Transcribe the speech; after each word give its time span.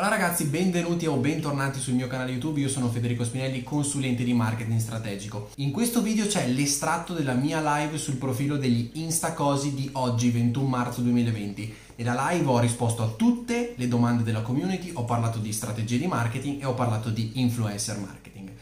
Allora 0.00 0.16
ragazzi, 0.16 0.44
benvenuti 0.44 1.04
o 1.04 1.16
bentornati 1.16 1.78
sul 1.78 1.92
mio 1.92 2.06
canale 2.06 2.32
YouTube, 2.32 2.58
io 2.58 2.70
sono 2.70 2.88
Federico 2.88 3.22
Spinelli, 3.22 3.62
consulente 3.62 4.24
di 4.24 4.32
marketing 4.32 4.80
strategico. 4.80 5.50
In 5.56 5.72
questo 5.72 6.00
video 6.00 6.26
c'è 6.26 6.48
l'estratto 6.48 7.12
della 7.12 7.34
mia 7.34 7.60
live 7.60 7.98
sul 7.98 8.16
profilo 8.16 8.56
degli 8.56 8.92
Instacosi 8.94 9.74
di 9.74 9.90
oggi, 9.92 10.30
21 10.30 10.66
marzo 10.66 11.02
2020. 11.02 11.74
Nella 11.96 12.30
live 12.30 12.48
ho 12.48 12.58
risposto 12.58 13.02
a 13.02 13.08
tutte 13.08 13.74
le 13.76 13.88
domande 13.88 14.22
della 14.22 14.40
community, 14.40 14.90
ho 14.94 15.04
parlato 15.04 15.38
di 15.38 15.52
strategie 15.52 15.98
di 15.98 16.06
marketing 16.06 16.62
e 16.62 16.64
ho 16.64 16.72
parlato 16.72 17.10
di 17.10 17.32
influencer 17.34 17.98
marketing. 17.98 18.52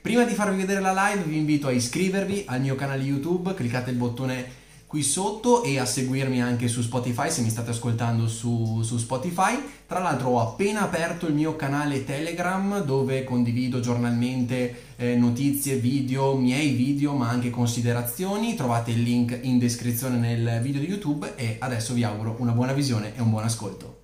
Prima 0.00 0.24
di 0.24 0.34
farvi 0.34 0.56
vedere 0.56 0.80
la 0.80 1.10
live 1.10 1.22
vi 1.22 1.36
invito 1.36 1.68
a 1.68 1.70
iscrivervi 1.70 2.42
al 2.46 2.60
mio 2.60 2.74
canale 2.74 3.04
YouTube, 3.04 3.54
cliccate 3.54 3.90
il 3.90 3.96
bottone 3.96 4.57
qui 4.88 5.02
sotto 5.02 5.64
e 5.64 5.78
a 5.78 5.84
seguirmi 5.84 6.40
anche 6.40 6.66
su 6.66 6.80
Spotify 6.80 7.30
se 7.30 7.42
mi 7.42 7.50
state 7.50 7.70
ascoltando 7.70 8.26
su, 8.26 8.80
su, 8.82 8.96
Spotify. 8.96 9.62
Tra 9.86 9.98
l'altro 9.98 10.30
ho 10.30 10.40
appena 10.40 10.80
aperto 10.80 11.26
il 11.26 11.34
mio 11.34 11.56
canale 11.56 12.04
Telegram 12.04 12.82
dove 12.82 13.22
condivido 13.22 13.80
giornalmente 13.80 14.94
eh, 14.96 15.14
notizie, 15.14 15.76
video, 15.76 16.34
miei 16.36 16.70
video 16.70 17.12
ma 17.12 17.28
anche 17.28 17.50
considerazioni. 17.50 18.54
Trovate 18.54 18.92
il 18.92 19.02
link 19.02 19.38
in 19.42 19.58
descrizione 19.58 20.16
nel 20.16 20.62
video 20.62 20.80
di 20.80 20.86
YouTube 20.86 21.34
e 21.36 21.56
adesso 21.58 21.92
vi 21.92 22.02
auguro 22.02 22.36
una 22.38 22.52
buona 22.52 22.72
visione 22.72 23.14
e 23.14 23.20
un 23.20 23.28
buon 23.28 23.44
ascolto. 23.44 24.00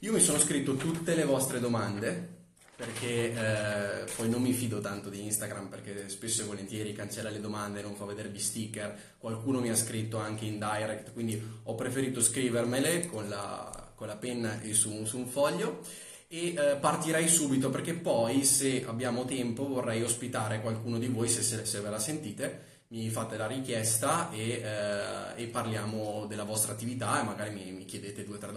Io 0.00 0.12
mi 0.12 0.20
sono 0.20 0.38
scritto 0.38 0.76
tutte 0.76 1.14
le 1.14 1.24
vostre 1.24 1.60
domande 1.60 2.35
perché 2.76 3.32
eh, 3.32 4.04
poi 4.14 4.28
non 4.28 4.42
mi 4.42 4.52
fido 4.52 4.80
tanto 4.80 5.08
di 5.08 5.24
Instagram 5.24 5.68
perché 5.68 6.10
spesso 6.10 6.42
e 6.42 6.44
volentieri 6.44 6.92
cancella 6.92 7.30
le 7.30 7.40
domande, 7.40 7.80
non 7.80 7.96
fa 7.96 8.04
vedere 8.04 8.28
gli 8.28 8.38
sticker, 8.38 9.14
qualcuno 9.16 9.60
mi 9.60 9.70
ha 9.70 9.74
scritto 9.74 10.18
anche 10.18 10.44
in 10.44 10.58
direct, 10.58 11.14
quindi 11.14 11.42
ho 11.62 11.74
preferito 11.74 12.20
scrivermele 12.20 13.06
con 13.06 13.30
la, 13.30 13.92
con 13.94 14.06
la 14.06 14.16
penna 14.16 14.60
e 14.60 14.74
su, 14.74 15.06
su, 15.06 15.16
un 15.16 15.26
foglio. 15.26 15.80
E 16.28 16.54
eh, 16.54 16.76
partirei 16.78 17.28
subito 17.28 17.70
perché 17.70 17.94
poi 17.94 18.44
se 18.44 18.84
abbiamo 18.84 19.24
tempo 19.24 19.66
vorrei 19.66 20.02
ospitare 20.02 20.60
qualcuno 20.60 20.98
di 20.98 21.06
voi 21.06 21.28
se, 21.28 21.42
se, 21.42 21.64
se 21.64 21.80
ve 21.80 21.88
la 21.88 21.98
sentite. 21.98 22.74
Mi 22.88 23.08
fate 23.08 23.36
la 23.36 23.46
richiesta 23.46 24.30
e, 24.30 24.62
eh, 24.62 25.42
e, 25.42 25.46
parliamo 25.46 26.26
della 26.28 26.44
vostra 26.44 26.72
attività 26.72 27.20
e 27.20 27.24
magari 27.24 27.52
mi, 27.52 27.72
mi 27.72 27.84
chiedete 27.84 28.24
due 28.24 28.36
o 28.36 28.38
tre 28.38 28.52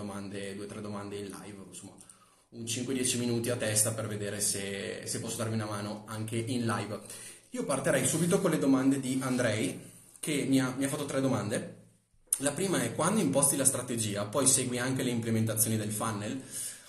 tre 0.68 0.82
domande 0.82 1.18
in 1.18 1.26
live, 1.26 1.64
insomma 1.68 1.96
un 2.52 2.64
5-10 2.64 3.20
minuti 3.20 3.50
a 3.50 3.56
testa 3.56 3.92
per 3.92 4.08
vedere 4.08 4.40
se, 4.40 5.04
se, 5.06 5.20
posso 5.20 5.38
darvi 5.38 5.54
una 5.54 5.66
mano 5.66 6.04
anche 6.08 6.36
in 6.36 6.66
live. 6.66 7.00
Io 7.52 7.64
partirei 7.64 8.08
subito 8.08 8.40
con 8.40 8.50
le 8.50 8.58
domande 8.58 9.00
di 9.00 9.20
Andrei, 9.22 9.80
che 10.20 10.46
mi 10.48 10.60
ha, 10.60 10.74
mi 10.76 10.86
ha 10.86 10.88
fatto 10.88 11.06
tre 11.06 11.22
domande. 11.22 11.76
La 12.38 12.52
prima 12.52 12.82
è 12.82 12.96
quando 12.96 13.20
imposti 13.20 13.56
la 13.56 13.66
strategia, 13.66 14.26
poi 14.26 14.48
segui 14.48 14.80
anche 14.80 15.04
le 15.04 15.12
implementazioni 15.12 15.78
del 15.78 15.92
funnel. 15.92 16.42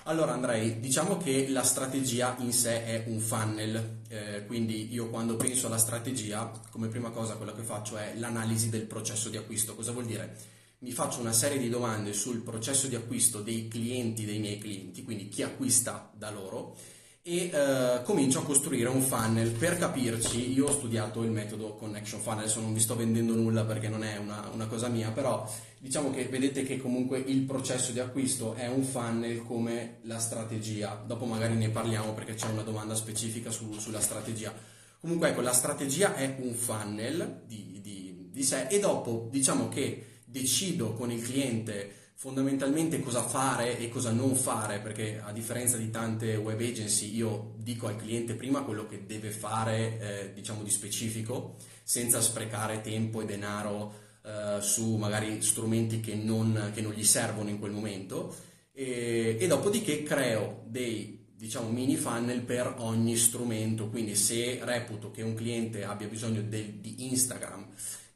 Allora 0.05 0.33
Andrei, 0.33 0.81
diciamo 0.81 1.19
che 1.19 1.49
la 1.49 1.63
strategia 1.63 2.37
in 2.39 2.53
sé 2.53 2.85
è 2.85 3.05
un 3.09 3.21
funnel, 3.21 3.99
eh, 4.09 4.47
quindi 4.47 4.91
io 4.93 5.11
quando 5.11 5.37
penso 5.37 5.67
alla 5.67 5.77
strategia, 5.77 6.51
come 6.71 6.89
prima 6.89 7.11
cosa 7.11 7.35
quello 7.35 7.55
che 7.55 7.63
faccio 7.63 7.99
è 7.99 8.15
l'analisi 8.17 8.71
del 8.71 8.87
processo 8.87 9.29
di 9.29 9.37
acquisto. 9.37 9.75
Cosa 9.75 9.93
vuol 9.93 10.07
dire? 10.07 10.59
Mi 10.83 10.93
faccio 10.93 11.21
una 11.21 11.33
serie 11.33 11.59
di 11.59 11.69
domande 11.69 12.13
sul 12.15 12.41
processo 12.41 12.87
di 12.87 12.95
acquisto 12.95 13.41
dei 13.43 13.69
clienti 13.69 14.25
dei 14.25 14.39
miei 14.39 14.59
clienti, 14.59 15.03
quindi 15.03 15.29
chi 15.29 15.43
acquista 15.43 16.11
da 16.17 16.31
loro, 16.31 16.75
e 17.23 17.51
eh, 17.53 18.01
comincio 18.03 18.39
a 18.39 18.45
costruire 18.45 18.89
un 18.89 19.03
funnel. 19.03 19.51
Per 19.51 19.77
capirci, 19.77 20.53
io 20.53 20.69
ho 20.69 20.73
studiato 20.73 21.23
il 21.23 21.31
metodo 21.31 21.75
Connection 21.75 22.21
Funnel, 22.21 22.41
adesso 22.41 22.61
non 22.61 22.73
vi 22.73 22.81
sto 22.81 22.97
vendendo 22.97 23.35
nulla 23.35 23.65
perché 23.65 23.91
non 23.91 24.05
è 24.05 24.17
una, 24.17 24.49
una 24.55 24.67
cosa 24.69 24.89
mia, 24.89 25.11
però 25.11 25.47
diciamo 25.79 26.11
che 26.11 26.25
vedete 26.25 26.63
che 26.63 26.79
comunque 26.79 27.19
il 27.19 27.43
processo 27.43 27.93
di 27.93 28.01
acquisto 28.01 28.55
è 28.55 28.67
un 28.67 28.83
funnel 28.83 29.45
come 29.45 29.99
la 30.05 30.19
strategia. 30.19 31.03
Dopo 31.07 31.27
magari 31.27 31.57
ne 31.57 31.69
parliamo 31.69 32.15
perché 32.15 32.35
c'è 32.35 32.49
una 32.49 32.63
domanda 32.63 32.95
specifica 32.95 33.51
su, 33.51 33.71
sulla 33.75 34.01
strategia. 34.01 34.55
Comunque 34.99 35.29
ecco, 35.29 35.43
la 35.43 35.53
strategia 35.53 36.15
è 36.15 36.37
un 36.41 36.55
funnel 36.55 37.43
di, 37.47 37.81
di, 37.83 38.29
di 38.31 38.43
sé 38.43 38.67
e 38.69 38.79
dopo 38.79 39.29
diciamo 39.31 39.69
che 39.69 40.10
decido 40.31 40.93
con 40.93 41.11
il 41.11 41.23
cliente 41.23 42.01
fondamentalmente 42.21 43.01
cosa 43.01 43.23
fare 43.23 43.79
e 43.79 43.89
cosa 43.89 44.11
non 44.11 44.37
fare, 44.37 44.81
perché 44.81 45.21
a 45.25 45.33
differenza 45.33 45.79
di 45.79 45.91
tante 45.91 46.37
web 46.37 46.61
agency 46.61 47.15
io 47.15 47.55
dico 47.57 47.87
al 47.87 47.97
cliente 47.97 48.35
prima 48.35 48.61
quello 48.61 48.87
che 48.87 49.07
deve 49.07 49.31
fare, 49.31 49.99
eh, 49.99 50.33
diciamo 50.35 50.63
di 50.63 50.69
specifico, 50.69 51.57
senza 51.83 52.21
sprecare 52.21 52.83
tempo 52.83 53.23
e 53.23 53.25
denaro 53.25 53.95
eh, 54.23 54.59
su 54.61 54.97
magari 54.97 55.41
strumenti 55.41 56.01
che 56.01 56.15
non, 56.15 56.73
che 56.75 56.83
non, 56.83 56.93
gli 56.93 57.05
servono 57.05 57.49
in 57.49 57.59
quel 57.59 57.73
momento, 57.73 58.37
e, 58.73 59.39
e 59.41 59.47
dopodiché 59.47 60.03
creo 60.03 60.65
dei 60.67 61.27
diciamo 61.35 61.71
mini 61.71 61.97
funnel 61.97 62.43
per 62.43 62.75
ogni 62.81 63.17
strumento, 63.17 63.89
quindi 63.89 64.15
se 64.15 64.59
reputo 64.63 65.11
che 65.11 65.23
un 65.23 65.33
cliente 65.33 65.85
abbia 65.85 66.07
bisogno 66.07 66.43
de, 66.43 66.81
di 66.81 67.07
Instagram 67.09 67.67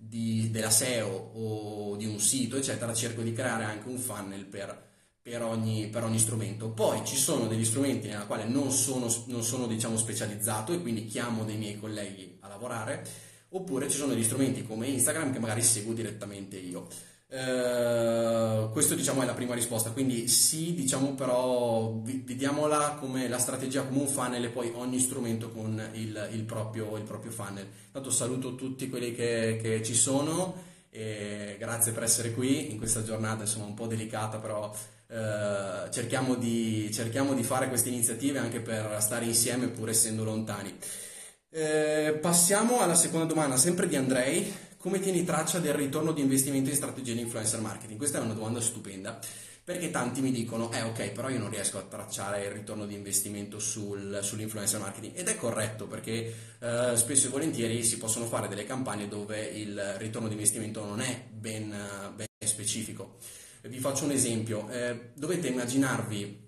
di, 0.08 0.50
della 0.50 0.70
SEO 0.70 1.08
o 1.34 1.96
di 1.96 2.06
un 2.06 2.18
sito, 2.20 2.56
eccetera, 2.56 2.92
cerco 2.92 3.22
di 3.22 3.32
creare 3.32 3.64
anche 3.64 3.88
un 3.88 3.98
funnel 3.98 4.44
per, 4.44 4.90
per, 5.20 5.42
ogni, 5.42 5.88
per 5.88 6.04
ogni, 6.04 6.18
strumento. 6.18 6.70
Poi 6.70 7.04
ci 7.04 7.16
sono 7.16 7.46
degli 7.46 7.64
strumenti 7.64 8.08
nella 8.08 8.26
quale 8.26 8.44
non 8.44 8.70
sono, 8.70 9.12
non 9.26 9.42
sono 9.42 9.66
diciamo, 9.66 9.96
specializzato 9.96 10.72
e 10.72 10.80
quindi 10.80 11.06
chiamo 11.06 11.44
dei 11.44 11.56
miei 11.56 11.78
colleghi 11.78 12.38
a 12.40 12.48
lavorare, 12.48 13.06
oppure 13.50 13.88
ci 13.88 13.96
sono 13.96 14.12
degli 14.12 14.24
strumenti 14.24 14.64
come 14.64 14.86
Instagram 14.88 15.32
che 15.32 15.38
magari 15.38 15.62
seguo 15.62 15.92
direttamente 15.92 16.56
io. 16.56 16.86
Uh, 17.34 18.70
questo 18.70 18.94
diciamo 18.94 19.22
è 19.22 19.26
la 19.26 19.34
prima 19.34 19.54
risposta, 19.54 19.90
quindi 19.90 20.28
sì, 20.28 20.72
diciamo 20.72 21.14
però 21.14 21.92
vediamola 22.00 22.90
come 23.00 23.26
la 23.26 23.38
strategia 23.38 23.82
come 23.82 24.02
un 24.02 24.06
funnel 24.06 24.44
e 24.44 24.50
poi 24.50 24.70
ogni 24.76 25.00
strumento 25.00 25.50
con 25.50 25.84
il, 25.94 26.28
il, 26.30 26.42
proprio, 26.44 26.96
il 26.96 27.02
proprio, 27.02 27.32
funnel. 27.32 27.66
Tanto 27.90 28.10
saluto 28.10 28.54
tutti 28.54 28.88
quelli 28.88 29.12
che, 29.16 29.58
che, 29.60 29.82
ci 29.82 29.94
sono 29.96 30.54
e 30.90 31.56
grazie 31.58 31.90
per 31.90 32.04
essere 32.04 32.30
qui 32.30 32.70
in 32.70 32.78
questa 32.78 33.02
giornata 33.02 33.42
insomma 33.42 33.64
un 33.64 33.74
po' 33.74 33.88
delicata 33.88 34.38
però 34.38 34.66
uh, 34.70 35.90
cerchiamo, 35.90 36.36
di, 36.36 36.88
cerchiamo, 36.92 37.34
di, 37.34 37.42
fare 37.42 37.66
queste 37.66 37.88
iniziative 37.88 38.38
anche 38.38 38.60
per 38.60 38.96
stare 39.00 39.24
insieme 39.24 39.66
pur 39.66 39.88
essendo 39.88 40.22
lontani. 40.22 40.72
Uh, 41.50 42.20
passiamo 42.20 42.78
alla 42.78 42.94
seconda 42.94 43.26
domanda, 43.26 43.56
sempre 43.56 43.88
di 43.88 43.96
Andrei 43.96 44.72
come 44.84 45.00
tieni 45.00 45.24
traccia 45.24 45.60
del 45.60 45.72
ritorno 45.72 46.12
di 46.12 46.20
investimento 46.20 46.68
in 46.68 46.76
strategie 46.76 47.14
di 47.14 47.20
influencer 47.20 47.58
marketing? 47.58 47.96
Questa 47.96 48.18
è 48.18 48.20
una 48.20 48.34
domanda 48.34 48.60
stupenda 48.60 49.18
perché 49.64 49.90
tanti 49.90 50.20
mi 50.20 50.30
dicono, 50.30 50.70
eh 50.72 50.82
ok, 50.82 51.12
però 51.12 51.30
io 51.30 51.38
non 51.38 51.48
riesco 51.48 51.78
a 51.78 51.84
tracciare 51.84 52.44
il 52.44 52.50
ritorno 52.50 52.84
di 52.84 52.92
investimento 52.92 53.58
sul, 53.58 54.18
sull'influencer 54.20 54.78
marketing 54.78 55.16
ed 55.16 55.28
è 55.28 55.36
corretto 55.36 55.86
perché 55.86 56.34
eh, 56.58 56.92
spesso 56.96 57.28
e 57.28 57.30
volentieri 57.30 57.82
si 57.82 57.96
possono 57.96 58.26
fare 58.26 58.46
delle 58.46 58.66
campagne 58.66 59.08
dove 59.08 59.40
il 59.40 59.94
ritorno 59.96 60.28
di 60.28 60.34
investimento 60.34 60.84
non 60.84 61.00
è 61.00 61.28
ben, 61.30 61.74
ben 62.14 62.26
specifico. 62.44 63.16
Vi 63.62 63.78
faccio 63.78 64.04
un 64.04 64.10
esempio, 64.10 64.68
eh, 64.68 65.12
dovete 65.14 65.48
immaginarvi 65.48 66.42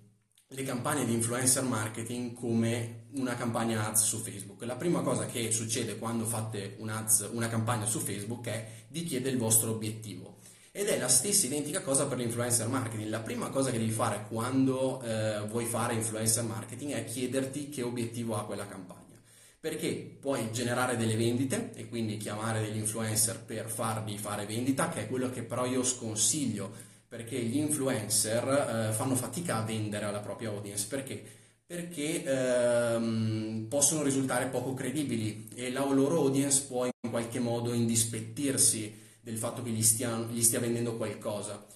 le 0.49 0.63
campagne 0.63 1.05
di 1.05 1.13
influencer 1.13 1.63
marketing 1.63 2.33
come 2.33 3.06
una 3.17 3.35
campagna 3.35 3.87
ads 3.87 4.03
su 4.03 4.17
Facebook. 4.19 4.63
La 4.63 4.75
prima 4.75 5.01
cosa 5.01 5.25
che 5.25 5.51
succede 5.51 5.97
quando 5.97 6.25
fate 6.25 6.75
un 6.79 6.89
ads, 6.89 7.29
una 7.31 7.47
campagna 7.47 7.85
su 7.85 7.99
Facebook 7.99 8.47
è 8.47 8.67
vi 8.89 9.03
chiede 9.03 9.29
il 9.29 9.37
vostro 9.37 9.71
obiettivo. 9.71 10.37
Ed 10.71 10.87
è 10.89 10.99
la 10.99 11.07
stessa 11.07 11.47
identica 11.47 11.81
cosa 11.81 12.05
per 12.05 12.19
l'influencer 12.19 12.67
marketing. 12.67 13.09
La 13.09 13.21
prima 13.21 13.49
cosa 13.49 13.71
che 13.71 13.79
devi 13.79 13.91
fare 13.91 14.25
quando 14.29 15.01
eh, 15.01 15.41
vuoi 15.47 15.65
fare 15.65 15.95
influencer 15.95 16.43
marketing 16.43 16.93
è 16.93 17.03
chiederti 17.03 17.69
che 17.69 17.81
obiettivo 17.81 18.35
ha 18.35 18.45
quella 18.45 18.67
campagna. 18.67 19.19
Perché 19.59 20.17
puoi 20.21 20.51
generare 20.51 20.95
delle 20.95 21.15
vendite 21.15 21.71
e 21.73 21.89
quindi 21.89 22.17
chiamare 22.17 22.61
degli 22.61 22.77
influencer 22.77 23.43
per 23.43 23.67
farvi 23.67 24.19
fare 24.19 24.45
vendita, 24.45 24.89
che 24.89 25.01
è 25.01 25.07
quello 25.07 25.31
che 25.31 25.41
però 25.41 25.65
io 25.65 25.83
sconsiglio 25.83 26.71
perché 27.07 27.39
gli 27.39 27.57
influencer 27.57 28.89
eh, 28.89 28.93
fanno 28.93 29.15
fatica 29.15 29.57
a 29.57 29.63
vendere 29.63 30.05
alla 30.05 30.19
propria 30.19 30.49
audience. 30.49 30.85
Perché? 30.87 31.36
Perché 31.67 32.23
ehm, 32.23 33.65
possono 33.69 34.01
risultare 34.01 34.47
poco 34.47 34.73
credibili 34.73 35.49
e 35.53 35.69
la 35.71 35.85
loro 35.85 36.21
audience 36.21 36.63
può 36.65 36.85
in 36.85 37.09
qualche 37.09 37.39
modo 37.39 37.73
indispettirsi 37.73 38.97
del 39.19 39.37
fatto 39.37 39.61
che 39.61 39.69
gli 39.69 39.83
stia, 39.83 40.17
gli 40.31 40.41
stia 40.41 40.61
vendendo 40.61 40.95
qualcosa. 40.95 41.67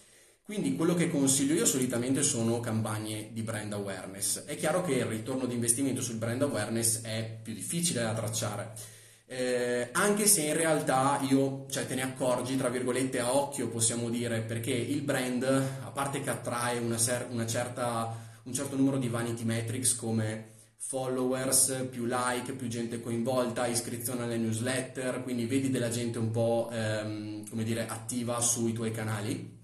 Quindi 0.41 0.75
quello 0.75 0.95
che 0.95 1.09
consiglio 1.09 1.53
io 1.53 1.65
solitamente 1.65 2.23
sono 2.23 2.59
campagne 2.61 3.29
di 3.33 3.41
brand 3.41 3.73
awareness. 3.73 4.45
È 4.45 4.55
chiaro 4.55 4.81
che 4.83 4.93
il 4.93 5.05
ritorno 5.05 5.45
di 5.45 5.53
investimento 5.53 6.01
sul 6.01 6.15
brand 6.15 6.41
awareness 6.41 7.01
è 7.01 7.39
più 7.43 7.53
difficile 7.53 8.01
da 8.01 8.13
tracciare 8.13 8.99
eh, 9.33 9.87
anche 9.93 10.27
se 10.27 10.41
in 10.41 10.53
realtà 10.53 11.17
io, 11.21 11.65
cioè 11.69 11.87
te 11.87 11.95
ne 11.95 12.01
accorgi, 12.01 12.57
tra 12.57 12.67
virgolette, 12.67 13.21
a 13.21 13.33
occhio 13.33 13.69
possiamo 13.69 14.09
dire, 14.09 14.41
perché 14.41 14.71
il 14.71 15.03
brand, 15.03 15.43
a 15.43 15.89
parte 15.89 16.19
che 16.19 16.29
attrae 16.29 16.79
una, 16.79 16.97
ser- 16.97 17.27
una 17.29 17.47
certa, 17.47 18.13
un 18.43 18.53
certo 18.53 18.75
numero 18.75 18.97
di 18.97 19.07
vanity 19.07 19.43
metrics 19.43 19.95
come 19.95 20.49
followers, 20.77 21.87
più 21.89 22.05
like, 22.05 22.53
più 22.53 22.67
gente 22.67 23.01
coinvolta, 23.01 23.67
iscrizione 23.67 24.23
alle 24.23 24.37
newsletter, 24.37 25.21
quindi 25.23 25.45
vedi 25.45 25.69
della 25.69 25.89
gente 25.89 26.17
un 26.17 26.31
po' 26.31 26.69
ehm, 26.71 27.47
come 27.47 27.63
dire, 27.63 27.87
attiva 27.87 28.41
sui 28.41 28.73
tuoi 28.73 28.91
canali, 28.91 29.59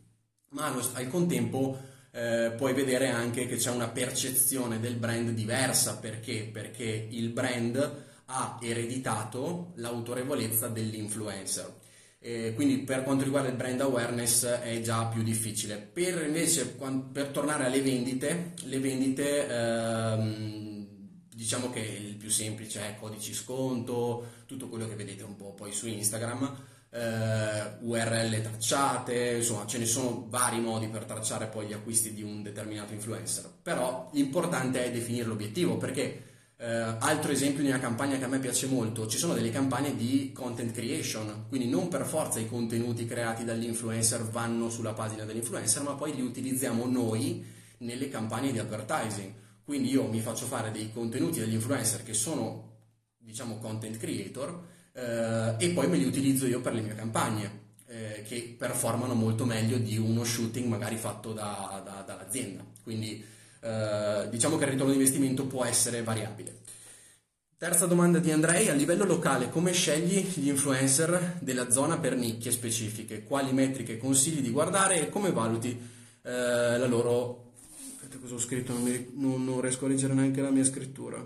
ma 0.50 0.74
al 0.94 1.08
contempo 1.10 1.78
eh, 2.12 2.54
puoi 2.56 2.74
vedere 2.74 3.10
anche 3.10 3.46
che 3.48 3.58
c'è 3.58 3.72
una 3.72 3.90
percezione 3.90 4.80
del 4.80 4.96
brand 4.96 5.32
diversa, 5.32 5.98
perché? 5.98 6.50
Perché 6.52 7.08
il 7.10 7.30
brand 7.30 8.06
ha 8.26 8.60
ereditato 8.62 9.74
l'autorevolezza 9.76 10.68
dell'influencer. 10.68 11.77
Eh, 12.20 12.54
quindi 12.56 12.80
per 12.80 13.04
quanto 13.04 13.24
riguarda 13.24 13.50
il 13.50 13.56
brand 13.56 13.80
awareness 13.82 14.46
è 14.46 14.82
già 14.82 15.06
più 15.06 15.24
difficile. 15.24 15.78
Per 15.78 16.26
invece 16.26 16.76
per 17.12 17.28
tornare 17.28 17.66
alle 17.66 17.82
vendite, 17.82 18.54
le 18.64 18.80
vendite 18.80 19.48
ehm, 19.48 20.88
diciamo 21.30 21.70
che 21.70 21.80
il 21.80 22.16
più 22.16 22.30
semplice 22.30 22.82
è 22.82 22.96
codici 23.00 23.34
sconto, 23.34 24.44
tutto 24.48 24.68
quello 24.68 24.88
che 24.88 24.96
vedete 24.96 25.24
un 25.24 25.36
po' 25.36 25.54
poi 25.54 25.72
su 25.72 25.88
Instagram, 25.88 26.66
eh, 26.90 27.78
URL 27.82 28.42
tracciate, 28.42 29.36
insomma 29.36 29.68
ce 29.68 29.78
ne 29.78 29.86
sono 29.86 30.26
vari 30.28 30.60
modi 30.60 30.88
per 30.88 31.06
tracciare 31.06 31.46
poi 31.46 31.68
gli 31.68 31.74
acquisti 31.74 32.14
di 32.14 32.24
un 32.24 32.42
determinato 32.42 32.94
influencer, 32.94 33.48
però 33.62 34.10
l'importante 34.14 34.86
è 34.86 34.92
definire 34.92 35.28
l'obiettivo 35.28 35.78
perché 35.78 36.27
eh, 36.60 36.66
altro 36.66 37.32
esempio 37.32 37.62
di 37.62 37.70
una 37.70 37.80
campagna 37.80 38.18
che 38.18 38.24
a 38.24 38.28
me 38.28 38.40
piace 38.40 38.66
molto, 38.66 39.08
ci 39.08 39.18
sono 39.18 39.34
delle 39.34 39.52
campagne 39.52 39.96
di 39.96 40.32
content 40.34 40.72
creation, 40.72 41.46
quindi 41.50 41.70
non 41.70 41.88
per 41.88 42.06
forza 42.06 42.40
i 42.40 42.48
contenuti 42.48 43.06
creati 43.06 43.44
dall'influencer 43.44 44.24
vanno 44.24 44.70
sulla 44.70 44.94
pagina 44.94 45.24
dell'influencer, 45.24 45.84
ma 45.84 45.94
poi 45.94 46.16
li 46.16 46.22
utilizziamo 46.22 46.86
noi 46.86 47.46
nelle 47.80 48.10
campagne 48.10 48.52
di 48.52 48.58
advertising. 48.58 49.34
Quindi 49.64 49.90
io 49.90 50.08
mi 50.08 50.20
faccio 50.20 50.46
fare 50.46 50.72
dei 50.72 50.92
contenuti 50.92 51.40
dagli 51.40 51.54
influencer 51.54 52.02
che 52.02 52.14
sono, 52.14 52.78
diciamo, 53.18 53.58
content 53.58 53.98
creator 53.98 54.64
eh, 54.94 55.56
e 55.60 55.70
poi 55.70 55.88
me 55.88 55.98
li 55.98 56.06
utilizzo 56.06 56.48
io 56.48 56.62
per 56.62 56.74
le 56.74 56.82
mie 56.82 56.96
campagne. 56.96 57.66
Eh, 57.90 58.24
che 58.28 58.54
performano 58.58 59.14
molto 59.14 59.46
meglio 59.46 59.78
di 59.78 59.98
uno 59.98 60.26
shooting 60.26 60.68
magari 60.68 60.98
fatto 60.98 61.32
da, 61.32 61.82
da, 61.86 62.04
dall'azienda. 62.06 62.66
Quindi 62.84 63.24
eh, 63.68 64.30
diciamo 64.30 64.58
che 64.58 64.64
il 64.64 64.72
ritorno 64.72 64.92
di 64.92 64.98
investimento 64.98 65.46
può 65.46 65.66
essere 65.66 66.04
variabile. 66.04 66.60
Terza 67.58 67.88
domanda 67.88 68.20
di 68.20 68.32
Andrei, 68.32 68.70
a 68.70 68.74
livello 68.74 69.04
locale 69.04 69.50
come 69.50 69.72
scegli 69.72 70.26
gli 70.36 70.48
influencer 70.48 71.40
della 71.42 71.72
zona 71.72 71.98
per 71.98 72.16
nicchie 72.16 72.52
specifiche? 72.52 73.24
Quali 73.24 73.52
metriche 73.52 73.98
consigli 73.98 74.42
di 74.42 74.52
guardare 74.52 75.02
e 75.02 75.10
come 75.10 75.32
valuti 75.32 75.70
eh, 76.22 76.78
la 76.78 76.86
loro 76.86 77.46
Aspetta, 78.08 78.20
cosa 78.20 78.36
ho 78.36 78.40
scritto? 78.40 78.72
Non, 78.72 78.84
mi, 78.84 79.10
non, 79.16 79.44
non, 79.44 79.60
riesco 79.60 79.86
a 79.86 79.90
leggere 79.90 80.14
neanche 80.14 80.42
la 80.42 80.50
mia 80.50 80.64
scrittura. 80.64 81.18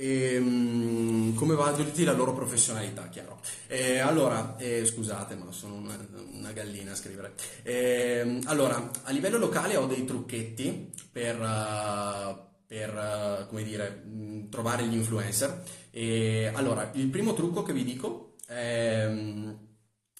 E, 0.00 0.38
um, 0.38 1.34
come 1.34 1.54
valuti 1.54 2.04
la 2.04 2.14
loro 2.14 2.32
professionalità, 2.32 3.10
chiaro. 3.10 3.38
E, 3.66 3.98
allora, 3.98 4.56
eh, 4.56 4.86
scusate, 4.86 5.34
ma 5.34 5.52
sono 5.52 5.74
una, 5.74 5.94
una, 6.32 6.52
gallina 6.52 6.92
a 6.92 6.94
scrivere. 6.94 7.34
E, 7.62 8.40
allora, 8.44 8.90
a 9.02 9.10
livello 9.10 9.36
locale 9.36 9.76
ho 9.76 9.84
dei 9.84 10.06
trucchetti 10.06 10.90
per, 11.12 11.38
uh, 11.38 12.34
per 12.66 12.94
uh, 12.94 13.46
come 13.46 13.62
dire, 13.62 13.90
mh, 13.90 14.48
trovare 14.48 14.86
gli 14.86 14.94
influencer. 14.94 15.64
E, 15.90 16.50
allora, 16.54 16.92
il 16.94 17.08
primo 17.08 17.34
trucco 17.34 17.62
che 17.62 17.74
vi 17.74 17.84
dico 17.84 18.36
è... 18.46 19.04
Um, 19.06 19.68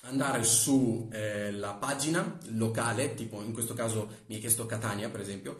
andare 0.04 0.44
sulla 0.44 1.10
eh, 1.10 1.76
pagina 1.78 2.38
locale, 2.52 3.14
tipo 3.14 3.42
in 3.42 3.52
questo 3.52 3.74
caso 3.74 4.08
mi 4.26 4.36
hai 4.36 4.40
chiesto 4.40 4.64
Catania 4.64 5.10
per 5.10 5.20
esempio, 5.20 5.58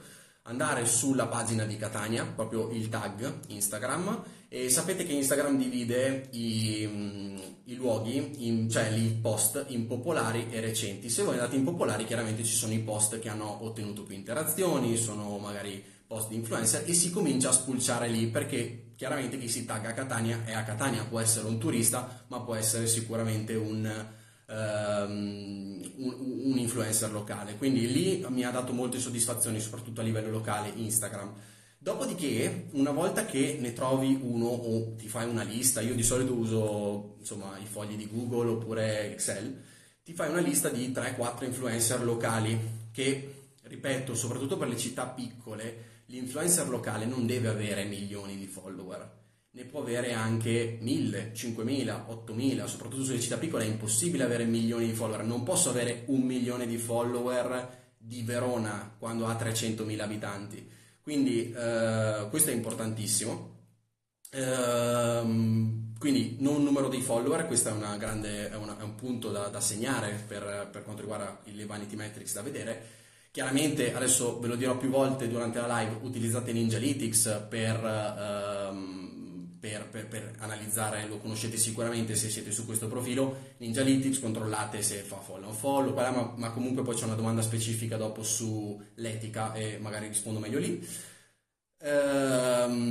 andare 0.50 0.85
sulla 0.85 1.26
pagina 1.26 1.64
di 1.64 1.76
Catania, 1.76 2.25
proprio 2.25 2.70
il 2.70 2.88
tag 2.88 3.47
Instagram, 3.47 4.23
e 4.49 4.69
sapete 4.69 5.06
che 5.06 5.12
Instagram 5.12 5.56
divide 5.56 6.26
i, 6.32 6.85
mm, 6.91 7.38
i 7.67 7.75
luoghi, 7.76 8.47
in, 8.49 8.69
cioè 8.69 8.88
i 8.88 9.17
post 9.23 9.64
in 9.69 9.87
popolari 9.87 10.49
e 10.50 10.61
recenti. 10.61 11.08
Se 11.08 11.23
voi 11.23 11.35
andate 11.35 11.55
in 11.55 11.62
popolari 11.62 12.05
chiaramente 12.05 12.44
ci 12.44 12.55
sono 12.55 12.73
i 12.73 12.81
post 12.81 13.20
che 13.20 13.29
hanno 13.29 13.64
ottenuto 13.64 14.02
più 14.02 14.17
interazioni, 14.17 14.97
sono 14.97 15.38
magari 15.38 15.82
post 16.05 16.29
di 16.29 16.35
influencer 16.35 16.82
e 16.85 16.93
si 16.93 17.11
comincia 17.11 17.50
a 17.50 17.53
spulciare 17.53 18.08
lì 18.08 18.26
perché 18.26 18.91
chiaramente 18.96 19.38
chi 19.38 19.49
si 19.49 19.64
tagga 19.64 19.91
a 19.91 19.93
Catania 19.93 20.43
è 20.44 20.53
a 20.53 20.64
Catania, 20.64 21.05
può 21.05 21.20
essere 21.20 21.46
un 21.46 21.58
turista 21.58 22.25
ma 22.26 22.41
può 22.41 22.56
essere 22.56 22.88
sicuramente 22.88 23.55
un 23.55 23.88
um, 24.50 25.81
un, 25.97 26.17
un, 26.44 26.58
influencer 26.58 27.11
locale. 27.12 27.56
Quindi 27.56 27.91
lì 27.91 28.25
mi 28.29 28.44
ha 28.44 28.50
dato 28.50 28.73
molte 28.73 28.99
soddisfazioni, 28.99 29.61
soprattutto 29.61 30.00
a 30.00 30.05
livello 30.05 30.31
locale, 30.31 30.73
Instagram. 30.75 31.32
Dopodiché, 31.79 32.67
una 32.73 32.91
volta 32.91 33.25
che 33.25 33.56
ne 33.58 33.73
trovi 33.73 34.19
uno 34.20 34.47
o 34.47 34.94
ti 34.97 35.08
fai 35.08 35.29
una 35.29 35.43
lista, 35.43 35.81
io 35.81 35.94
di 35.94 36.02
solito 36.02 36.35
uso 36.35 37.17
insomma, 37.19 37.56
i 37.58 37.64
fogli 37.64 37.97
di 37.97 38.08
Google 38.11 38.50
oppure 38.50 39.12
Excel, 39.12 39.62
ti 40.02 40.12
fai 40.12 40.29
una 40.29 40.41
lista 40.41 40.69
di 40.69 40.91
3-4 40.91 41.44
influencer 41.44 42.03
locali 42.05 42.58
che, 42.93 43.53
ripeto, 43.62 44.14
soprattutto 44.14 44.58
per 44.58 44.69
le 44.69 44.76
città 44.76 45.06
piccole, 45.06 46.03
l'influencer 46.06 46.69
locale 46.69 47.06
non 47.06 47.25
deve 47.25 47.49
avere 47.49 47.85
milioni 47.85 48.37
di 48.37 48.46
follower 48.46 49.19
ne 49.52 49.64
può 49.64 49.81
avere 49.81 50.12
anche 50.12 50.79
1000, 50.81 51.32
5000, 51.35 52.05
8000, 52.08 52.67
soprattutto 52.67 53.05
sulle 53.05 53.20
città 53.20 53.37
piccole 53.37 53.64
è 53.64 53.69
impossibile 53.69 54.23
avere 54.23 54.44
milioni 54.44 54.87
di 54.87 54.93
follower. 54.93 55.25
Non 55.25 55.43
posso 55.43 55.70
avere 55.70 56.05
un 56.06 56.20
milione 56.20 56.67
di 56.67 56.76
follower 56.76 57.79
di 57.97 58.23
Verona 58.23 58.94
quando 58.97 59.26
ha 59.26 59.35
300.000 59.35 60.00
abitanti. 60.00 60.70
Quindi 61.02 61.52
eh, 61.52 62.26
questo 62.31 62.50
è 62.50 62.55
importantissimo. 62.55 63.58
Ehm, 64.31 65.94
quindi 65.99 66.37
non 66.38 66.62
numero 66.62 66.88
dei 66.88 67.03
follower, 67.03 67.46
questo 67.46 67.70
è, 67.70 67.96
grande, 67.99 68.50
è, 68.50 68.56
una, 68.56 68.79
è 68.79 68.82
un 68.82 68.94
punto 68.94 69.31
da, 69.31 69.49
da 69.49 69.61
segnare 69.61 70.25
per, 70.26 70.69
per, 70.70 70.85
quanto 70.85 71.03
riguarda 71.03 71.41
le 71.44 71.67
vanity 71.67 71.96
metrics 71.96 72.35
da 72.35 72.43
vedere. 72.43 72.99
Chiaramente, 73.32 73.94
adesso 73.94 74.38
ve 74.38 74.46
lo 74.46 74.56
dirò 74.56 74.76
più 74.76 74.91
volte 74.91 75.29
durante 75.29 75.61
la 75.61 75.81
live, 75.81 75.99
utilizzate 76.03 76.53
Ninjalytics 76.53 77.46
per... 77.49 77.85
Ehm, 77.85 79.00
per, 79.60 79.86
per, 79.90 80.08
per, 80.08 80.34
analizzare, 80.38 81.06
lo 81.06 81.18
conoscete 81.18 81.58
sicuramente 81.58 82.16
se 82.16 82.30
siete 82.30 82.50
su 82.50 82.64
questo 82.64 82.88
profilo, 82.88 83.52
Ninjalytics, 83.58 84.18
controllate 84.18 84.80
se 84.80 84.96
fa 85.00 85.18
follow 85.18 85.50
o 85.50 85.52
follow, 85.52 85.94
ma, 85.94 86.32
ma, 86.34 86.50
comunque 86.50 86.82
poi 86.82 86.94
c'è 86.94 87.04
una 87.04 87.14
domanda 87.14 87.42
specifica 87.42 87.98
dopo 87.98 88.22
sull'etica 88.22 89.52
e 89.52 89.76
magari 89.78 90.08
rispondo 90.08 90.40
meglio 90.40 90.58
lì. 90.58 90.82
Ehm, 91.82 92.82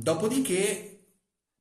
dopodiché, 0.00 1.00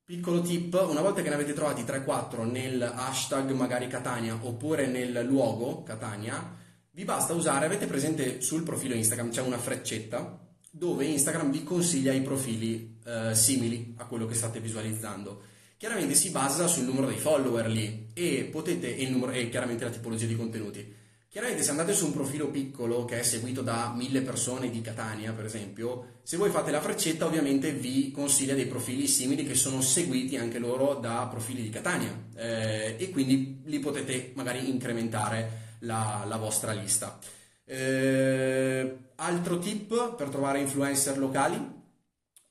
piccolo 0.03 0.41
tip, 0.41 0.73
una 0.87 1.01
volta 1.01 1.23
che 1.23 1.29
ne 1.29 1.35
avete 1.35 1.53
trovati 1.53 1.81
3-4 1.81 2.49
nel 2.49 2.81
hashtag 2.81 3.49
magari 3.51 3.87
Catania 3.87 4.37
oppure 4.39 4.85
nel 4.85 5.25
luogo 5.25 5.81
Catania, 5.81 6.55
vi 6.91 7.03
basta 7.03 7.33
usare, 7.33 7.65
avete 7.65 7.87
presente 7.87 8.41
sul 8.41 8.61
profilo 8.63 8.93
Instagram 8.93 9.31
c'è 9.31 9.41
una 9.41 9.57
freccetta 9.57 10.39
dove 10.71 11.05
Instagram 11.05 11.49
vi 11.51 11.63
consiglia 11.63 12.13
i 12.13 12.21
profili 12.21 12.96
eh, 13.07 13.33
simili 13.33 13.93
a 13.97 14.05
quello 14.05 14.25
che 14.25 14.35
state 14.35 14.59
visualizzando. 14.59 15.41
Chiaramente 15.77 16.13
si 16.15 16.29
basa 16.31 16.67
sul 16.67 16.83
numero 16.83 17.07
dei 17.07 17.17
follower 17.17 17.67
lì 17.67 18.09
e, 18.13 18.49
potete, 18.51 18.97
e, 18.97 19.07
numero, 19.09 19.31
e 19.31 19.47
chiaramente 19.49 19.85
la 19.85 19.91
tipologia 19.91 20.25
di 20.25 20.35
contenuti. 20.35 20.95
Chiaramente 21.29 21.63
se 21.63 21.69
andate 21.69 21.93
su 21.93 22.05
un 22.05 22.13
profilo 22.13 22.49
piccolo 22.49 23.05
che 23.05 23.19
è 23.19 23.23
seguito 23.23 23.61
da 23.61 23.93
mille 23.95 24.21
persone 24.21 24.69
di 24.69 24.81
Catania, 24.81 25.33
per 25.33 25.45
esempio, 25.45 26.19
se 26.23 26.35
voi 26.35 26.49
fate 26.49 26.71
la 26.71 26.81
freccetta 26.81 27.25
ovviamente 27.25 27.71
vi 27.71 28.11
consiglia 28.11 28.55
dei 28.55 28.65
profili 28.65 29.07
simili 29.07 29.45
che 29.45 29.53
sono 29.53 29.81
seguiti 29.81 30.35
anche 30.35 30.57
loro 30.57 30.95
da 30.95 31.27
profili 31.29 31.61
di 31.61 31.69
Catania 31.69 32.25
eh, 32.35 32.95
e 32.97 33.09
quindi 33.11 33.61
li 33.65 33.79
potete 33.79 34.31
magari 34.33 34.67
incrementare 34.67 35.75
la, 35.81 36.25
la 36.27 36.37
vostra 36.37 36.71
lista. 36.71 37.19
Eh, 37.65 38.97
altro 39.15 39.59
tip 39.59 40.15
per 40.15 40.29
trovare 40.29 40.59
influencer 40.59 41.17
locali, 41.19 41.76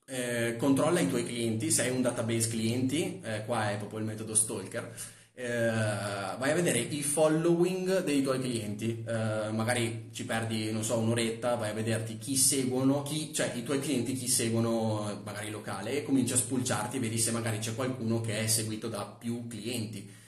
eh, 0.06 0.56
controlla 0.56 1.00
i 1.00 1.08
tuoi 1.08 1.24
clienti, 1.24 1.70
se 1.70 1.82
hai 1.82 1.90
un 1.90 2.02
database 2.02 2.48
clienti, 2.48 3.20
eh, 3.22 3.44
qua 3.44 3.70
è 3.70 3.76
proprio 3.76 3.98
il 3.98 4.04
metodo 4.04 4.34
stalker, 4.34 4.94
eh, 5.34 5.68
vai 6.38 6.50
a 6.50 6.54
vedere 6.54 6.78
i 6.78 7.02
following 7.02 8.02
dei 8.04 8.22
tuoi 8.22 8.40
clienti, 8.40 9.04
eh, 9.06 9.50
magari 9.50 10.08
ci 10.12 10.24
perdi, 10.24 10.72
non 10.72 10.82
so, 10.82 10.98
un'oretta, 10.98 11.56
vai 11.56 11.70
a 11.70 11.74
vederti 11.74 12.18
chi 12.18 12.36
seguono, 12.36 13.02
chi, 13.02 13.32
cioè 13.34 13.52
i 13.54 13.62
tuoi 13.62 13.80
clienti 13.80 14.14
chi 14.14 14.28
seguono 14.28 15.20
magari 15.24 15.50
locale 15.50 15.98
e 15.98 16.02
cominci 16.04 16.32
a 16.32 16.36
spulciarti 16.36 16.98
vedi 16.98 17.18
se 17.18 17.32
magari 17.32 17.58
c'è 17.58 17.74
qualcuno 17.74 18.20
che 18.20 18.40
è 18.40 18.46
seguito 18.46 18.88
da 18.88 19.04
più 19.04 19.46
clienti 19.46 20.24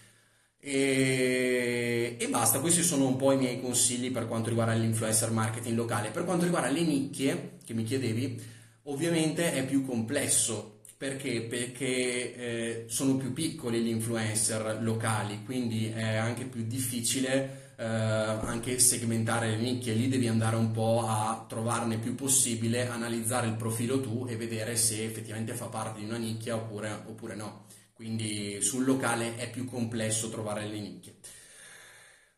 e, 0.61 2.17
e, 2.19 2.29
basta, 2.29 2.61
questi 2.61 2.83
sono 2.83 3.07
un 3.07 3.17
po' 3.17 3.33
i 3.33 3.37
miei 3.37 3.61
consigli 3.61 4.11
per 4.11 4.27
quanto 4.27 4.49
riguarda 4.49 4.75
l'influencer 4.75 5.31
marketing 5.31 5.77
locale. 5.77 6.11
Per 6.11 6.25
quanto 6.25 6.45
riguarda 6.45 6.69
le 6.69 6.83
nicchie 6.83 7.59
che 7.65 7.75
mi 7.75 7.85
chiedevi, 7.85 8.43
ovviamente 8.89 9.53
è 9.53 9.65
più 9.65 9.85
complesso. 9.85 10.81
Perché? 10.97 11.43
Perché 11.43 12.35
eh, 12.35 12.85
sono 12.89 13.17
più 13.17 13.33
piccoli 13.33 13.81
gli 13.81 13.89
influencer 13.89 14.79
locali, 14.83 15.45
quindi 15.45 15.91
è 15.91 16.17
anche 16.17 16.45
più 16.45 16.67
difficile 16.67 17.67
eh, 17.79 17.85
anche 17.85 18.81
segmentare 18.81 19.51
le 19.51 19.59
nicchie, 19.59 19.95
lì 19.95 20.09
devi 20.09 20.27
andare 20.27 20.57
un 20.57 20.73
po' 20.73 21.07
a 21.07 21.47
trovarne 21.49 21.99
più 21.99 22.17
possibile, 22.17 22.89
analizzare 22.89 23.47
il 23.47 23.55
profilo 23.55 24.01
tu 24.01 24.27
e 24.29 24.37
vedere 24.37 24.75
se 24.75 25.05
effettivamente 25.05 25.55
fa 25.55 25.67
parte 25.67 26.01
di 26.01 26.07
una 26.07 26.17
nicchia 26.17 26.57
oppure, 26.57 26.91
oppure 27.07 27.37
no. 27.37 27.67
Quindi 27.93 28.61
sul 28.61 28.85
locale 28.85 29.37
è 29.37 29.49
più 29.51 29.65
complesso 29.65 30.29
trovare 30.29 30.67
le 30.67 30.81
nicchie. 30.81 31.15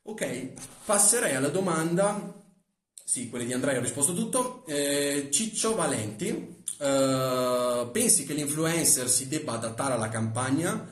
Ok, 0.02 0.52
passerei 0.84 1.34
alla 1.34 1.48
domanda. 1.48 2.39
Sì, 3.10 3.28
quelle 3.28 3.44
di 3.44 3.52
Andrea 3.52 3.76
ho 3.76 3.80
risposto 3.80 4.14
tutto. 4.14 4.64
Eh, 4.66 5.30
Ciccio 5.32 5.74
Valenti, 5.74 6.28
eh, 6.78 7.88
pensi 7.90 8.24
che 8.24 8.34
l'influencer 8.34 9.08
si 9.08 9.26
debba 9.26 9.54
adattare 9.54 9.94
alla 9.94 10.08
campagna 10.08 10.86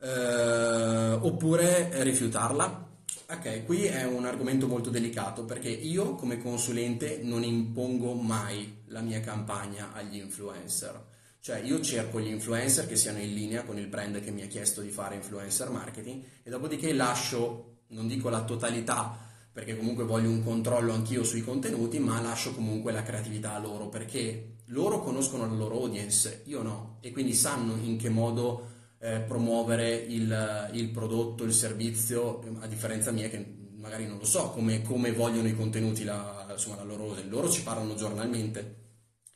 eh, 0.00 1.18
oppure 1.20 1.90
rifiutarla? 2.04 2.88
Ok, 3.28 3.66
qui 3.66 3.84
è 3.84 4.04
un 4.04 4.24
argomento 4.24 4.66
molto 4.66 4.88
delicato 4.88 5.44
perché 5.44 5.68
io 5.68 6.14
come 6.14 6.38
consulente 6.38 7.20
non 7.22 7.44
impongo 7.44 8.14
mai 8.14 8.84
la 8.86 9.02
mia 9.02 9.20
campagna 9.20 9.92
agli 9.92 10.16
influencer. 10.16 10.98
Cioè 11.38 11.58
io 11.58 11.82
cerco 11.82 12.18
gli 12.18 12.28
influencer 12.28 12.86
che 12.86 12.96
siano 12.96 13.18
in 13.18 13.34
linea 13.34 13.64
con 13.64 13.76
il 13.76 13.88
brand 13.88 14.22
che 14.22 14.30
mi 14.30 14.40
ha 14.40 14.46
chiesto 14.46 14.80
di 14.80 14.88
fare 14.88 15.16
influencer 15.16 15.68
marketing 15.68 16.22
e 16.42 16.48
dopodiché 16.48 16.94
lascio, 16.94 17.80
non 17.88 18.06
dico 18.06 18.30
la 18.30 18.42
totalità, 18.42 19.27
perché 19.58 19.76
comunque 19.76 20.04
voglio 20.04 20.30
un 20.30 20.44
controllo 20.44 20.92
anch'io 20.92 21.24
sui 21.24 21.42
contenuti, 21.42 21.98
ma 21.98 22.20
lascio 22.20 22.54
comunque 22.54 22.92
la 22.92 23.02
creatività 23.02 23.54
a 23.54 23.58
loro 23.58 23.88
perché 23.88 24.58
loro 24.66 25.00
conoscono 25.00 25.48
la 25.48 25.52
loro 25.52 25.80
audience, 25.80 26.42
io 26.44 26.62
no, 26.62 26.98
e 27.00 27.10
quindi 27.10 27.34
sanno 27.34 27.74
in 27.82 27.98
che 27.98 28.08
modo 28.08 28.68
eh, 29.00 29.18
promuovere 29.18 29.96
il, 29.96 30.70
il, 30.74 30.88
prodotto, 30.90 31.42
il 31.42 31.52
servizio, 31.52 32.40
a 32.60 32.68
differenza 32.68 33.10
mia 33.10 33.28
che 33.28 33.44
magari 33.74 34.06
non 34.06 34.18
lo 34.18 34.24
so 34.24 34.50
come, 34.50 34.80
come 34.82 35.10
vogliono 35.10 35.48
i 35.48 35.56
contenuti, 35.56 36.04
la, 36.04 36.46
insomma, 36.52 36.76
la 36.76 36.84
loro, 36.84 37.16
loro 37.28 37.50
ci 37.50 37.64
parlano 37.64 37.96
giornalmente. 37.96 38.76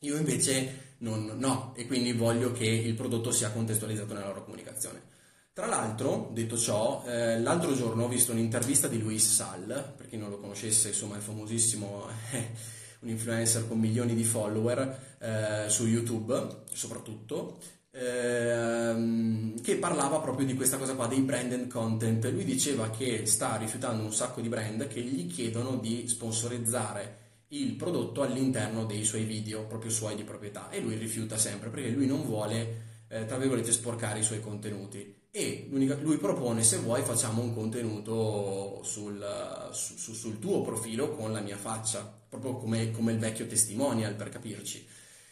Io 0.03 0.17
invece 0.17 0.95
non, 0.99 1.35
no, 1.37 1.73
e 1.75 1.85
quindi 1.89 2.13
voglio 2.13 2.53
che 2.53 2.67
il 2.67 2.95
prodotto 2.95 3.33
sia 3.33 3.51
contestualizzato 3.51 4.15
nella 4.15 4.29
loro 4.29 4.45
comunicazione. 4.45 5.12
Tra 5.55 5.67
l'altro, 5.67 6.31
detto 6.33 6.57
ciò, 6.57 7.05
eh, 7.07 7.39
l'altro 7.39 7.75
giorno 7.75 8.05
ho 8.05 8.09
visto 8.09 8.33
un'intervista 8.33 8.89
di 8.89 8.99
Luis 8.99 9.35
Sal, 9.35 9.93
per 9.95 10.09
chi 10.09 10.17
non 10.17 10.31
lo 10.31 10.39
conoscesse, 10.39 10.89
insomma 10.89 11.19
è 11.19 11.21
famosissimo, 11.21 12.07
un 13.01 13.09
influencer 13.11 13.69
con 13.69 13.79
milioni 13.79 14.15
di 14.15 14.25
follower 14.25 15.17
eh, 15.19 15.69
su 15.69 15.87
YouTube 15.87 16.63
soprattutto, 16.73 17.59
ehm, 17.91 19.61
che 19.61 19.77
parlava 19.77 20.21
proprio 20.21 20.47
di 20.47 20.55
questa 20.55 20.79
cosa 20.79 20.95
qua, 20.95 21.07
dei 21.07 21.21
brand 21.21 21.53
and 21.53 21.69
content. 21.69 22.25
Lui 22.31 22.45
diceva 22.45 22.89
che 22.89 23.27
sta 23.27 23.57
rifiutando 23.57 24.03
un 24.03 24.15
sacco 24.15 24.41
di 24.41 24.49
brand 24.49 24.89
che 24.89 25.03
gli 25.03 25.27
chiedono 25.31 25.77
di 25.77 26.09
sponsorizzare 26.09 27.19
il 27.49 27.75
prodotto 27.75 28.23
all'interno 28.23 28.87
dei 28.87 29.05
suoi 29.05 29.25
video, 29.25 29.67
proprio 29.67 29.91
suoi 29.91 30.17
di 30.17 30.25
proprietà, 30.25 30.71
e 30.71 30.81
lui 30.81 30.97
rifiuta 30.97 31.37
sempre 31.37 31.69
perché 31.69 31.91
lui 31.91 32.07
non 32.07 32.23
vuole, 32.23 33.05
eh, 33.09 33.27
tra 33.27 33.37
virgolette, 33.37 33.71
sporcare 33.71 34.21
i 34.21 34.25
suoi 34.25 34.41
contenuti. 34.41 35.21
E 35.35 35.67
lui 35.71 36.19
propone, 36.19 36.63
se 36.63 36.77
vuoi, 36.77 37.03
facciamo 37.03 37.41
un 37.41 37.55
contenuto 37.55 38.83
sul, 38.83 39.71
su, 39.73 40.13
sul 40.13 40.39
tuo 40.39 40.61
profilo 40.61 41.13
con 41.13 41.33
la 41.33 41.41
mia 41.41 41.57
faccia, 41.57 42.03
proprio 42.29 42.57
come, 42.57 42.91
come 42.91 43.13
il 43.13 43.19
vecchio 43.19 43.47
testimonial, 43.47 44.15
per 44.15 44.29
capirci. 44.29 44.87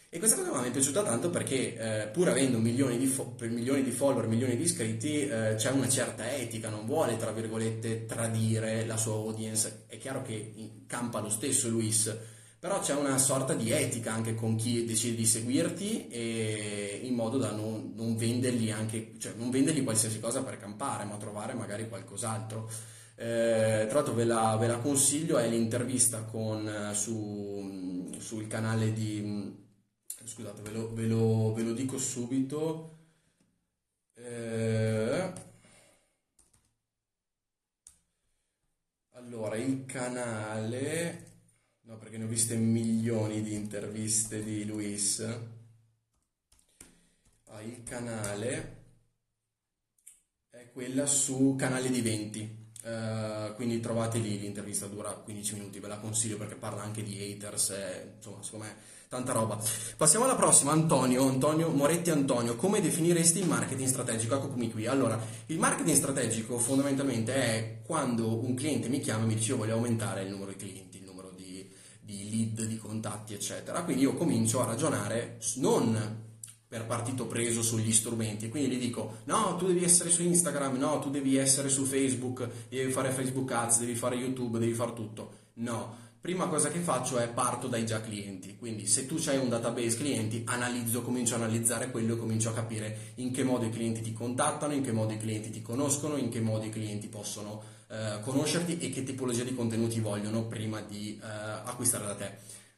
E 0.09 0.17
questa 0.17 0.35
cosa 0.41 0.59
mi 0.59 0.69
è 0.69 0.71
piaciuta 0.71 1.03
tanto 1.03 1.29
perché 1.29 1.77
eh, 1.77 2.07
pur 2.07 2.29
avendo 2.29 2.57
milioni 2.57 2.97
di, 2.97 3.05
fo- 3.05 3.35
milioni 3.41 3.83
di, 3.83 3.91
follower, 3.91 4.27
milioni 4.27 4.57
di 4.57 4.63
iscritti, 4.63 5.21
eh, 5.21 5.53
c'è 5.55 5.69
una 5.69 5.87
certa 5.87 6.35
etica, 6.35 6.69
non 6.69 6.87
vuole, 6.87 7.15
tra 7.15 7.31
virgolette, 7.31 8.07
tradire 8.07 8.85
la 8.87 8.97
sua 8.97 9.13
audience. 9.13 9.83
È 9.85 9.99
chiaro 9.99 10.23
che 10.23 10.81
campa 10.87 11.19
lo 11.19 11.29
stesso 11.29 11.69
Luis, 11.69 12.13
però 12.61 12.79
c'è 12.79 12.93
una 12.93 13.17
sorta 13.17 13.55
di 13.55 13.71
etica 13.71 14.13
anche 14.13 14.35
con 14.35 14.55
chi 14.55 14.85
decide 14.85 15.15
di 15.15 15.25
seguirti 15.25 16.09
e 16.09 16.99
in 17.01 17.15
modo 17.15 17.39
da 17.39 17.49
non, 17.53 17.93
non 17.95 18.15
vendergli 18.15 18.69
anche, 18.69 19.15
cioè 19.17 19.33
non 19.33 19.49
vendergli 19.49 19.83
qualsiasi 19.83 20.19
cosa 20.19 20.43
per 20.43 20.59
campare, 20.59 21.05
ma 21.05 21.17
trovare 21.17 21.55
magari 21.55 21.89
qualcos'altro. 21.89 22.69
Eh, 23.15 23.87
tra 23.89 23.95
l'altro 23.95 24.13
ve 24.13 24.25
la, 24.25 24.57
ve 24.59 24.67
la, 24.67 24.77
consiglio, 24.77 25.39
è 25.39 25.49
l'intervista 25.49 26.21
con, 26.25 26.67
eh, 26.67 26.93
su, 26.93 28.11
sul 28.19 28.45
canale 28.45 28.93
di 28.93 29.57
scusate, 30.23 30.61
ve 30.61 30.71
lo, 30.71 30.93
ve 30.93 31.07
lo, 31.07 31.53
ve 31.55 31.63
lo 31.63 31.73
dico 31.73 31.97
subito. 31.97 32.97
Eh, 34.13 35.33
allora, 39.13 39.55
il 39.55 39.83
canale... 39.87 41.30
No, 41.91 41.97
perché 41.97 42.17
ne 42.17 42.23
ho 42.23 42.27
viste 42.27 42.55
milioni 42.55 43.41
di 43.41 43.53
interviste 43.53 44.41
di 44.41 44.63
Luis. 44.63 45.19
Ah, 47.47 47.61
il 47.61 47.83
canale 47.83 48.83
è 50.51 50.71
quella 50.71 51.05
su 51.05 51.55
Canale 51.57 51.89
di 51.89 51.99
20. 51.99 52.59
Uh, 52.83 53.53
quindi 53.55 53.81
trovate 53.81 54.19
lì 54.19 54.39
l'intervista 54.39 54.87
dura 54.87 55.11
15 55.11 55.53
minuti 55.53 55.79
ve 55.79 55.87
la 55.89 55.99
consiglio 55.99 56.37
perché 56.37 56.55
parla 56.55 56.81
anche 56.81 57.03
di 57.03 57.15
haters 57.21 57.69
e, 57.71 58.13
insomma 58.15 58.41
secondo 58.41 58.65
me 58.65 58.75
tanta 59.09 59.33
roba. 59.33 59.59
Passiamo 59.97 60.23
alla 60.23 60.35
prossima, 60.35 60.71
Antonio, 60.71 61.27
Antonio 61.27 61.67
Moretti 61.67 62.09
Antonio, 62.09 62.55
come 62.55 62.79
definiresti 62.79 63.39
il 63.39 63.47
marketing 63.47 63.89
strategico? 63.89 64.35
Eccomi 64.35 64.71
qui. 64.71 64.87
Allora, 64.87 65.19
il 65.47 65.59
marketing 65.59 65.97
strategico 65.97 66.57
fondamentalmente 66.57 67.33
è 67.33 67.81
quando 67.85 68.41
un 68.41 68.55
cliente 68.55 68.87
mi 68.87 69.01
chiama 69.01 69.25
e 69.25 69.27
mi 69.27 69.35
dice 69.35 69.51
io 69.51 69.57
voglio 69.57 69.73
aumentare 69.73 70.23
il 70.23 70.29
numero 70.29 70.51
di 70.51 70.57
clienti, 70.57 70.90
di, 72.11 72.29
lead, 72.29 72.65
di 72.65 72.77
contatti, 72.77 73.33
eccetera. 73.33 73.83
Quindi 73.83 74.03
io 74.03 74.13
comincio 74.13 74.61
a 74.61 74.65
ragionare 74.65 75.39
non 75.55 76.29
per 76.67 76.85
partito 76.85 77.25
preso 77.25 77.61
sugli 77.61 77.91
strumenti. 77.91 78.49
Quindi 78.49 78.75
gli 78.75 78.79
dico: 78.79 79.19
no, 79.25 79.55
tu 79.57 79.67
devi 79.67 79.83
essere 79.83 80.09
su 80.09 80.23
Instagram, 80.23 80.77
no, 80.77 80.99
tu 80.99 81.09
devi 81.09 81.37
essere 81.37 81.69
su 81.69 81.85
Facebook, 81.85 82.47
devi 82.69 82.91
fare 82.91 83.11
Facebook 83.11 83.51
Ads, 83.51 83.79
devi 83.79 83.95
fare 83.95 84.15
YouTube, 84.15 84.59
devi 84.59 84.73
fare 84.73 84.93
tutto. 84.93 85.39
No, 85.55 85.95
prima 86.19 86.47
cosa 86.47 86.69
che 86.69 86.79
faccio 86.79 87.17
è 87.17 87.27
parto 87.27 87.67
dai 87.67 87.85
già 87.85 87.99
clienti, 87.99 88.55
quindi 88.55 88.87
se 88.87 89.05
tu 89.05 89.21
hai 89.25 89.37
un 89.37 89.49
database 89.49 89.97
clienti, 89.97 90.43
analizzo, 90.45 91.01
comincio 91.01 91.33
a 91.33 91.37
analizzare 91.37 91.91
quello 91.91 92.13
e 92.13 92.17
comincio 92.17 92.49
a 92.49 92.53
capire 92.53 93.13
in 93.15 93.31
che 93.31 93.43
modo 93.43 93.65
i 93.65 93.69
clienti 93.69 94.01
ti 94.01 94.13
contattano, 94.13 94.73
in 94.73 94.83
che 94.83 94.91
modo 94.91 95.11
i 95.13 95.17
clienti 95.17 95.49
ti 95.49 95.61
conoscono, 95.61 96.15
in 96.15 96.29
che 96.29 96.39
modo 96.39 96.63
i 96.63 96.69
clienti 96.69 97.07
possono 97.07 97.79
eh, 97.91 98.21
conoscerti 98.21 98.79
e 98.79 98.89
che 98.89 99.03
tipologia 99.03 99.43
di 99.43 99.53
contenuti 99.53 99.99
vogliono 99.99 100.45
prima 100.45 100.79
di 100.79 101.19
eh, 101.21 101.27
acquistare 101.27 102.05
da 102.05 102.15
te. 102.15 102.31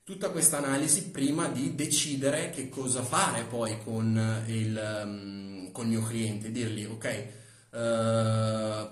Tutta 0.03 0.31
questa 0.31 0.57
analisi 0.57 1.11
prima 1.11 1.47
di 1.49 1.75
decidere 1.75 2.49
che 2.49 2.67
cosa 2.67 3.03
fare 3.03 3.43
poi 3.43 3.77
con 3.83 4.43
il, 4.47 5.01
um, 5.05 5.71
con 5.71 5.85
il 5.85 5.91
mio 5.91 6.01
cliente, 6.01 6.51
dirgli 6.51 6.85
ok, 6.85 7.27
uh, 7.69 8.89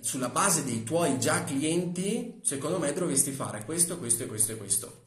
sulla 0.00 0.28
base 0.28 0.64
dei 0.64 0.84
tuoi 0.84 1.18
già 1.18 1.44
clienti, 1.44 2.40
secondo 2.42 2.78
me 2.78 2.92
dovresti 2.92 3.32
fare 3.32 3.64
questo, 3.64 3.98
questo 3.98 4.24
e 4.24 4.26
questo 4.26 4.52
e 4.52 4.56
questo. 4.56 5.04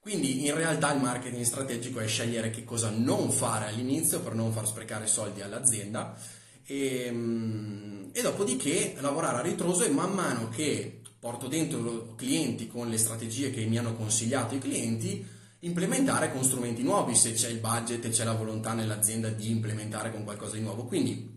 Quindi 0.00 0.46
in 0.46 0.54
realtà 0.54 0.92
il 0.94 1.02
marketing 1.02 1.44
strategico 1.44 2.00
è 2.00 2.06
scegliere 2.06 2.48
che 2.48 2.64
cosa 2.64 2.88
non 2.90 3.30
fare 3.30 3.66
all'inizio 3.66 4.20
per 4.20 4.34
non 4.34 4.52
far 4.52 4.66
sprecare 4.66 5.06
soldi 5.06 5.42
all'azienda 5.42 6.16
e, 6.66 7.04
ehm, 7.06 8.10
e 8.12 8.22
dopodiché 8.22 8.96
lavorare 9.00 9.38
a 9.38 9.42
ritroso 9.42 9.84
e 9.84 9.90
man 9.90 10.12
mano 10.12 10.48
che 10.48 11.00
porto 11.18 11.48
dentro 11.48 12.14
clienti 12.14 12.66
con 12.66 12.88
le 12.88 12.98
strategie 12.98 13.50
che 13.50 13.64
mi 13.64 13.78
hanno 13.78 13.94
consigliato 13.94 14.54
i 14.54 14.58
clienti, 14.58 15.26
implementare 15.60 16.30
con 16.30 16.44
strumenti 16.44 16.82
nuovi 16.82 17.14
se 17.14 17.32
c'è 17.32 17.48
il 17.48 17.58
budget 17.58 18.04
e 18.04 18.10
c'è 18.10 18.24
la 18.24 18.34
volontà 18.34 18.72
nell'azienda 18.72 19.28
di 19.28 19.50
implementare 19.50 20.12
con 20.12 20.24
qualcosa 20.24 20.56
di 20.56 20.62
nuovo. 20.62 20.84
Quindi 20.84 21.34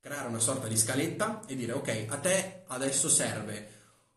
creare 0.00 0.28
una 0.28 0.38
sorta 0.38 0.68
di 0.68 0.76
scaletta 0.76 1.44
e 1.46 1.56
dire 1.56 1.72
ok, 1.72 2.06
a 2.08 2.16
te 2.18 2.62
adesso 2.68 3.08
serve 3.08 3.70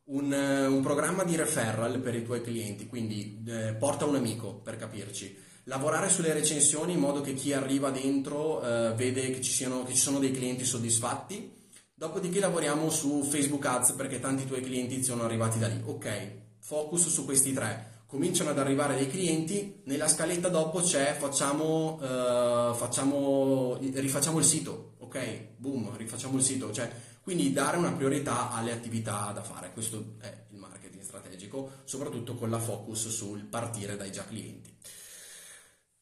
un, 0.05 0.31
un 0.31 0.81
programma 0.81 1.23
di 1.23 1.35
referral 1.35 1.99
per 1.99 2.15
i 2.15 2.23
tuoi 2.23 2.41
clienti, 2.41 2.87
quindi 2.87 3.43
eh, 3.47 3.73
porta 3.73 4.05
un 4.05 4.15
amico 4.15 4.55
per 4.55 4.77
capirci. 4.77 5.45
Lavorare 5.67 6.07
sulle 6.07 6.31
recensioni 6.31 6.93
in 6.93 6.99
modo 6.99 7.19
che 7.19 7.33
chi 7.33 7.51
arriva 7.51 7.89
dentro 7.89 8.61
eh, 8.61 8.93
vede 8.95 9.31
che 9.31 9.41
ci, 9.41 9.51
siano, 9.51 9.83
che 9.83 9.93
ci 9.93 9.99
sono 9.99 10.17
dei 10.17 10.31
clienti 10.31 10.63
soddisfatti. 10.63 11.53
Dopodiché 11.93 12.39
lavoriamo 12.39 12.89
su 12.89 13.21
Facebook 13.23 13.65
Ads 13.65 13.91
perché 13.91 14.21
tanti 14.21 14.45
tuoi 14.45 14.61
clienti 14.61 15.03
sono 15.03 15.23
arrivati 15.23 15.59
da 15.59 15.67
lì. 15.67 15.81
Ok, 15.83 16.31
focus 16.59 17.09
su 17.09 17.25
questi 17.25 17.51
tre 17.51 17.95
cominciano 18.05 18.51
ad 18.51 18.59
arrivare 18.59 18.95
dei 18.95 19.09
clienti, 19.09 19.81
nella 19.83 20.07
scaletta 20.07 20.47
dopo 20.47 20.79
c'è 20.79 21.17
facciamo, 21.19 21.95
uh, 21.95 22.73
facciamo, 22.73 23.77
rifacciamo 23.77 24.39
il 24.39 24.45
sito, 24.45 24.93
ok? 24.99 25.47
Boom, 25.57 25.97
rifacciamo 25.97 26.37
il 26.37 26.43
sito, 26.43 26.71
cioè, 26.71 26.89
quindi 27.21 27.51
dare 27.51 27.75
una 27.75 27.91
priorità 27.91 28.51
alle 28.51 28.71
attività 28.71 29.31
da 29.33 29.43
fare, 29.43 29.73
questo 29.73 30.15
è 30.21 30.45
il 30.51 30.57
marketing 30.57 31.03
strategico, 31.03 31.69
soprattutto 31.83 32.35
con 32.35 32.49
la 32.49 32.59
focus 32.59 33.09
sul 33.09 33.43
partire 33.43 33.97
dai 33.97 34.13
già 34.13 34.23
clienti. 34.23 34.73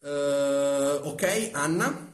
Uh, 0.06 1.08
ok, 1.08 1.50
Anna? 1.54 2.14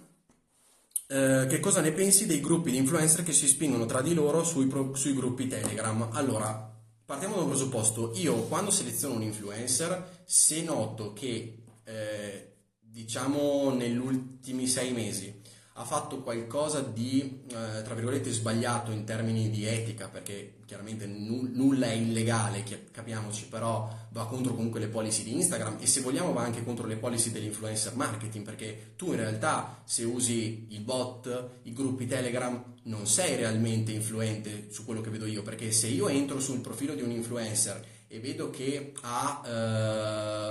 eh, 1.11 1.45
che 1.49 1.59
cosa 1.59 1.81
ne 1.81 1.91
pensi 1.91 2.25
dei 2.25 2.39
gruppi 2.39 2.71
di 2.71 2.77
influencer 2.77 3.21
che 3.23 3.33
si 3.33 3.45
spingono 3.45 3.85
tra 3.85 4.01
di 4.01 4.13
loro 4.13 4.45
sui, 4.45 4.67
pro, 4.67 4.95
sui 4.95 5.13
gruppi 5.13 5.47
Telegram? 5.47 6.07
Allora, 6.13 6.73
partiamo 7.03 7.35
da 7.35 7.41
un 7.41 7.49
presupposto. 7.49 8.13
Io 8.15 8.43
quando 8.43 8.71
seleziono 8.71 9.15
un 9.15 9.23
influencer, 9.23 10.23
se 10.23 10.63
noto 10.63 11.11
che, 11.11 11.63
eh, 11.83 12.53
diciamo, 12.79 13.73
negli 13.73 13.97
ultimi 13.97 14.67
sei 14.67 14.93
mesi 14.93 15.40
ha 15.81 15.83
fatto 15.83 16.21
qualcosa 16.21 16.81
di, 16.81 17.41
eh, 17.47 17.81
tra 17.81 17.95
virgolette, 17.95 18.29
sbagliato 18.29 18.91
in 18.91 19.03
termini 19.03 19.49
di 19.49 19.65
etica, 19.65 20.07
perché 20.09 20.57
chiaramente 20.67 21.07
n- 21.07 21.49
nulla 21.53 21.87
è 21.87 21.93
illegale, 21.93 22.63
capiamoci, 22.91 23.47
però 23.47 23.89
va 24.11 24.27
contro 24.27 24.53
comunque 24.53 24.79
le 24.79 24.89
policy 24.89 25.23
di 25.23 25.33
Instagram 25.33 25.77
e 25.79 25.87
se 25.87 26.01
vogliamo 26.01 26.33
va 26.33 26.43
anche 26.43 26.63
contro 26.63 26.85
le 26.85 26.97
policy 26.97 27.31
dell'influencer 27.31 27.95
marketing, 27.95 28.45
perché 28.45 28.93
tu 28.95 29.07
in 29.07 29.15
realtà 29.15 29.81
se 29.83 30.03
usi 30.03 30.67
il 30.69 30.81
bot, 30.81 31.49
i 31.63 31.73
gruppi 31.73 32.05
Telegram, 32.05 32.63
non 32.83 33.07
sei 33.07 33.35
realmente 33.35 33.91
influente 33.91 34.67
su 34.71 34.85
quello 34.85 35.01
che 35.01 35.09
vedo 35.09 35.25
io, 35.25 35.41
perché 35.41 35.71
se 35.71 35.87
io 35.87 36.09
entro 36.09 36.39
sul 36.39 36.59
profilo 36.59 36.93
di 36.93 37.01
un 37.01 37.09
influencer 37.09 37.83
e 38.07 38.19
vedo 38.19 38.51
che 38.51 38.93
ha... 39.01 39.41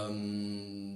Ehm, 0.09 0.90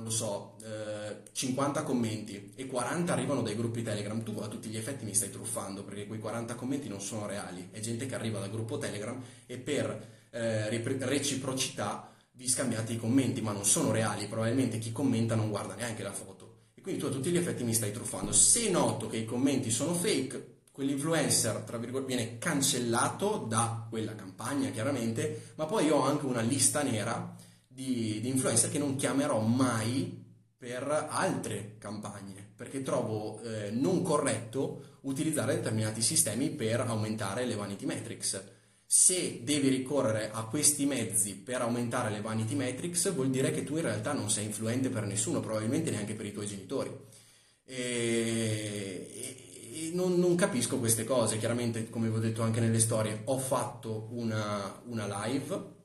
non 0.00 0.08
lo 0.08 0.14
so, 0.14 0.56
eh, 0.62 1.30
50 1.30 1.82
commenti 1.82 2.52
e 2.56 2.66
40 2.66 3.12
arrivano 3.12 3.42
dai 3.42 3.54
gruppi 3.54 3.82
Telegram, 3.82 4.22
tu 4.22 4.38
a 4.40 4.48
tutti 4.48 4.70
gli 4.70 4.78
effetti 4.78 5.04
mi 5.04 5.14
stai 5.14 5.30
truffando 5.30 5.84
perché 5.84 6.06
quei 6.06 6.18
40 6.18 6.54
commenti 6.54 6.88
non 6.88 7.02
sono 7.02 7.26
reali, 7.26 7.68
è 7.70 7.80
gente 7.80 8.06
che 8.06 8.14
arriva 8.14 8.40
dal 8.40 8.50
gruppo 8.50 8.78
Telegram 8.78 9.22
e 9.44 9.58
per 9.58 10.08
eh, 10.30 10.70
reciprocità 10.70 12.14
vi 12.32 12.48
scambiate 12.48 12.94
i 12.94 12.96
commenti, 12.96 13.42
ma 13.42 13.52
non 13.52 13.66
sono 13.66 13.92
reali, 13.92 14.26
probabilmente 14.26 14.78
chi 14.78 14.90
commenta 14.90 15.34
non 15.34 15.50
guarda 15.50 15.74
neanche 15.74 16.02
la 16.02 16.12
foto. 16.12 16.68
E 16.74 16.80
quindi 16.80 16.98
tu 16.98 17.06
a 17.06 17.10
tutti 17.10 17.30
gli 17.30 17.36
effetti 17.36 17.62
mi 17.62 17.74
stai 17.74 17.92
truffando. 17.92 18.32
Se 18.32 18.70
noto 18.70 19.06
che 19.06 19.18
i 19.18 19.26
commenti 19.26 19.70
sono 19.70 19.92
fake, 19.92 20.60
quell'influencer, 20.72 21.56
tra 21.56 21.76
virgolette, 21.76 22.14
viene 22.14 22.38
cancellato 22.38 23.44
da 23.46 23.86
quella 23.90 24.14
campagna, 24.14 24.70
chiaramente, 24.70 25.52
ma 25.56 25.66
poi 25.66 25.90
ho 25.90 26.02
anche 26.02 26.24
una 26.24 26.40
lista 26.40 26.82
nera 26.82 27.36
di, 27.80 28.20
di 28.20 28.28
influencer 28.28 28.70
che 28.70 28.78
non 28.78 28.96
chiamerò 28.96 29.40
mai 29.40 30.18
per 30.56 31.08
altre 31.08 31.76
campagne, 31.78 32.46
perché 32.54 32.82
trovo 32.82 33.40
eh, 33.40 33.70
non 33.70 34.02
corretto 34.02 34.98
utilizzare 35.02 35.54
determinati 35.54 36.02
sistemi 36.02 36.50
per 36.50 36.80
aumentare 36.80 37.46
le 37.46 37.54
vanity 37.54 37.86
metrics. 37.86 38.42
Se 38.84 39.40
devi 39.42 39.68
ricorrere 39.68 40.30
a 40.30 40.44
questi 40.44 40.84
mezzi 40.84 41.36
per 41.36 41.62
aumentare 41.62 42.10
le 42.10 42.20
vanity 42.20 42.54
metrics, 42.54 43.14
vuol 43.14 43.30
dire 43.30 43.50
che 43.50 43.64
tu 43.64 43.76
in 43.76 43.82
realtà 43.82 44.12
non 44.12 44.28
sei 44.28 44.44
influente 44.44 44.90
per 44.90 45.06
nessuno, 45.06 45.40
probabilmente 45.40 45.90
neanche 45.90 46.12
per 46.12 46.26
i 46.26 46.32
tuoi 46.32 46.46
genitori. 46.46 46.94
E, 47.64 49.46
non, 49.94 50.18
non, 50.18 50.34
capisco 50.34 50.78
queste 50.78 51.04
cose. 51.04 51.38
Chiaramente, 51.38 51.88
come 51.88 52.10
vi 52.10 52.16
ho 52.16 52.20
detto 52.20 52.42
anche 52.42 52.60
nelle 52.60 52.80
storie, 52.80 53.22
ho 53.24 53.38
fatto 53.38 54.08
una, 54.10 54.82
una 54.86 55.24
live 55.24 55.78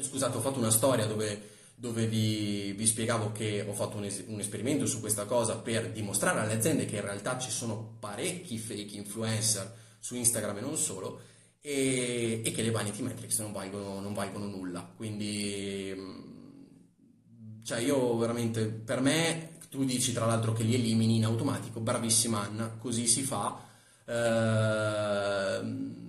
scusate, 0.00 0.36
ho 0.36 0.40
fatto 0.40 0.58
una 0.58 0.70
storia 0.70 1.06
dove, 1.06 1.50
dove 1.74 2.06
vi, 2.06 2.72
vi, 2.72 2.86
spiegavo 2.86 3.32
che 3.32 3.64
ho 3.66 3.72
fatto 3.72 3.96
un, 3.96 4.04
es- 4.04 4.24
un, 4.26 4.40
esperimento 4.40 4.86
su 4.86 5.00
questa 5.00 5.24
cosa 5.24 5.58
per 5.58 5.90
dimostrare 5.90 6.40
alle 6.40 6.54
aziende 6.54 6.86
che 6.86 6.96
in 6.96 7.02
realtà 7.02 7.38
ci 7.38 7.50
sono 7.50 7.96
parecchi 7.98 8.58
fake 8.58 8.96
influencer 8.96 9.80
su 9.98 10.14
Instagram 10.16 10.58
e 10.58 10.60
non 10.60 10.76
solo, 10.76 11.20
e, 11.60 12.42
e 12.44 12.50
che 12.50 12.62
le 12.62 12.70
vanity 12.70 13.02
metrics 13.02 13.38
non 13.38 13.52
valgono, 13.52 14.00
non 14.00 14.14
valgono 14.14 14.46
nulla. 14.46 14.80
Quindi, 14.96 15.92
mm, 15.96 17.62
cioè 17.62 17.78
io 17.78 18.16
veramente, 18.16 18.66
per 18.66 19.00
me, 19.00 19.58
tu 19.70 19.84
dici 19.84 20.12
tra 20.12 20.26
l'altro 20.26 20.52
che 20.52 20.64
li 20.64 20.74
elimini 20.74 21.16
in 21.16 21.24
automatico, 21.24 21.80
bravissima 21.80 22.40
Anna, 22.40 22.68
così 22.78 23.06
si 23.06 23.22
fa. 23.22 23.64
Ehm, 24.06 26.01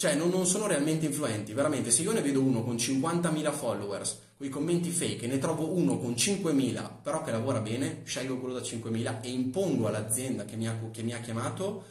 cioè 0.00 0.14
non, 0.14 0.30
non, 0.30 0.46
sono 0.46 0.66
realmente 0.66 1.04
influenti, 1.04 1.52
veramente 1.52 1.90
se 1.90 2.00
io 2.00 2.12
ne 2.12 2.22
vedo 2.22 2.40
uno 2.40 2.64
con 2.64 2.76
50.000 2.76 3.52
followers, 3.52 4.18
con 4.38 4.46
i 4.46 4.48
commenti 4.48 4.88
fake 4.88 5.26
e 5.26 5.28
ne 5.28 5.36
trovo 5.36 5.74
uno 5.74 5.98
con 5.98 6.12
5.000 6.12 7.02
però 7.02 7.22
che 7.22 7.30
lavora 7.30 7.60
bene, 7.60 8.00
scelgo 8.04 8.38
quello 8.38 8.54
da 8.54 8.60
5.000 8.62 9.20
e 9.20 9.28
impongo 9.28 9.88
all'azienda 9.88 10.46
che 10.46 10.56
mi 10.56 10.66
ha, 10.66 10.74
che 10.90 11.02
mi 11.02 11.12
ha 11.12 11.20
chiamato, 11.20 11.84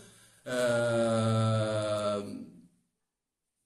eh, 0.44 0.52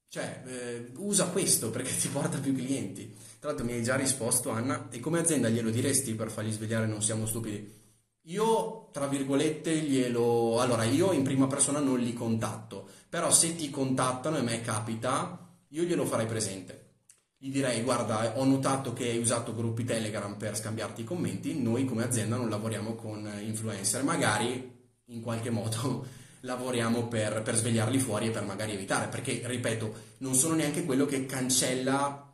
cioè 0.09 0.44
eh, 0.46 0.91
usa 0.98 1.27
questo 1.27 1.70
perché 1.70 1.96
ti 1.96 2.09
porta 2.09 2.37
più 2.39 2.53
clienti. 2.53 3.15
Tra 3.39 3.51
l'altro 3.51 3.65
mi 3.65 3.72
hai 3.72 3.83
già 3.83 3.96
risposto 3.96 4.50
Anna, 4.50 4.89
e 4.89 5.00
come 5.00 5.20
azienda 5.20 5.48
glielo 5.48 5.70
diresti 5.70 6.15
per 6.15 6.29
fargli 6.29 6.51
svegliare 6.51 6.85
non 6.85 7.01
siamo 7.01 7.25
stupidi? 7.25 7.82
Io, 8.27 8.90
tra 8.92 9.07
virgolette, 9.07 9.75
glielo... 9.79 10.59
Allora, 10.59 10.86
io 10.86 11.12
in 11.12 11.24
prima 11.24 11.48
persona 11.48 11.79
non 11.79 12.00
li 12.00 12.14
contatto, 12.14 12.88
però 13.09 13.31
se 13.31 13.55
ti 13.55 13.70
contattano 13.70 14.38
e 14.38 14.40
a 14.40 14.44
me 14.44 14.62
capita, 14.62 15.46
io 15.70 15.83
glielo 15.83 16.05
farei 16.05 16.25
presente. 16.25 16.92
Gli 17.38 17.51
direi, 17.51 17.81
guarda, 17.81 18.40
ho 18.40 18.46
notato 18.46 18.94
che 18.94 19.09
hai 19.09 19.18
usato 19.18 19.53
gruppi 19.53 19.83
Telegram 19.83 20.38
per 20.38 20.55
scambiarti 20.55 21.01
i 21.01 21.03
commenti, 21.03 21.62
noi 21.62 21.83
come 21.83 22.03
azienda 22.03 22.38
non 22.38 22.50
lavoriamo 22.50 22.96
con 22.96 23.29
influencer, 23.42 24.03
magari 24.03 24.72
in 25.07 25.22
qualche 25.22 25.50
modo 25.50 26.05
lavoriamo 26.42 27.07
per, 27.07 27.42
per 27.42 27.55
svegliarli 27.55 28.00
fuori 28.00 28.27
e 28.27 28.31
per 28.31 28.46
magari 28.46 28.72
evitare, 28.72 29.09
perché, 29.09 29.42
ripeto, 29.44 29.94
non 30.20 30.33
sono 30.36 30.55
neanche 30.55 30.86
quello 30.86 31.05
che 31.05 31.25
cancella 31.25 32.32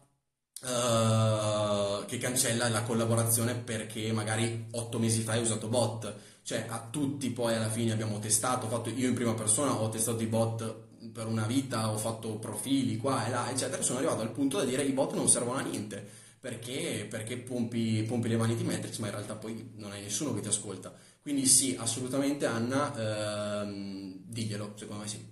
Uh, 0.61 2.05
che 2.05 2.17
cancella 2.17 2.67
la 2.67 2.83
collaborazione 2.83 3.55
perché 3.55 4.11
magari 4.11 4.65
otto 4.71 4.99
mesi 4.99 5.21
fa 5.21 5.33
hai 5.33 5.41
usato 5.41 5.67
bot. 5.67 6.13
Cioè, 6.43 6.65
a 6.67 6.87
tutti 6.89 7.29
poi 7.29 7.55
alla 7.55 7.69
fine 7.69 7.91
abbiamo 7.91 8.19
testato, 8.19 8.67
fatto, 8.67 8.89
io 8.89 9.07
in 9.07 9.13
prima 9.13 9.33
persona 9.33 9.73
ho 9.73 9.87
testato 9.89 10.21
i 10.21 10.25
bot 10.25 10.87
per 11.13 11.27
una 11.27 11.45
vita, 11.45 11.91
ho 11.91 11.97
fatto 11.97 12.37
profili 12.39 12.97
qua 12.97 13.25
e 13.25 13.29
là, 13.29 13.49
eccetera. 13.49 13.81
Sono 13.81 13.99
arrivato 13.99 14.21
al 14.21 14.31
punto 14.31 14.57
da 14.57 14.65
dire 14.65 14.83
i 14.83 14.91
bot 14.91 15.13
non 15.13 15.29
servono 15.29 15.59
a 15.59 15.61
niente 15.61 16.05
perché, 16.39 17.05
perché 17.09 17.37
pompi, 17.37 18.03
pompi, 18.03 18.27
le 18.27 18.37
vanity 18.37 18.63
metrics, 18.63 18.97
ma 18.97 19.07
in 19.07 19.13
realtà 19.13 19.35
poi 19.35 19.73
non 19.75 19.91
hai 19.91 20.01
nessuno 20.01 20.33
che 20.33 20.41
ti 20.41 20.47
ascolta. 20.47 20.93
Quindi, 21.21 21.45
sì, 21.45 21.75
assolutamente, 21.77 22.45
Anna, 22.45 23.61
ehm, 23.61 24.15
diglielo, 24.25 24.73
secondo 24.75 25.03
me 25.03 25.07
sì. 25.07 25.23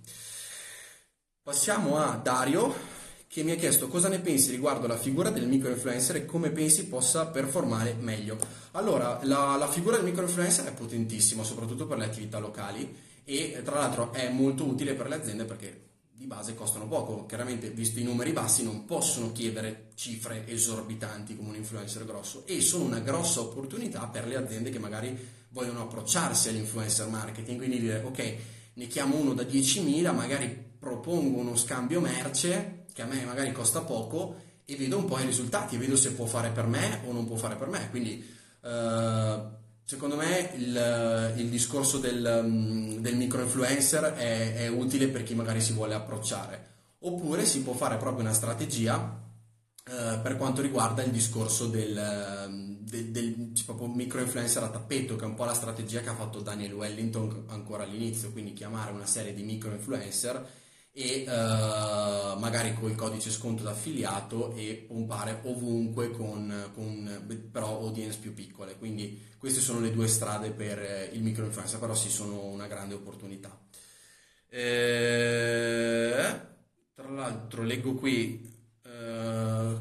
Passiamo 1.42 1.98
a 1.98 2.14
Dario 2.16 2.97
che 3.28 3.42
mi 3.42 3.50
ha 3.50 3.56
chiesto 3.56 3.88
cosa 3.88 4.08
ne 4.08 4.20
pensi 4.20 4.50
riguardo 4.50 4.86
la 4.86 4.96
figura 4.96 5.28
del 5.28 5.46
microinfluencer 5.46 6.16
e 6.16 6.24
come 6.24 6.50
pensi 6.50 6.86
possa 6.86 7.26
performare 7.26 7.94
meglio. 8.00 8.38
Allora, 8.72 9.20
la, 9.24 9.56
la 9.56 9.68
figura 9.68 9.96
del 9.96 10.06
microinfluencer 10.06 10.64
è 10.64 10.72
potentissima, 10.72 11.44
soprattutto 11.44 11.86
per 11.86 11.98
le 11.98 12.06
attività 12.06 12.38
locali 12.38 13.06
e 13.24 13.60
tra 13.62 13.76
l'altro 13.80 14.14
è 14.14 14.30
molto 14.30 14.64
utile 14.64 14.94
per 14.94 15.08
le 15.08 15.16
aziende 15.16 15.44
perché 15.44 15.88
di 16.10 16.24
base 16.24 16.54
costano 16.54 16.88
poco. 16.88 17.26
Chiaramente, 17.26 17.68
visto 17.68 18.00
i 18.00 18.02
numeri 18.02 18.32
bassi, 18.32 18.64
non 18.64 18.86
possono 18.86 19.30
chiedere 19.30 19.90
cifre 19.94 20.48
esorbitanti 20.48 21.36
come 21.36 21.50
un 21.50 21.56
influencer 21.56 22.06
grosso 22.06 22.44
e 22.46 22.62
sono 22.62 22.84
una 22.84 23.00
grossa 23.00 23.40
opportunità 23.40 24.06
per 24.06 24.26
le 24.26 24.36
aziende 24.36 24.70
che 24.70 24.78
magari 24.78 25.16
vogliono 25.50 25.82
approcciarsi 25.82 26.48
all'influencer 26.48 27.06
marketing, 27.08 27.58
quindi 27.58 27.78
dire 27.78 28.02
ok, 28.04 28.34
ne 28.72 28.86
chiamo 28.86 29.16
uno 29.16 29.34
da 29.34 29.42
10.000, 29.42 30.14
magari 30.14 30.66
propongo 30.78 31.38
uno 31.38 31.56
scambio 31.56 32.00
merce 32.00 32.77
che 32.98 33.04
a 33.04 33.06
me 33.06 33.24
magari 33.24 33.52
costa 33.52 33.82
poco 33.82 34.34
e 34.64 34.74
vedo 34.74 34.98
un 34.98 35.04
po' 35.04 35.20
i 35.20 35.24
risultati, 35.24 35.76
vedo 35.76 35.94
se 35.94 36.14
può 36.14 36.26
fare 36.26 36.50
per 36.50 36.66
me 36.66 37.02
o 37.06 37.12
non 37.12 37.28
può 37.28 37.36
fare 37.36 37.54
per 37.54 37.68
me. 37.68 37.88
Quindi 37.90 38.28
eh, 38.60 39.40
secondo 39.84 40.16
me 40.16 40.50
il, 40.56 41.34
il 41.36 41.48
discorso 41.48 41.98
del, 41.98 42.42
mm, 42.44 42.98
del 42.98 43.14
micro-influencer 43.14 44.14
è, 44.14 44.56
è, 44.56 44.66
utile 44.66 45.06
per 45.06 45.22
chi 45.22 45.36
magari 45.36 45.60
si 45.60 45.74
vuole 45.74 45.94
approcciare. 45.94 46.66
Oppure 47.02 47.46
si 47.46 47.62
può 47.62 47.72
fare 47.72 47.98
proprio 47.98 48.24
una 48.24 48.34
strategia 48.34 49.22
eh, 49.84 50.18
per 50.20 50.36
quanto 50.36 50.60
riguarda 50.60 51.04
il 51.04 51.12
discorso 51.12 51.68
del, 51.68 52.48
mm, 52.48 52.74
del, 52.80 53.12
del 53.12 53.52
micro-influencer 53.94 54.64
a 54.64 54.70
tappeto, 54.70 55.14
che 55.14 55.22
è 55.22 55.28
un 55.28 55.36
po' 55.36 55.44
la 55.44 55.54
strategia 55.54 56.00
che 56.00 56.08
ha 56.08 56.16
fatto 56.16 56.40
Daniel 56.40 56.72
Wellington 56.72 57.44
ancora 57.46 57.84
all'inizio, 57.84 58.32
quindi 58.32 58.54
chiamare 58.54 58.90
una 58.90 59.06
serie 59.06 59.34
di 59.34 59.44
micro-influencer 59.44 60.66
e 61.00 61.24
uh, 61.28 62.36
magari 62.40 62.74
col 62.74 62.96
codice 62.96 63.30
sconto 63.30 63.62
d'affiliato 63.62 64.52
e 64.56 64.84
pompare 64.88 65.42
ovunque 65.44 66.10
con, 66.10 66.72
con, 66.74 67.48
però 67.52 67.78
audience 67.78 68.18
più 68.18 68.34
piccole. 68.34 68.76
Quindi 68.76 69.26
queste 69.38 69.60
sono 69.60 69.78
le 69.78 69.92
due 69.92 70.08
strade 70.08 70.50
per 70.50 70.80
eh, 70.80 71.10
il 71.12 71.22
micro 71.22 71.44
influencer, 71.44 71.78
però 71.78 71.94
sì 71.94 72.08
sono 72.10 72.46
una 72.46 72.66
grande 72.66 72.94
opportunità. 72.94 73.56
Eh, 74.48 76.40
tra 76.94 77.08
l'altro 77.08 77.62
leggo 77.62 77.94
qui 77.94 78.52
uh, 78.82 79.80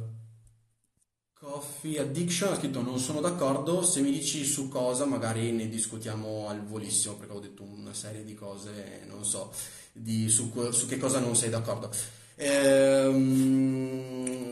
Coffee 1.33 1.97
Addiction 1.97 2.53
ha 2.53 2.57
scritto 2.57 2.83
non 2.83 2.99
sono 2.99 3.21
d'accordo, 3.21 3.81
se 3.81 4.01
mi 4.01 4.11
dici 4.11 4.45
su 4.45 4.67
cosa 4.69 5.05
magari 5.05 5.51
ne 5.51 5.67
discutiamo 5.67 6.47
al 6.47 6.63
volissimo 6.63 7.15
perché 7.15 7.33
ho 7.33 7.39
detto 7.39 7.63
una 7.63 7.95
serie 7.95 8.23
di 8.23 8.35
cose, 8.35 9.03
non 9.07 9.25
so 9.25 9.51
di, 9.97 10.29
su, 10.29 10.51
su, 10.71 10.87
che 10.87 10.97
cosa 10.97 11.19
non 11.19 11.35
sei 11.35 11.49
d'accordo. 11.49 11.89
Ehm, 12.35 13.77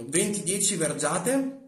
20-10 0.09 0.77
vergiate, 0.77 1.59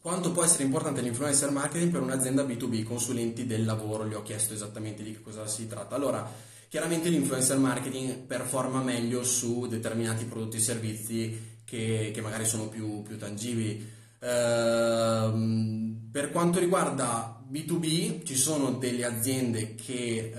quanto 0.00 0.32
può 0.32 0.42
essere 0.44 0.64
importante 0.64 1.00
l'influencer 1.00 1.50
marketing 1.50 1.90
per 1.90 2.02
un'azienda 2.02 2.42
B2B, 2.42 2.82
consulenti 2.84 3.46
del 3.46 3.64
lavoro, 3.64 4.06
gli 4.06 4.14
ho 4.14 4.22
chiesto 4.22 4.54
esattamente 4.54 5.02
di 5.02 5.12
che 5.12 5.22
cosa 5.22 5.46
si 5.46 5.66
tratta. 5.66 5.94
Allora, 5.94 6.28
chiaramente 6.68 7.08
l'influencer 7.08 7.58
marketing 7.58 8.18
performa 8.26 8.82
meglio 8.82 9.22
su 9.24 9.66
determinati 9.66 10.24
prodotti 10.24 10.56
e 10.56 10.60
servizi 10.60 11.60
che, 11.64 12.10
che 12.12 12.20
magari 12.20 12.46
sono 12.46 12.68
più, 12.68 13.02
più 13.02 13.16
tangibili. 13.18 13.90
Ehm, 14.20 16.08
per 16.10 16.30
quanto 16.30 16.58
riguarda 16.58 17.42
B2B, 17.52 18.24
ci 18.24 18.36
sono 18.36 18.72
delle 18.72 19.04
aziende 19.04 19.74
che, 19.74 20.32
uh, 20.34 20.38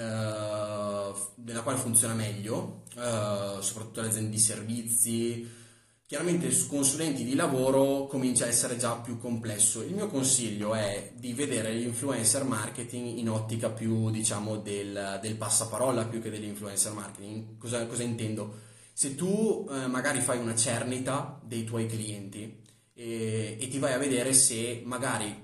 nella 1.36 1.62
quale 1.62 1.78
funziona 1.78 2.14
meglio, 2.14 2.84
uh, 2.96 3.62
soprattutto 3.62 4.02
le 4.02 4.08
aziende 4.08 4.30
di 4.30 4.40
servizi, 4.40 5.48
Chiaramente 6.14 6.52
su 6.52 6.68
consulenti 6.68 7.24
di 7.24 7.34
lavoro 7.34 8.06
comincia 8.06 8.46
a 8.46 8.48
essere 8.48 8.78
già 8.78 8.98
più 8.98 9.18
complesso. 9.18 9.82
Il 9.82 9.96
mio 9.96 10.06
consiglio 10.08 10.76
è 10.76 11.12
di 11.16 11.34
vedere 11.34 11.74
l'influencer 11.74 12.44
marketing 12.44 13.18
in 13.18 13.32
ottica 13.32 13.72
più, 13.72 14.12
diciamo, 14.12 14.58
del, 14.58 15.18
del 15.24 15.36
passaparola 15.36 16.06
più 16.06 16.22
che 16.22 16.30
dell'influencer 16.30 16.94
marketing. 16.94 17.58
Cosa, 17.58 17.88
cosa 17.88 18.04
intendo? 18.04 18.54
Se 18.94 19.16
tu 19.16 19.68
eh, 19.72 19.88
magari 19.88 20.20
fai 20.20 20.38
una 20.38 20.56
cernita 20.56 21.42
dei 21.44 21.64
tuoi 21.64 21.88
clienti 21.88 22.62
e, 22.94 23.58
e 23.60 23.68
ti 23.68 23.80
vai 23.80 23.94
a 23.94 23.98
vedere 23.98 24.34
se 24.34 24.84
magari 24.86 25.36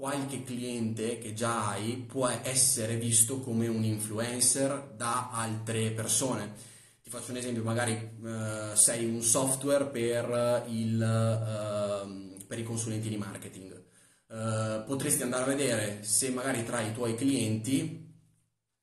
qualche 0.00 0.42
cliente 0.42 1.18
che 1.18 1.34
già 1.34 1.68
hai 1.68 2.04
può 2.08 2.26
essere 2.26 2.96
visto 2.96 3.40
come 3.40 3.68
un 3.68 3.84
influencer 3.84 4.94
da 4.96 5.28
altre 5.30 5.90
persone 5.90 6.70
ti 7.10 7.16
faccio 7.16 7.32
un 7.32 7.38
esempio, 7.38 7.64
magari 7.64 7.92
eh, 8.24 8.76
sei 8.76 9.04
un 9.04 9.20
software 9.20 9.86
per, 9.86 10.64
il, 10.68 11.02
eh, 11.02 12.44
per 12.46 12.58
i 12.60 12.62
consulenti 12.62 13.08
di 13.08 13.16
marketing. 13.16 13.82
Eh, 14.30 14.84
potresti 14.86 15.22
andare 15.24 15.42
a 15.42 15.46
vedere 15.46 16.04
se 16.04 16.30
magari 16.30 16.64
tra 16.64 16.80
i 16.80 16.94
tuoi 16.94 17.16
clienti 17.16 18.14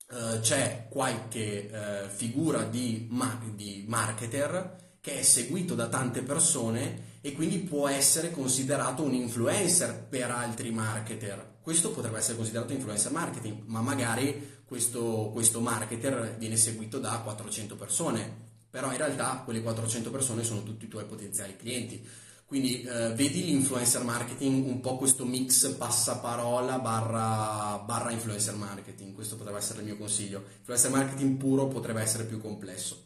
eh, 0.10 0.40
c'è 0.42 0.88
qualche 0.90 1.70
eh, 1.70 2.10
figura 2.10 2.64
di, 2.64 3.08
ma- 3.12 3.42
di 3.56 3.86
marketer 3.88 4.98
che 5.00 5.20
è 5.20 5.22
seguito 5.22 5.74
da 5.74 5.88
tante 5.88 6.22
persone 6.22 7.17
e 7.28 7.34
quindi 7.34 7.58
può 7.58 7.90
essere 7.90 8.32
considerato 8.32 9.04
un 9.04 9.14
influencer 9.14 10.06
per 10.08 10.32
altri 10.32 10.72
marketer. 10.72 11.56
Questo 11.62 11.92
potrebbe 11.92 12.20
essere 12.20 12.38
considerato 12.38 12.72
influencer 12.72 13.12
marketing, 13.12 13.64
ma 13.66 13.82
magari 13.82 14.62
questo, 14.64 15.32
questo 15.34 15.60
marketer 15.60 16.38
viene 16.38 16.56
seguito 16.56 17.00
da 17.00 17.20
400 17.20 17.76
persone, 17.76 18.34
però 18.70 18.92
in 18.92 18.98
realtà 18.98 19.42
quelle 19.44 19.62
400 19.62 20.10
persone 20.10 20.46
sono 20.46 20.64
tutti 20.64 20.86
i 20.86 20.88
tuoi 20.88 21.04
potenziali 21.04 21.58
clienti. 21.58 22.02
Quindi 22.46 22.84
eh, 22.84 23.12
vedi 23.14 23.44
l'influencer 23.44 24.06
marketing 24.06 24.66
un 24.66 24.80
po' 24.80 24.96
questo 24.96 25.26
mix 25.26 25.68
passaparola 25.76 26.80
barra, 26.80 27.84
barra 27.86 28.12
influencer 28.12 28.56
marketing, 28.56 29.14
questo 29.14 29.36
potrebbe 29.36 29.58
essere 29.58 29.80
il 29.80 29.86
mio 29.86 29.98
consiglio. 29.98 30.46
Influencer 30.60 30.92
marketing 30.92 31.36
puro 31.36 31.68
potrebbe 31.68 32.00
essere 32.00 32.24
più 32.24 32.40
complesso. 32.40 33.04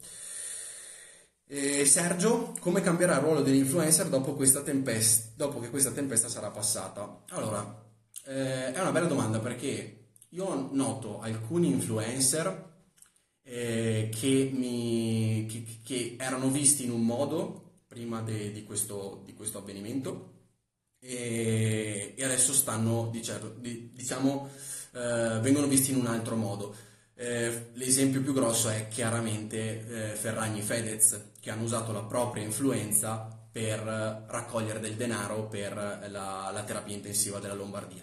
E 1.53 1.85
Sergio, 1.85 2.55
come 2.61 2.79
cambierà 2.79 3.15
il 3.15 3.23
ruolo 3.23 3.41
dell'influencer 3.41 4.07
dopo, 4.07 4.33
tempesta, 4.63 5.31
dopo 5.35 5.59
che 5.59 5.69
questa 5.69 5.91
tempesta 5.91 6.29
sarà 6.29 6.49
passata? 6.49 7.23
Allora, 7.31 7.83
eh, 8.27 8.71
è 8.71 8.79
una 8.79 8.93
bella 8.93 9.07
domanda 9.07 9.39
perché 9.39 10.11
io 10.29 10.69
noto 10.71 11.19
alcuni 11.19 11.67
influencer 11.67 12.71
eh, 13.43 14.09
che, 14.17 14.49
mi, 14.53 15.45
che, 15.49 15.65
che, 15.83 16.15
erano 16.17 16.47
visti 16.47 16.85
in 16.85 16.91
un 16.91 17.05
modo 17.05 17.79
prima 17.85 18.21
de, 18.21 18.53
di, 18.53 18.63
questo, 18.63 19.21
di, 19.25 19.33
questo, 19.33 19.57
avvenimento 19.57 20.31
e, 20.99 22.13
e 22.15 22.23
adesso 22.23 22.53
stanno, 22.53 23.09
diciamo, 23.11 23.49
diciamo 23.57 24.49
eh, 24.93 25.39
vengono 25.41 25.67
visti 25.67 25.91
in 25.91 25.97
un 25.97 26.07
altro 26.07 26.37
modo. 26.37 26.73
Eh, 27.21 27.69
l'esempio 27.73 28.19
più 28.23 28.33
grosso 28.33 28.67
è 28.69 28.87
chiaramente 28.87 30.11
eh, 30.11 30.15
Ferragni 30.15 30.63
Fedez 30.63 31.33
che 31.39 31.51
hanno 31.51 31.61
usato 31.61 31.91
la 31.91 32.01
propria 32.01 32.43
influenza 32.43 33.29
per 33.51 33.79
raccogliere 34.27 34.79
del 34.79 34.95
denaro 34.95 35.47
per 35.47 35.75
la, 36.09 36.49
la 36.51 36.63
terapia 36.63 36.95
intensiva 36.95 37.37
della 37.37 37.53
Lombardia. 37.53 38.01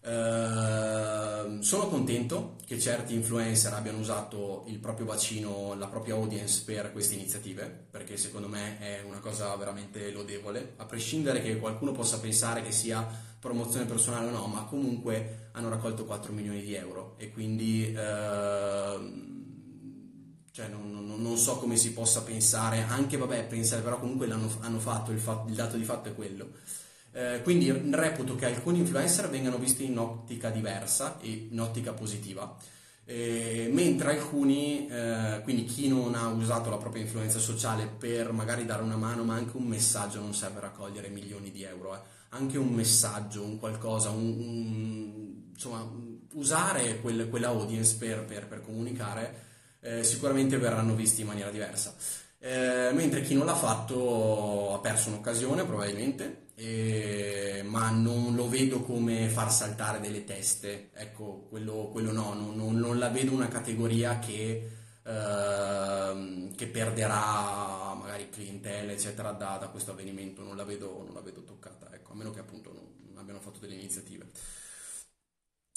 Uh, 0.00 1.60
sono 1.60 1.88
contento 1.88 2.56
che 2.64 2.78
certi 2.78 3.14
influencer 3.14 3.72
abbiano 3.72 3.98
usato 3.98 4.64
il 4.68 4.78
proprio 4.78 5.06
bacino, 5.06 5.74
la 5.74 5.88
propria 5.88 6.14
audience 6.14 6.62
per 6.64 6.92
queste 6.92 7.14
iniziative, 7.14 7.86
perché 7.90 8.16
secondo 8.16 8.48
me 8.48 8.78
è 8.78 9.02
una 9.06 9.18
cosa 9.18 9.54
veramente 9.56 10.10
lodevole, 10.12 10.74
a 10.76 10.84
prescindere 10.84 11.42
che 11.42 11.58
qualcuno 11.58 11.92
possa 11.92 12.20
pensare 12.20 12.62
che 12.62 12.72
sia 12.72 13.06
promozione 13.38 13.86
personale 13.86 14.26
o 14.26 14.30
no, 14.30 14.46
ma 14.46 14.64
comunque 14.64 15.50
hanno 15.52 15.68
raccolto 15.68 16.04
4 16.04 16.32
milioni 16.32 16.62
di 16.62 16.74
euro 16.74 17.14
e 17.18 17.30
quindi 17.30 17.92
uh, 17.92 19.36
cioè 20.50 20.68
non, 20.68 20.90
non, 21.06 21.22
non, 21.22 21.36
so 21.36 21.56
come 21.56 21.76
si 21.76 21.92
possa 21.92 22.22
pensare, 22.22 22.82
anche 22.82 23.16
vabbè 23.16 23.46
pensare 23.46 23.82
però 23.82 23.98
comunque 23.98 24.26
l'hanno 24.26 24.50
hanno 24.60 24.80
fatto, 24.80 25.12
il, 25.12 25.20
fatto, 25.20 25.48
il 25.48 25.54
dato 25.54 25.76
di 25.76 25.84
fatto 25.84 26.08
è 26.08 26.14
quello. 26.14 26.50
Eh, 27.12 27.40
quindi 27.42 27.70
reputo 27.70 28.34
che 28.36 28.46
alcuni 28.46 28.78
influencer 28.78 29.28
vengano 29.28 29.56
visti 29.58 29.84
in 29.84 29.98
ottica 29.98 30.50
diversa 30.50 31.18
e 31.20 31.48
in 31.50 31.58
ottica 31.58 31.92
positiva, 31.92 32.56
eh, 33.04 33.70
mentre 33.72 34.10
alcuni, 34.18 34.86
eh, 34.86 35.40
quindi 35.42 35.64
chi 35.64 35.88
non 35.88 36.14
ha 36.14 36.28
usato 36.28 36.68
la 36.68 36.76
propria 36.76 37.02
influenza 37.02 37.38
sociale 37.38 37.86
per 37.86 38.32
magari 38.32 38.66
dare 38.66 38.82
una 38.82 38.96
mano, 38.96 39.24
ma 39.24 39.34
anche 39.34 39.56
un 39.56 39.64
messaggio, 39.64 40.20
non 40.20 40.34
serve 40.34 40.60
raccogliere 40.60 41.08
milioni 41.08 41.50
di 41.50 41.62
euro, 41.62 41.94
eh. 41.94 42.00
anche 42.30 42.58
un 42.58 42.68
messaggio, 42.68 43.42
un 43.42 43.58
qualcosa, 43.58 44.10
un, 44.10 44.38
un, 44.38 45.50
insomma, 45.50 45.90
usare 46.34 47.00
quel, 47.00 47.30
quella 47.30 47.48
audience 47.48 47.96
per, 47.96 48.26
per, 48.26 48.46
per 48.46 48.60
comunicare, 48.60 49.46
eh, 49.80 50.04
sicuramente 50.04 50.58
verranno 50.58 50.94
visti 50.94 51.22
in 51.22 51.28
maniera 51.28 51.50
diversa. 51.50 51.94
Eh, 52.38 52.90
mentre 52.92 53.22
chi 53.22 53.34
non 53.34 53.46
l'ha 53.46 53.56
fatto 53.56 54.74
ha 54.74 54.78
perso 54.80 55.08
un'occasione 55.08 55.64
probabilmente 55.64 56.46
eh, 56.60 57.62
ma 57.64 57.90
non 57.90 58.34
lo 58.34 58.48
vedo 58.48 58.82
come 58.82 59.28
far 59.28 59.52
saltare 59.52 60.00
delle 60.00 60.24
teste, 60.24 60.90
ecco, 60.92 61.46
quello, 61.48 61.88
quello 61.92 62.10
no, 62.10 62.34
non, 62.34 62.56
non, 62.56 62.74
non, 62.74 62.98
la 62.98 63.10
vedo 63.10 63.32
una 63.32 63.46
categoria 63.46 64.18
che, 64.18 64.68
eh, 65.04 66.50
che 66.56 66.66
perderà 66.66 67.94
magari 67.94 68.28
clientela, 68.28 68.90
eccetera, 68.90 69.30
da, 69.30 69.56
da, 69.58 69.68
questo 69.68 69.92
avvenimento, 69.92 70.42
non 70.42 70.56
la 70.56 70.64
vedo, 70.64 71.04
non 71.04 71.14
la 71.14 71.20
vedo 71.20 71.44
toccata, 71.44 71.94
ecco, 71.94 72.12
a 72.12 72.16
meno 72.16 72.32
che 72.32 72.40
appunto 72.40 72.72
non 72.72 73.18
abbiano 73.18 73.38
fatto 73.38 73.60
delle 73.60 73.74
iniziative. 73.74 74.26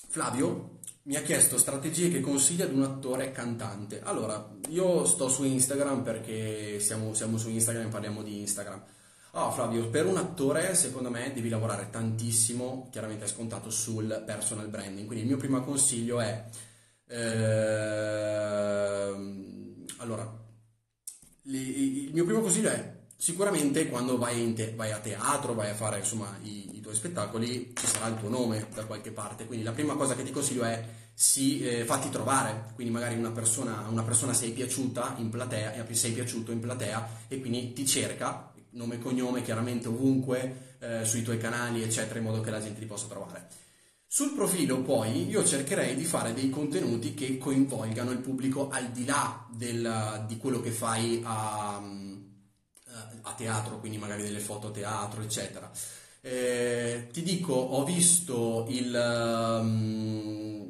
Flavio 0.08 0.80
mi 1.04 1.16
ha 1.16 1.22
chiesto 1.22 1.60
strategie 1.60 2.10
che 2.10 2.22
consiglia 2.22 2.66
ad 2.66 2.74
un 2.74 2.82
attore 2.84 3.32
cantante. 3.32 4.02
Allora, 4.02 4.52
io 4.70 5.06
sto 5.06 5.30
su 5.30 5.44
Instagram 5.44 6.02
perché 6.02 6.80
siamo, 6.80 7.14
siamo 7.14 7.38
su 7.38 7.50
Instagram 7.50 7.86
e 7.86 7.90
parliamo 7.90 8.24
di 8.24 8.40
Instagram. 8.40 8.84
Oh, 9.34 9.50
Flavio, 9.52 9.90
per 9.90 10.06
un 10.06 10.18
attore 10.18 10.76
secondo 10.76 11.10
me 11.10 11.32
devi 11.34 11.48
lavorare 11.48 11.88
tantissimo, 11.90 12.90
chiaramente 12.92 13.24
è 13.24 13.28
scontato, 13.30 13.70
sul 13.70 14.24
personal 14.26 14.68
branding. 14.68 15.06
Quindi 15.06 15.24
il 15.24 15.30
mio 15.30 15.38
primo 15.38 15.62
consiglio 15.62 16.20
è... 16.20 16.44
Ehm, 17.08 18.26
allora, 20.00 20.30
il 21.44 22.10
mio 22.12 22.26
primo 22.26 22.42
consiglio 22.42 22.70
è 22.72 23.00
sicuramente 23.16 23.88
quando 23.88 24.18
vai, 24.18 24.54
te, 24.54 24.74
vai, 24.76 24.92
a 24.92 25.00
teatro, 25.00 25.54
vai 25.54 25.70
a 25.70 25.76
fare 25.76 26.00
insomma 26.00 26.38
i, 26.42 26.76
i, 26.76 26.82
tuoi 26.82 26.96
spettacoli, 26.96 27.74
ci 27.74 27.86
sarà 27.88 28.08
il 28.08 28.18
tuo 28.20 28.28
nome 28.28 28.68
da 28.74 28.84
qualche 28.86 29.12
parte. 29.12 29.46
Quindi 29.46 29.64
la 29.64 29.72
prima 29.72 29.96
cosa 29.96 30.14
che 30.14 30.24
ti 30.24 30.32
consiglio 30.32 30.64
è 30.66 30.86
sì, 31.14 31.62
eh, 31.66 31.86
fatti 31.86 32.10
trovare, 32.10 32.72
quindi 32.76 32.92
magari 32.92 33.16
una 33.16 33.32
persona, 33.32 33.88
una 33.88 34.04
persona 34.04 34.34
sei 34.34 34.52
piaciuta 34.52 35.16
in 35.20 35.30
platea, 35.30 35.86
sei 35.92 36.12
piaciuto 36.12 36.52
in 36.52 36.60
platea 36.60 37.08
e 37.30 37.40
quindi 37.40 37.72
ti 37.72 37.86
cerca 37.86 38.51
nome 38.72 38.96
e 38.96 39.00
cognome 39.00 39.42
chiaramente 39.42 39.88
ovunque, 39.88 40.76
eh, 40.80 41.06
sui 41.06 41.24
tuoi 41.24 41.38
canali, 41.38 41.82
eccetera, 41.82 42.20
in 42.20 42.26
modo 42.26 42.42
che 42.42 42.52
la 42.52 42.62
gente 42.62 42.80
ti 42.80 42.86
possa 42.86 43.08
trovare. 43.08 43.48
Sul 44.14 44.34
profilo 44.34 44.82
poi 44.82 45.30
io 45.30 45.46
cercherei 45.46 45.96
di 45.96 46.04
fare 46.04 46.34
dei 46.34 46.50
contenuti 46.50 47.14
che 47.14 47.38
coinvolgano 47.38 48.12
il 48.12 48.18
pubblico 48.18 48.70
al 48.70 48.92
di 48.92 49.06
là 49.06 49.48
del, 49.50 50.26
di 50.28 50.36
quello 50.36 50.60
che 50.60 50.72
fai 50.72 51.22
a, 51.24 51.82
eh, 51.82 53.20
a, 53.22 53.34
teatro, 53.36 53.80
quindi 53.80 53.98
magari 53.98 54.24
delle 54.24 54.40
foto 54.40 54.68
a 54.68 54.72
teatro, 54.72 55.22
eccetera. 55.22 55.72
Eh, 56.20 57.08
ti 57.12 57.24
dico, 57.24 57.54
ho 57.54 57.86
visto 57.86 58.66
il, 58.70 58.94
um, 58.94 60.70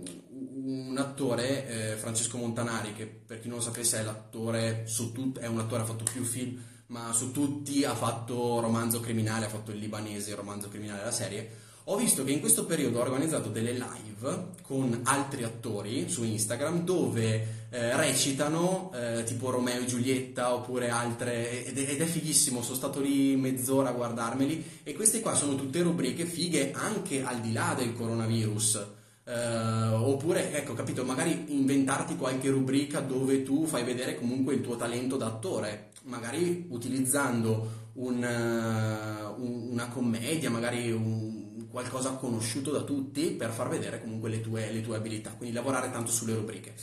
un 0.89 0.95
attore, 0.99 1.93
eh, 1.93 1.95
Francesco 1.97 2.37
Montanari, 2.37 2.93
che 2.93 3.07
per 3.07 3.39
chi 3.39 3.47
non 3.47 3.57
lo 3.57 3.63
sapesse 3.63 3.99
è 3.99 4.03
l'attore, 4.03 4.83
su 4.85 5.11
tut- 5.11 5.39
è 5.39 5.47
un 5.47 5.59
attore, 5.59 5.81
ha 5.81 5.85
fatto 5.85 6.03
più 6.03 6.23
film 6.23 6.61
ma 6.91 7.13
su 7.13 7.31
tutti 7.31 7.85
ha 7.85 7.95
fatto 7.95 8.59
romanzo 8.59 8.99
criminale, 8.99 9.45
ha 9.45 9.49
fatto 9.49 9.71
il 9.71 9.77
libanese, 9.77 10.31
il 10.31 10.35
romanzo 10.35 10.67
criminale 10.67 10.99
della 10.99 11.11
serie. 11.11 11.49
Ho 11.85 11.95
visto 11.95 12.23
che 12.23 12.31
in 12.31 12.41
questo 12.41 12.65
periodo 12.65 12.99
ho 12.99 13.01
organizzato 13.01 13.49
delle 13.49 13.71
live 13.71 14.49
con 14.61 14.99
altri 15.03 15.43
attori 15.43 16.09
su 16.09 16.23
Instagram 16.23 16.83
dove 16.83 17.67
eh, 17.69 17.95
recitano 17.95 18.91
eh, 18.93 19.23
tipo 19.23 19.49
Romeo 19.49 19.81
e 19.81 19.85
Giulietta 19.85 20.53
oppure 20.53 20.89
altre 20.89 21.65
ed 21.65 21.77
è, 21.77 21.91
ed 21.91 22.01
è, 22.01 22.05
fighissimo, 22.05 22.61
sono 22.61 22.75
stato 22.75 22.99
lì 22.99 23.35
mezz'ora 23.35 23.89
a 23.89 23.93
guardarmeli 23.93 24.81
e 24.83 24.93
queste 24.93 25.21
qua 25.21 25.33
sono 25.33 25.55
tutte 25.55 25.81
rubriche 25.81 26.25
fighe 26.25 26.71
anche 26.73 27.23
al 27.23 27.39
di 27.39 27.53
là 27.53 27.73
del 27.75 27.93
coronavirus. 27.95 28.99
Uh, 29.31 30.09
oppure, 30.09 30.51
ecco, 30.51 30.73
capito, 30.73 31.05
magari 31.05 31.45
inventarti 31.55 32.17
qualche 32.17 32.49
rubrica 32.49 32.99
dove 32.99 33.43
tu 33.43 33.65
fai 33.65 33.85
vedere 33.85 34.17
comunque 34.17 34.55
il 34.55 34.59
tuo 34.59 34.75
talento 34.75 35.15
d'attore, 35.15 35.91
magari 36.03 36.65
utilizzando 36.67 37.91
un, 37.93 38.17
uh, 38.17 39.41
un, 39.41 39.69
una 39.71 39.87
commedia, 39.87 40.49
magari 40.49 40.91
un, 40.91 41.67
qualcosa 41.69 42.11
conosciuto 42.15 42.71
da 42.71 42.81
tutti 42.81 43.31
per 43.31 43.51
far 43.51 43.69
vedere 43.69 44.01
comunque 44.01 44.29
le 44.29 44.41
tue, 44.41 44.69
le 44.69 44.81
tue 44.81 44.97
abilità, 44.97 45.31
quindi 45.31 45.55
lavorare 45.55 45.89
tanto 45.91 46.11
sulle 46.11 46.35
rubriche. 46.35 46.73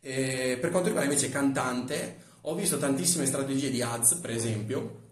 E 0.00 0.56
per 0.58 0.70
quanto 0.70 0.88
riguarda 0.88 1.12
invece 1.12 1.28
cantante, 1.30 2.16
ho 2.40 2.54
visto 2.54 2.78
tantissime 2.78 3.26
strategie 3.26 3.68
di 3.68 3.82
ads, 3.82 4.14
per 4.14 4.30
esempio, 4.30 5.09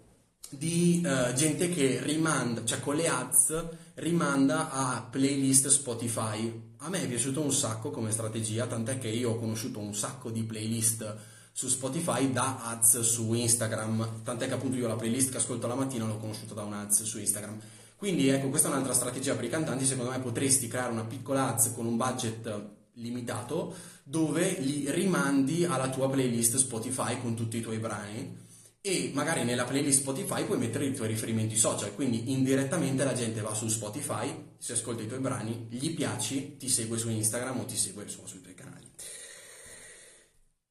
di 0.51 1.03
uh, 1.05 1.33
gente 1.35 1.69
che 1.69 2.01
rimanda, 2.03 2.65
cioè 2.65 2.81
con 2.81 2.97
le 2.97 3.09
ads 3.09 3.67
rimanda 3.95 4.71
a 4.71 5.07
playlist 5.09 5.69
Spotify. 5.69 6.67
A 6.79 6.89
me 6.89 7.03
è 7.03 7.09
piaciuto 7.09 7.41
un 7.41 7.53
sacco 7.53 7.91
come 7.91 8.11
strategia, 8.11 8.67
tant'è 8.67 8.99
che 8.99 9.09
io 9.09 9.31
ho 9.31 9.39
conosciuto 9.39 9.79
un 9.79 9.95
sacco 9.95 10.31
di 10.31 10.43
playlist 10.45 11.17
su 11.53 11.69
Spotify 11.69 12.33
da 12.33 12.61
ads 12.63 13.01
su 13.01 13.33
Instagram, 13.33 14.23
tant'è 14.23 14.47
che 14.47 14.55
appunto 14.55 14.77
io 14.77 14.87
la 14.87 14.97
playlist 14.97 15.31
che 15.31 15.39
ascolto 15.39 15.67
la 15.67 15.75
mattina 15.75 16.07
l'ho 16.07 16.19
conosciuta 16.19 16.55
da 16.55 16.63
un 16.63 16.73
ads 16.73 17.03
su 17.03 17.19
Instagram. 17.19 17.59
Quindi 17.97 18.29
ecco, 18.29 18.49
questa 18.49 18.69
è 18.69 18.71
un'altra 18.71 18.95
strategia 18.95 19.35
per 19.35 19.45
i 19.45 19.49
cantanti, 19.49 19.85
secondo 19.85 20.13
me 20.13 20.21
potresti 20.21 20.69
creare 20.69 20.93
una 20.93 21.05
piccola 21.05 21.49
ads 21.49 21.73
con 21.75 21.85
un 21.85 21.97
budget 21.97 22.77
limitato 22.95 23.75
dove 24.05 24.57
li 24.61 24.91
rimandi 24.91 25.65
alla 25.65 25.91
tua 25.91 26.09
playlist 26.09 26.57
Spotify 26.57 27.21
con 27.21 27.35
tutti 27.35 27.59
i 27.59 27.61
tuoi 27.61 27.79
brani 27.79 28.47
e 28.81 29.11
magari 29.13 29.45
nella 29.45 29.65
playlist 29.65 30.01
Spotify 30.01 30.45
puoi 30.45 30.59
mettere 30.59 30.87
i 30.87 30.95
tuoi 30.95 31.09
riferimenti 31.09 31.57
social, 31.57 31.95
quindi 31.95 32.31
indirettamente 32.33 33.05
la 33.05 33.13
gente 33.13 33.41
va 33.41 33.55
su 33.55 33.69
Spotify, 33.69 34.55
si 34.59 34.73
ascolta 34.73 35.03
i 35.03 35.07
tuoi 35.07 35.21
brani, 35.21 35.67
gli 35.69 35.95
piaci, 35.95 36.57
ti 36.57 36.69
segue 36.69 36.99
su 36.99 37.11
Instagram 37.11 37.61
o 37.61 37.65
ti 37.65 37.77
segue 37.77 38.05
insomma, 38.05 38.29
sui 38.29 38.41
tuoi 38.41 38.55
canali. 38.55 38.87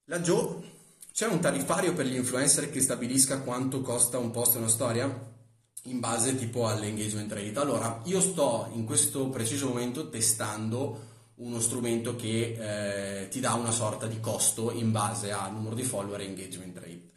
Laggiù 0.05 0.63
c'è 1.11 1.25
un 1.25 1.39
tariffario 1.39 1.93
per 1.93 2.05
gli 2.05 2.15
influencer 2.15 2.69
che 2.69 2.79
stabilisca 2.79 3.41
quanto 3.41 3.81
costa 3.81 4.19
un 4.19 4.31
post 4.31 4.55
e 4.55 4.59
una 4.59 4.67
storia? 4.67 5.35
In 5.83 5.99
base 5.99 6.37
tipo 6.37 6.67
all'engagement 6.67 7.31
rate. 7.31 7.59
Allora, 7.59 8.01
io 8.05 8.21
sto 8.21 8.69
in 8.73 8.85
questo 8.85 9.27
preciso 9.29 9.67
momento 9.67 10.09
testando 10.09 11.15
uno 11.35 11.59
strumento 11.59 12.15
che 12.15 13.23
eh, 13.23 13.27
ti 13.29 13.39
dà 13.39 13.53
una 13.53 13.71
sorta 13.71 14.07
di 14.07 14.19
costo 14.19 14.71
in 14.71 14.91
base 14.91 15.31
al 15.31 15.53
numero 15.53 15.75
di 15.75 15.83
follower 15.83 16.21
e 16.21 16.25
engagement 16.25 16.77
rate. 16.77 17.11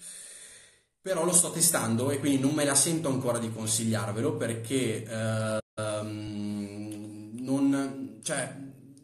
Però 1.03 1.25
lo 1.25 1.33
sto 1.33 1.51
testando 1.51 2.11
e 2.11 2.19
quindi 2.19 2.41
non 2.41 2.53
me 2.53 2.65
la 2.65 2.75
sento 2.75 3.09
ancora 3.09 3.39
di 3.39 3.51
consigliarvelo 3.51 4.35
perché 4.35 5.03
eh, 5.03 5.59
um, 5.77 7.31
non, 7.41 8.19
cioè, 8.23 8.55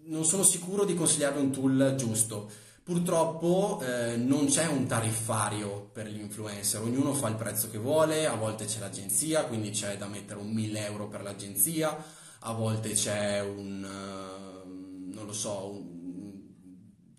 non, 0.04 0.24
sono 0.26 0.42
sicuro 0.42 0.84
di 0.84 0.94
consigliarvi 0.94 1.40
un 1.40 1.50
tool 1.50 1.94
giusto. 1.96 2.50
Purtroppo 2.82 3.82
eh, 3.82 4.16
non 4.16 4.46
c'è 4.46 4.66
un 4.66 4.86
tariffario 4.86 5.88
per 5.90 6.06
gli 6.06 6.20
influencer, 6.20 6.82
ognuno 6.82 7.14
fa 7.14 7.28
il 7.28 7.34
prezzo 7.34 7.70
che 7.70 7.78
vuole, 7.78 8.26
a 8.26 8.34
volte 8.34 8.66
c'è 8.66 8.78
l'agenzia, 8.78 9.44
quindi 9.44 9.70
c'è 9.70 9.96
da 9.96 10.06
mettere 10.06 10.38
un 10.38 10.50
1000 10.50 10.84
euro 10.84 11.08
per 11.08 11.22
l'agenzia, 11.22 11.96
a 12.40 12.52
volte 12.52 12.92
c'è 12.92 13.40
un... 13.40 13.82
Uh, 13.82 15.14
non 15.14 15.24
lo 15.24 15.32
so, 15.32 15.70
un, 15.72 15.85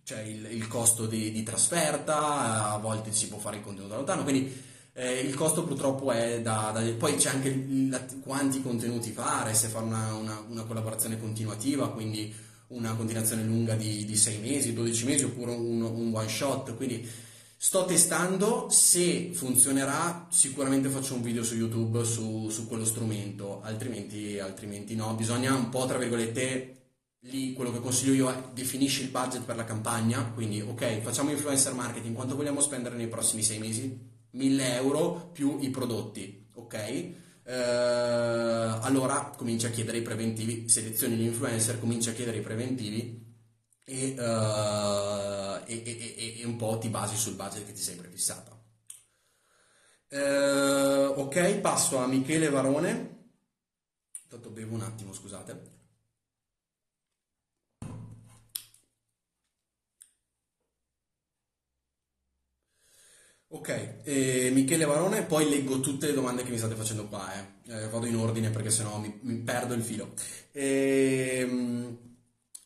c'è 0.07 0.21
il, 0.21 0.47
il 0.51 0.69
costo 0.69 1.05
di, 1.05 1.33
di, 1.33 1.43
trasferta, 1.43 2.71
a 2.71 2.77
volte 2.77 3.11
si 3.11 3.27
può 3.27 3.39
fare 3.39 3.57
il 3.57 3.61
contenuto 3.61 3.91
da 3.91 3.97
lontano, 3.97 4.23
quindi 4.23 4.49
eh, 4.93 5.19
il 5.19 5.35
costo 5.35 5.65
purtroppo 5.65 6.13
è 6.13 6.39
da, 6.39 6.71
da, 6.73 6.81
Poi 6.93 7.17
c'è 7.17 7.31
anche 7.31 7.49
il, 7.49 8.21
quanti 8.23 8.61
contenuti 8.61 9.11
fare, 9.11 9.53
se 9.53 9.67
fare 9.67 9.83
una, 9.83 10.13
una, 10.13 10.41
una, 10.47 10.63
collaborazione 10.63 11.19
continuativa, 11.19 11.89
quindi 11.89 12.33
una 12.67 12.93
continuazione 12.93 13.43
lunga 13.43 13.75
di, 13.75 14.05
di 14.05 14.15
6 14.15 14.37
mesi, 14.37 14.71
12 14.71 15.05
mesi 15.05 15.25
oppure 15.25 15.51
un, 15.51 15.81
un 15.81 16.11
one 16.15 16.29
shot, 16.29 16.73
quindi 16.77 17.05
sto 17.57 17.83
testando, 17.83 18.67
se 18.69 19.31
funzionerà 19.33 20.27
sicuramente 20.31 20.87
faccio 20.87 21.15
un 21.15 21.21
video 21.21 21.43
su 21.43 21.55
YouTube 21.55 22.05
su, 22.05 22.47
su 22.47 22.65
quello 22.65 22.85
strumento, 22.85 23.59
altrimenti, 23.61 24.39
altrimenti 24.39 24.95
no, 24.95 25.13
bisogna 25.15 25.53
un 25.53 25.67
po' 25.67 25.85
tra 25.85 25.97
virgolette 25.97 26.76
lì 27.29 27.53
quello 27.53 27.71
che 27.71 27.79
consiglio 27.79 28.13
io 28.13 28.29
è 28.29 28.43
definisci 28.53 29.03
il 29.03 29.09
budget 29.09 29.43
per 29.43 29.55
la 29.55 29.63
campagna, 29.63 30.31
quindi 30.33 30.61
ok, 30.61 31.01
facciamo 31.01 31.31
influencer 31.31 31.73
marketing, 31.73 32.15
quanto 32.15 32.35
vogliamo 32.35 32.61
spendere 32.61 32.95
nei 32.95 33.07
prossimi 33.07 33.43
sei 33.43 33.59
mesi? 33.59 34.15
1000 34.31 34.73
euro 34.75 35.29
più 35.31 35.57
i 35.61 35.69
prodotti, 35.69 36.49
ok? 36.53 36.73
Eh, 37.43 37.53
allora 37.53 39.33
cominci 39.35 39.65
a 39.65 39.69
chiedere 39.69 39.97
i 39.97 40.01
preventivi, 40.01 40.67
selezioni 40.69 41.15
l'influencer, 41.15 41.79
cominci 41.79 42.09
a 42.09 42.13
chiedere 42.13 42.37
i 42.37 42.41
preventivi 42.41 43.25
e, 43.85 44.15
uh, 44.17 45.63
e, 45.65 45.81
e, 45.85 46.39
e, 46.41 46.45
un 46.45 46.57
po' 46.57 46.77
ti 46.77 46.89
basi 46.89 47.15
sul 47.15 47.35
budget 47.35 47.65
che 47.65 47.71
ti 47.71 47.81
sei 47.81 47.95
prefissata. 47.95 48.55
Eh, 50.09 51.05
ok, 51.05 51.59
passo 51.59 51.97
a 51.97 52.07
Michele 52.07 52.49
Varone. 52.49 53.15
Intanto 54.23 54.49
bevo 54.49 54.75
un 54.75 54.81
attimo, 54.81 55.13
scusate. 55.13 55.76
Ok, 63.57 64.01
eh, 64.03 64.51
Michele 64.53 64.85
Varone, 64.85 65.23
poi 65.23 65.49
leggo 65.49 65.79
tutte 65.79 66.05
le 66.05 66.13
domande 66.13 66.43
che 66.43 66.51
mi 66.51 66.59
state 66.59 66.75
facendo 66.75 67.07
qua, 67.07 67.33
eh. 67.33 67.73
Eh, 67.73 67.87
vado 67.87 68.05
in 68.05 68.15
ordine 68.15 68.51
perché 68.51 68.69
sennò 68.69 68.99
mi, 68.99 69.17
mi 69.23 69.35
perdo 69.37 69.73
il 69.73 69.81
filo. 69.81 70.13
Ehm, 70.51 71.97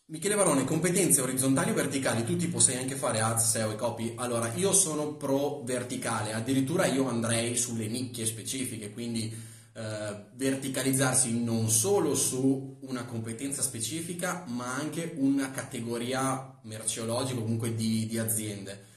Michele 0.07 0.35
Varone, 0.35 0.65
competenze 0.65 1.21
orizzontali 1.21 1.71
o 1.71 1.73
verticali? 1.73 2.25
Tu 2.25 2.35
tipo 2.35 2.59
sai 2.59 2.75
anche 2.75 2.95
fare 2.95 3.21
ads, 3.21 3.51
SEO 3.51 3.71
e 3.71 3.75
copy? 3.77 4.13
Allora, 4.17 4.51
io 4.53 4.73
sono 4.73 5.13
pro 5.13 5.63
verticale, 5.63 6.33
addirittura 6.33 6.85
io 6.87 7.07
andrei 7.07 7.55
sulle 7.55 7.87
nicchie 7.87 8.25
specifiche, 8.25 8.91
quindi 8.91 9.33
eh, 9.73 10.25
verticalizzarsi 10.35 11.41
non 11.41 11.69
solo 11.69 12.15
su 12.15 12.79
una 12.81 13.05
competenza 13.05 13.61
specifica, 13.61 14.43
ma 14.49 14.75
anche 14.75 15.13
una 15.15 15.51
categoria 15.51 16.59
merceologica, 16.63 17.39
comunque 17.39 17.73
di, 17.73 18.05
di 18.07 18.17
aziende 18.17 18.89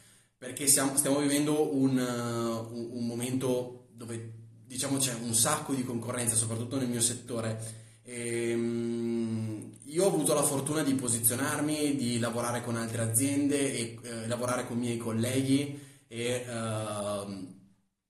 perché 0.44 0.66
siamo, 0.66 0.94
stiamo 0.98 1.20
vivendo 1.20 1.74
un, 1.74 1.96
uh, 1.96 2.76
un, 2.76 2.88
un, 2.92 3.06
momento 3.06 3.86
dove 3.94 4.32
diciamo 4.66 4.98
c'è 4.98 5.14
un 5.14 5.32
sacco 5.32 5.72
di 5.72 5.82
concorrenza, 5.82 6.34
soprattutto 6.34 6.76
nel 6.76 6.90
mio 6.90 7.00
settore. 7.00 7.58
E, 8.02 8.52
um, 8.52 9.72
io 9.84 10.04
ho 10.04 10.08
avuto 10.08 10.34
la 10.34 10.42
fortuna 10.42 10.82
di 10.82 10.92
posizionarmi, 10.92 11.96
di 11.96 12.18
lavorare 12.18 12.60
con 12.60 12.76
altre 12.76 13.00
aziende 13.00 13.72
e 13.72 13.98
eh, 14.02 14.26
lavorare 14.26 14.66
con 14.66 14.76
i 14.76 14.80
miei 14.80 14.96
colleghi 14.98 15.80
e, 16.06 16.44
uh, 16.46 17.46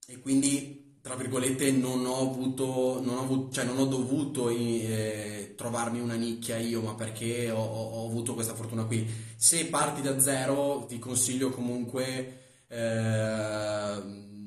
e 0.05 0.19
quindi 0.19 0.84
tra 1.05 1.17
virgolette 1.17 1.71
non 1.71 2.07
ho 2.07 2.31
avuto, 2.31 2.99
non 3.05 3.19
ho, 3.19 3.21
avuto, 3.21 3.53
cioè 3.53 3.67
non 3.67 3.77
ho 3.77 3.85
dovuto 3.85 4.49
eh, 4.49 5.53
trovarmi 5.55 6.01
una 6.01 6.15
nicchia 6.15 6.57
io, 6.57 6.81
ma 6.81 6.95
perché 6.95 7.51
ho, 7.51 7.63
ho, 7.63 8.07
avuto 8.07 8.33
questa 8.33 8.55
fortuna 8.55 8.85
qui. 8.85 9.07
Se 9.37 9.67
parti 9.67 10.01
da 10.01 10.19
zero, 10.19 10.87
ti 10.89 10.99
consiglio 10.99 11.51
comunque 11.51 12.65
eh, 12.69 14.03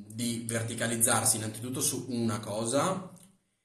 di 0.07 0.45
verticalizzarsi 0.47 1.37
innanzitutto 1.37 1.79
su 1.79 2.07
una 2.09 2.39
cosa. 2.39 3.11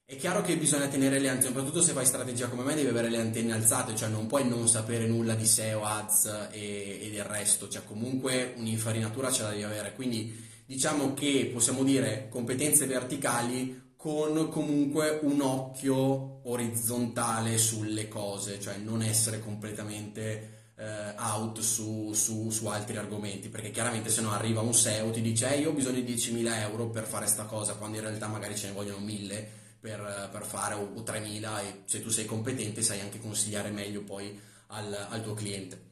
È 0.05 0.15
chiaro 0.17 0.43
che 0.43 0.59
bisogna 0.59 0.89
tenere 0.89 1.19
le 1.19 1.31
antenne, 1.31 1.47
soprattutto 1.47 1.81
se 1.81 1.95
fai 1.95 2.05
strategia 2.05 2.49
come 2.49 2.63
me, 2.63 2.75
devi 2.75 2.89
avere 2.89 3.09
le 3.09 3.17
antenne 3.17 3.55
alzate, 3.55 3.97
cioè 3.97 4.11
non 4.11 4.27
puoi 4.27 4.47
non 4.47 4.69
sapere 4.69 5.07
nulla 5.07 5.35
di 5.35 5.47
SEO, 5.47 5.83
ads 5.83 6.49
e, 6.51 6.99
e 7.01 7.11
del 7.11 7.25
resto, 7.25 7.71
cioè 7.71 7.85
comunque 7.87 8.53
un'infarinatura 8.59 9.33
ce 9.33 9.45
la 9.45 9.49
devi 9.49 9.63
avere. 9.63 9.95
Quindi 9.95 10.51
diciamo 10.73 11.13
che 11.13 11.51
possiamo 11.53 11.85
dire 11.85 12.29
competenze 12.31 12.87
verticali 12.87 13.91
con 13.95 14.49
comunque 14.49 15.21
un 15.23 15.43
occhio 15.43 16.41
orizzontale 16.49 17.59
sulle 17.59 18.09
cose, 18.09 18.59
cioè 18.59 18.79
non 18.79 19.03
essere 19.03 19.39
completamente 19.39 20.73
eh, 20.77 21.15
out 21.19 21.61
su, 21.61 22.13
su, 22.15 22.49
su, 22.51 22.67
altri 22.67 22.97
argomenti, 22.97 23.49
perché 23.49 23.71
chiaramente 23.71 24.09
se 24.09 24.23
no 24.23 24.33
arriva 24.33 24.63
un 24.63 24.75
SEO 24.75 25.11
ti 25.11 25.21
dice 25.21 25.55
eh, 25.55 25.61
io 25.61 25.71
ho 25.71 25.75
bisogno 25.75 26.01
di 26.01 26.15
10.000 26.15 26.61
euro 26.63 26.89
per 26.89 27.05
fare 27.05 27.27
sta 27.27 27.45
cosa, 27.45 27.75
quando 27.75 27.99
in 27.99 28.05
realtà 28.05 28.27
magari 28.27 28.57
ce 28.57 28.69
ne 28.69 28.73
vogliono 28.73 29.05
1.000 29.05 29.45
per, 29.79 30.31
per 30.33 30.43
fare 30.43 30.75
o, 30.75 30.91
o 30.95 31.03
3.000 31.03 31.61
e 31.61 31.83
se 31.85 32.03
tu 32.03 32.09
sei 32.09 32.25
competente 32.25 32.83
sai 32.83 33.01
anche 33.01 33.21
consigliare 33.21 33.71
meglio 33.71 34.03
poi 34.03 34.37
al, 34.69 35.07
al 35.11 35.23
tuo 35.23 35.35
cliente. 35.35 35.91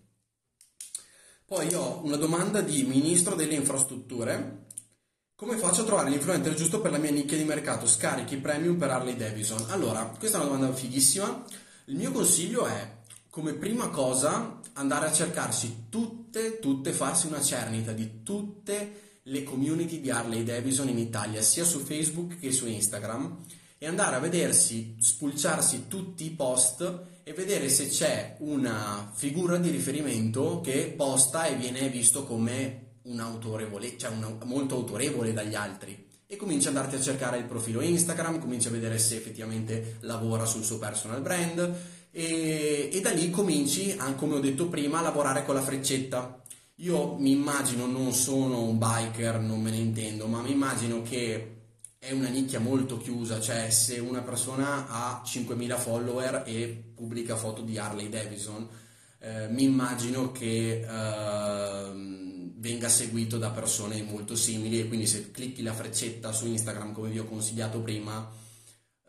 Poi 1.51 1.75
ho 1.75 2.01
una 2.05 2.15
domanda 2.15 2.61
di 2.61 2.85
Ministro 2.85 3.35
delle 3.35 3.55
Infrastrutture. 3.55 4.60
Come 5.41 5.57
faccio 5.57 5.81
a 5.81 5.85
trovare 5.85 6.11
l'influencer 6.11 6.53
giusto 6.53 6.83
per 6.83 6.91
la 6.91 6.99
mia 6.99 7.11
nicchia 7.11 7.39
di 7.39 7.45
mercato? 7.45 7.87
Scarichi 7.87 8.37
premium 8.37 8.77
per 8.77 8.91
Harley 8.91 9.17
Davidson. 9.17 9.71
Allora, 9.71 10.05
questa 10.19 10.37
è 10.37 10.41
una 10.43 10.51
domanda 10.51 10.77
fighissima. 10.77 11.47
Il 11.87 11.97
mio 11.97 12.13
consiglio 12.13 12.67
è, 12.67 12.99
come 13.31 13.55
prima 13.55 13.89
cosa, 13.89 14.61
andare 14.75 15.07
a 15.07 15.13
cercarsi 15.13 15.87
tutte, 15.89 16.59
tutte, 16.59 16.93
farsi 16.93 17.27
una 17.27 17.41
cernita 17.41 17.93
di 17.93 18.23
tutte 18.23 19.21
le 19.23 19.43
community 19.43 20.03
di 20.03 20.11
Harley 20.11 20.45
Davidson 20.45 20.91
in 20.91 20.99
Italia, 20.99 21.41
sia 21.41 21.65
su 21.65 21.79
Facebook 21.79 22.39
che 22.39 22.53
su 22.53 22.67
Instagram, 22.67 23.39
e 23.79 23.87
andare 23.87 24.17
a 24.17 24.21
vedersi, 24.21 24.97
spulciarsi 25.01 25.87
tutti 25.89 26.27
i 26.27 26.33
post 26.33 27.07
e 27.23 27.33
vedere 27.33 27.71
se 27.71 27.89
c'è 27.89 28.37
una 28.41 29.11
figura 29.15 29.57
di 29.57 29.71
riferimento 29.71 30.61
che 30.61 30.93
posta 30.95 31.47
e 31.47 31.57
viene 31.57 31.89
visto 31.89 32.25
come 32.27 32.89
un'autorevole, 33.11 33.99
cioè 33.99 34.11
una, 34.11 34.37
molto 34.45 34.77
autorevole 34.77 35.33
dagli 35.33 35.55
altri 35.55 36.09
e 36.33 36.37
cominci 36.37 36.69
ad 36.69 36.77
andarti 36.77 36.95
a 36.95 37.01
cercare 37.01 37.39
il 37.39 37.45
profilo 37.45 37.81
Instagram, 37.81 38.39
cominci 38.39 38.69
a 38.69 38.71
vedere 38.71 39.01
se 39.01 39.17
effettivamente 39.17 39.97
lavora 40.03 40.45
sul 40.45 40.63
suo 40.63 40.79
personal 40.79 41.21
brand 41.23 41.59
e, 42.13 42.89
e 42.93 43.01
da 43.01 43.11
lì 43.11 43.31
cominci, 43.31 43.97
come 44.15 44.37
ho 44.37 44.39
detto 44.39 44.69
prima, 44.69 45.01
a 45.01 45.03
lavorare 45.03 45.45
con 45.45 45.57
la 45.57 45.61
freccetta. 45.61 46.41
Io 46.77 47.17
mi 47.17 47.33
immagino, 47.33 47.87
non 47.87 48.13
sono 48.13 48.63
un 48.63 48.79
biker, 48.79 49.41
non 49.41 49.61
me 49.61 49.71
ne 49.71 49.79
intendo, 49.79 50.29
ma 50.29 50.41
mi 50.41 50.53
immagino 50.53 51.03
che 51.03 51.57
è 51.99 52.13
una 52.13 52.29
nicchia 52.29 52.61
molto 52.61 52.97
chiusa, 52.97 53.41
cioè 53.41 53.69
se 53.71 53.99
una 53.99 54.23
persona 54.23 54.87
ha 54.89 55.23
5.000 55.27 55.79
follower 55.81 56.45
e 56.47 56.93
pubblica 56.95 57.35
foto 57.35 57.63
di 57.63 57.77
Harley 57.77 58.09
Davidson, 58.09 58.69
eh, 59.19 59.49
mi 59.49 59.65
immagino 59.65 60.31
che... 60.31 60.87
Eh, 60.89 62.20
venga 62.61 62.89
seguito 62.89 63.39
da 63.39 63.51
persone 63.51 64.03
molto 64.03 64.37
simili 64.37 64.81
e 64.81 64.87
quindi 64.87 65.07
se 65.07 65.31
clicchi 65.31 65.63
la 65.63 65.75
freccetta 65.75 66.33
su 66.33 66.47
Instagram 66.47 66.93
come 66.93 67.09
vi 67.09 67.19
ho 67.19 67.25
consigliato 67.25 67.81
prima 67.81 68.31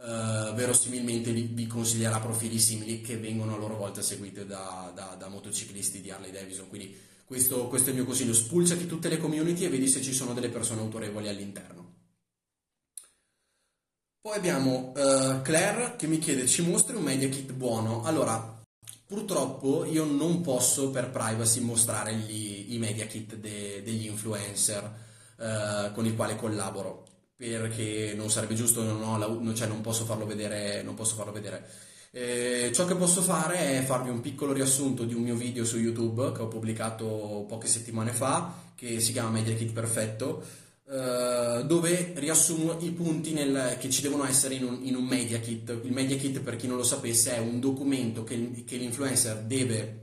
eh, 0.04 0.52
verosimilmente 0.56 1.32
vi, 1.32 1.44
vi, 1.44 1.68
consiglierà 1.68 2.20
profili 2.20 2.60
simili 2.60 3.02
che 3.02 3.18
vengono 3.18 3.54
a 3.54 3.58
loro 3.58 3.76
volta 3.76 4.02
seguiti 4.02 4.46
da, 4.46 4.92
da, 4.96 5.16
da 5.18 5.28
motociclisti 5.28 6.02
di 6.02 6.10
Harley 6.10 6.32
Davidson. 6.32 6.70
Quindi 6.70 6.98
questo, 7.24 7.68
questo, 7.68 7.90
è 7.90 7.92
il 7.92 7.98
mio 7.98 8.06
consiglio. 8.06 8.34
Spulciati 8.34 8.88
tutte 8.88 9.10
le 9.10 9.18
community 9.18 9.64
e 9.64 9.70
vedi 9.70 9.88
se 9.88 10.02
ci 10.02 10.14
sono 10.14 10.34
delle 10.34 10.50
persone 10.50 10.82
autorevoli 10.82 11.28
all'interno. 11.28 11.90
Poi 14.22 14.36
abbiamo 14.36 14.92
uh, 14.96 15.42
Claire 15.42 15.96
che 15.98 16.08
mi 16.08 16.18
chiede 16.18 16.48
ci 16.48 16.64
mostri 16.64 16.96
un 16.96 17.04
media 17.04 17.30
kit 17.30 17.54
buono? 17.54 18.04
Allora 18.04 18.61
Purtroppo 19.12 19.84
io 19.84 20.06
non 20.06 20.40
posso 20.40 20.90
per 20.90 21.10
privacy 21.10 21.60
mostrare 21.60 22.14
gli, 22.14 22.74
i 22.74 22.78
media 22.78 23.06
kit 23.08 23.36
de, 23.36 23.82
degli 23.84 24.06
influencer 24.06 24.90
eh, 25.38 25.92
con 25.94 26.06
i 26.06 26.16
quali 26.16 26.38
collaboro 26.38 27.04
perché 27.36 28.14
non 28.16 28.30
sarebbe 28.30 28.54
giusto, 28.54 28.82
non, 28.84 29.20
la, 29.20 29.54
cioè 29.54 29.68
non 29.68 29.82
posso 29.82 30.06
farlo 30.06 30.26
vedere. 30.26 30.90
Posso 30.96 31.16
farlo 31.16 31.34
vedere. 31.34 31.68
Eh, 32.12 32.72
ciò 32.74 32.86
che 32.86 32.96
posso 32.96 33.22
fare 33.22 33.80
è 33.80 33.84
farvi 33.84 34.10
un 34.10 34.22
piccolo 34.22 34.54
riassunto 34.54 35.04
di 35.04 35.14
un 35.14 35.24
mio 35.24 35.36
video 35.36 35.66
su 35.66 35.78
YouTube 35.78 36.32
che 36.32 36.42
ho 36.42 36.48
pubblicato 36.48 37.44
poche 37.50 37.68
settimane 37.68 38.14
fa 38.14 38.54
che 38.76 39.02
si 39.02 39.12
chiama 39.12 39.32
Media 39.32 39.56
Kit 39.56 39.74
Perfetto 39.74 40.42
eh, 40.92 41.64
dove 41.66 42.12
riassumo 42.16 42.78
i 42.82 42.92
punti 42.92 43.32
nel, 43.32 43.78
che 43.80 43.90
ci 43.90 44.02
devono 44.02 44.26
essere 44.26 44.56
in 44.56 44.66
un, 44.66 44.80
in 44.84 44.96
un, 44.96 45.06
media 45.06 45.40
kit. 45.40 45.70
Il 45.84 45.94
media 45.94 46.18
kit, 46.18 46.42
per 46.42 46.58
chi 46.58 46.68
non 46.68 46.76
lo 46.76 46.84
sapesse, 46.84 47.34
è 47.34 47.40
un 47.40 47.62
documento 47.62 48.26
che, 48.26 48.66
che 48.66 48.76
l'influencer 48.76 49.38
deve 49.44 50.00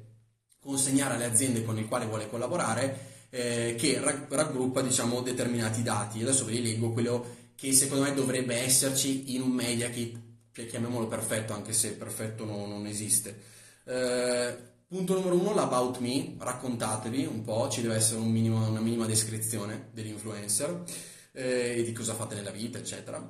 consegnare 0.59 1.17
alle 1.17 1.27
aziende 1.27 1.63
con 1.63 1.75
le 1.75 1.85
quali 1.85 2.07
vuole 2.07 2.31
collaborare 2.31 3.27
eh, 3.29 3.75
che 3.77 4.01
raggruppa 4.01 4.81
diciamo, 4.81 5.21
determinati 5.21 5.83
dati. 5.83 6.23
Adesso 6.23 6.47
ve 6.47 6.53
li 6.53 6.63
leggo 6.63 6.93
quello 6.93 7.37
che 7.55 7.73
secondo 7.75 8.05
me 8.05 8.15
dovrebbe 8.15 8.57
esserci 8.57 9.35
in 9.35 9.43
un 9.43 9.51
media 9.51 9.91
kit, 9.91 10.17
chiamiamolo 10.53 11.07
perfetto, 11.07 11.53
anche 11.53 11.75
se 11.75 11.93
perfetto 11.97 12.47
no, 12.47 12.65
non 12.65 12.87
esiste. 12.87 13.39
Eh, 13.85 14.57
Punto 14.91 15.13
numero 15.13 15.39
uno, 15.39 15.53
l'About 15.53 15.99
Me, 15.99 16.35
raccontatevi 16.39 17.27
un 17.27 17.43
po', 17.43 17.69
ci 17.69 17.83
deve 17.83 17.97
essere 17.97 18.21
un 18.21 18.31
minimo, 18.31 18.67
una 18.67 18.81
minima 18.81 19.05
descrizione 19.05 19.91
dell'influencer 19.93 20.85
eh, 21.33 21.75
e 21.77 21.83
di 21.83 21.93
cosa 21.93 22.15
fate 22.15 22.35
nella 22.35 22.51
vita, 22.51 22.79
eccetera. 22.79 23.23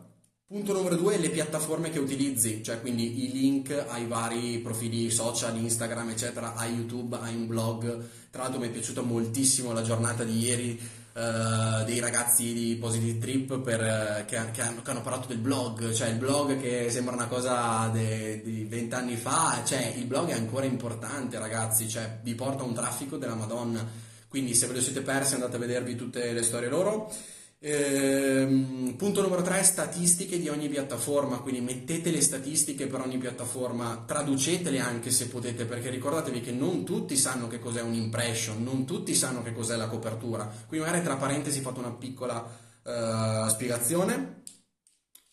Punto 0.47 0.73
numero 0.73 0.95
due, 0.95 1.19
le 1.19 1.31
piattaforme 1.31 1.91
che 1.91 1.99
utilizzi, 1.99 2.63
cioè 2.63 2.81
quindi 2.81 3.25
i 3.25 3.33
link 3.33 3.73
ai 3.89 4.07
vari 4.07 4.61
profili 4.61 5.11
social, 5.11 5.57
Instagram, 5.57 6.11
eccetera, 6.11 6.55
a 6.55 6.65
YouTube, 6.65 7.17
hai 7.17 7.35
un 7.35 7.49
blog. 7.49 8.09
Tra 8.31 8.43
l'altro 8.43 8.61
mi 8.61 8.69
è 8.69 8.71
piaciuta 8.71 9.03
moltissimo 9.03 9.73
la 9.73 9.83
giornata 9.83 10.23
di 10.23 10.39
ieri 10.39 10.81
Uh, 11.19 11.83
dei 11.85 11.99
ragazzi 11.99 12.53
di 12.53 12.77
Positive 12.77 13.19
Trip 13.19 13.59
per, 13.59 13.81
uh, 13.81 14.25
che, 14.25 14.39
che, 14.53 14.61
hanno, 14.63 14.83
che, 14.83 14.91
hanno, 14.91 15.01
parlato 15.01 15.27
del 15.27 15.39
blog, 15.39 15.91
cioè 15.91 16.11
il 16.11 16.17
blog 16.17 16.61
che 16.61 16.93
sembra 16.93 17.13
una 17.15 17.27
cosa 17.27 17.91
di 17.93 18.65
vent'anni 18.69 19.17
fa, 19.17 19.61
cioè 19.67 19.95
il 19.97 20.05
blog 20.05 20.29
è 20.29 20.35
ancora 20.35 20.65
importante 20.65 21.37
ragazzi, 21.41 21.89
cioè 21.89 22.21
vi 22.23 22.37
porta 22.37 22.63
un 22.63 22.73
traffico 22.73 23.17
della 23.17 23.35
Madonna, 23.35 23.85
quindi 24.29 24.55
se 24.55 24.69
ve 24.69 24.75
lo 24.75 24.81
siete 24.81 25.01
persi 25.01 25.35
andate 25.35 25.57
a 25.57 25.59
vedervi 25.59 25.97
tutte 25.97 26.31
le 26.31 26.43
storie 26.45 26.69
loro. 26.69 27.13
Ehm, 27.61 28.95
punto 28.97 29.21
numero 29.21 29.43
3, 29.43 29.65
statistiche 29.65 30.39
di 30.39 30.49
ogni 30.49 30.69
piattaforma, 30.69 31.39
quindi 31.39 31.61
mettete 31.61 32.11
le 32.13 32.21
statistiche 32.21 32.87
per 32.87 33.01
ogni 33.01 33.19
piattaforma, 33.19 34.05
traducetele 34.07 34.79
anche 34.79 35.11
se 35.11 35.27
potete, 35.27 35.65
perché 35.65 35.91
ricordatevi 35.91 36.41
che 36.41 36.53
non 36.53 36.85
tutti 36.85 37.17
sanno 37.17 37.49
che 37.49 37.59
cos'è 37.59 37.81
un 37.81 37.95
impression, 37.95 38.63
non 38.63 38.87
tutti 38.87 39.13
sanno 39.15 39.43
che 39.43 39.53
cos'è 39.53 39.75
la 39.75 39.89
copertura, 39.89 40.47
quindi 40.69 40.87
magari 40.87 41.05
tra 41.05 41.17
parentesi 41.17 41.61
fate 41.61 41.81
una 41.81 41.93
piccola 41.93 42.39
uh, 42.83 43.49
spiegazione. 43.49 44.43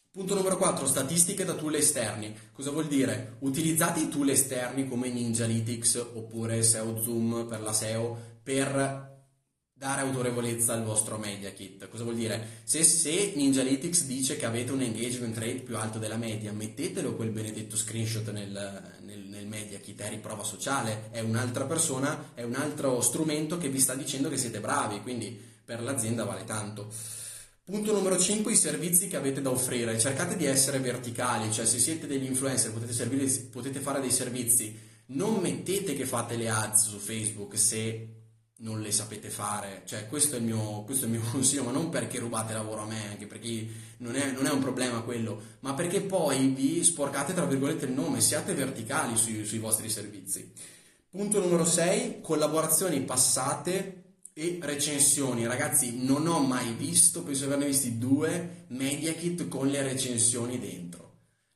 Punto 0.10 0.34
numero 0.34 0.58
4, 0.58 0.88
statistiche 0.88 1.44
da 1.44 1.54
tool 1.54 1.76
esterni. 1.76 2.36
Cosa 2.54 2.72
vuol 2.72 2.88
dire? 2.88 3.36
Utilizzate 3.40 4.00
i 4.00 4.08
tool 4.08 4.30
esterni 4.30 4.88
come 4.88 5.10
Ninjalytics 5.10 5.96
oppure 6.14 6.64
SEO 6.64 7.02
Zoom 7.02 7.46
per 7.48 7.60
la 7.60 7.74
SEO 7.74 8.18
per 8.42 9.15
dare 9.78 10.02
autorevolezza 10.02 10.72
al 10.72 10.86
vostro 10.86 11.18
media 11.18 11.52
kit. 11.52 11.90
Cosa 11.90 12.04
vuol 12.04 12.16
dire? 12.16 12.62
Se, 12.64 12.82
se 12.84 13.34
Ninjalytics 13.36 14.06
dice 14.06 14.38
che 14.38 14.46
avete 14.46 14.72
un 14.72 14.82
engagement 14.82 15.38
rate 15.38 15.64
più 15.66 15.76
alto 15.76 16.00
della 16.00 16.16
media, 16.16 16.54
mettetelo 16.54 17.14
quel 17.16 17.32
benedetto 17.32 17.76
screenshot 17.76 18.32
nel, 18.32 19.00
nel, 19.02 19.20
nel 19.20 19.46
media 19.46 19.78
kit, 19.80 20.00
è 20.02 20.10
riprova 20.10 20.46
sociale, 20.46 21.10
è 21.12 21.20
un'altra 21.20 21.66
persona, 21.66 22.32
è 22.34 22.44
un 22.44 22.56
altro 22.56 23.02
strumento 23.02 23.58
che 23.58 23.68
vi 23.68 23.82
sta 23.82 23.96
dicendo 23.96 24.30
che 24.30 24.38
siete 24.38 24.62
bravi, 24.62 25.02
quindi 25.02 25.38
per 25.66 25.84
l'azienda 25.84 26.24
vale 26.24 26.46
tanto. 26.46 26.90
Punto 27.66 27.92
numero 27.92 28.18
5, 28.18 28.54
i 28.54 28.56
servizi 28.56 29.10
che 29.10 29.18
avete 29.18 29.42
da 29.42 29.50
offrire. 29.50 30.00
Cercate 30.00 30.38
di 30.38 30.46
essere 30.46 30.80
verticali, 30.80 31.52
cioè 31.52 31.66
se 31.66 31.80
siete 31.80 32.08
degli 32.08 32.26
influencer 32.26 32.72
potete, 32.72 32.94
servire, 32.94 33.28
potete 33.52 33.80
fare 33.80 34.00
dei 34.00 34.12
servizi. 34.12 34.74
Non 35.08 35.42
mettete 35.42 35.96
che 35.96 36.06
fate 36.06 36.38
le 36.38 36.48
ads 36.48 36.88
su 36.88 36.98
Facebook 36.98 37.58
se 37.58 38.24
non 38.58 38.80
le 38.80 38.92
sapete 38.92 39.30
fare, 39.30 39.82
cioè 39.86 40.08
questo 40.08 40.38
è, 40.38 40.40
mio, 40.40 40.84
questo 40.84 41.06
è, 41.06 41.08
il 41.10 41.16
mio, 41.16 41.24
consiglio, 41.30 41.64
ma 41.64 41.72
non 41.72 41.90
perché 41.90 42.20
rubate 42.20 42.54
lavoro 42.54 42.84
a 42.84 42.86
me, 42.86 43.10
anche 43.10 43.28
perché 43.28 43.68
non 43.98 44.16
è, 44.16 44.32
non 44.32 44.46
è, 44.46 44.52
un 44.52 44.60
problema 44.60 45.02
quello, 45.02 45.42
ma 45.60 45.74
perché 45.74 46.02
poi 46.02 46.48
vi 46.50 46.84
sporcate 46.84 47.34
tra 47.34 47.46
virgolette 47.46 47.86
il 47.86 47.92
nome, 47.92 48.22
siate 48.22 48.54
verticali 48.54 49.18
sui, 49.18 49.46
sui 49.46 49.60
vostri 49.60 49.90
servizi. 49.90 50.52
Punto 51.10 51.40
numero 51.40 51.66
6, 51.66 52.20
collaborazioni 52.22 53.02
passate 53.02 54.04
e 54.34 54.60
recensioni. 54.62 55.48
Ragazzi, 55.48 56.04
non 56.04 56.28
ho 56.28 56.40
mai 56.40 56.74
visto, 56.74 57.24
penso 57.24 57.42
di 57.42 57.46
averne 57.48 57.68
visti 57.68 57.98
due, 57.98 58.66
media 58.68 59.14
kit 59.14 59.48
con 59.48 59.68
le 59.68 59.82
recensioni 59.82 60.60
dentro. 60.60 61.05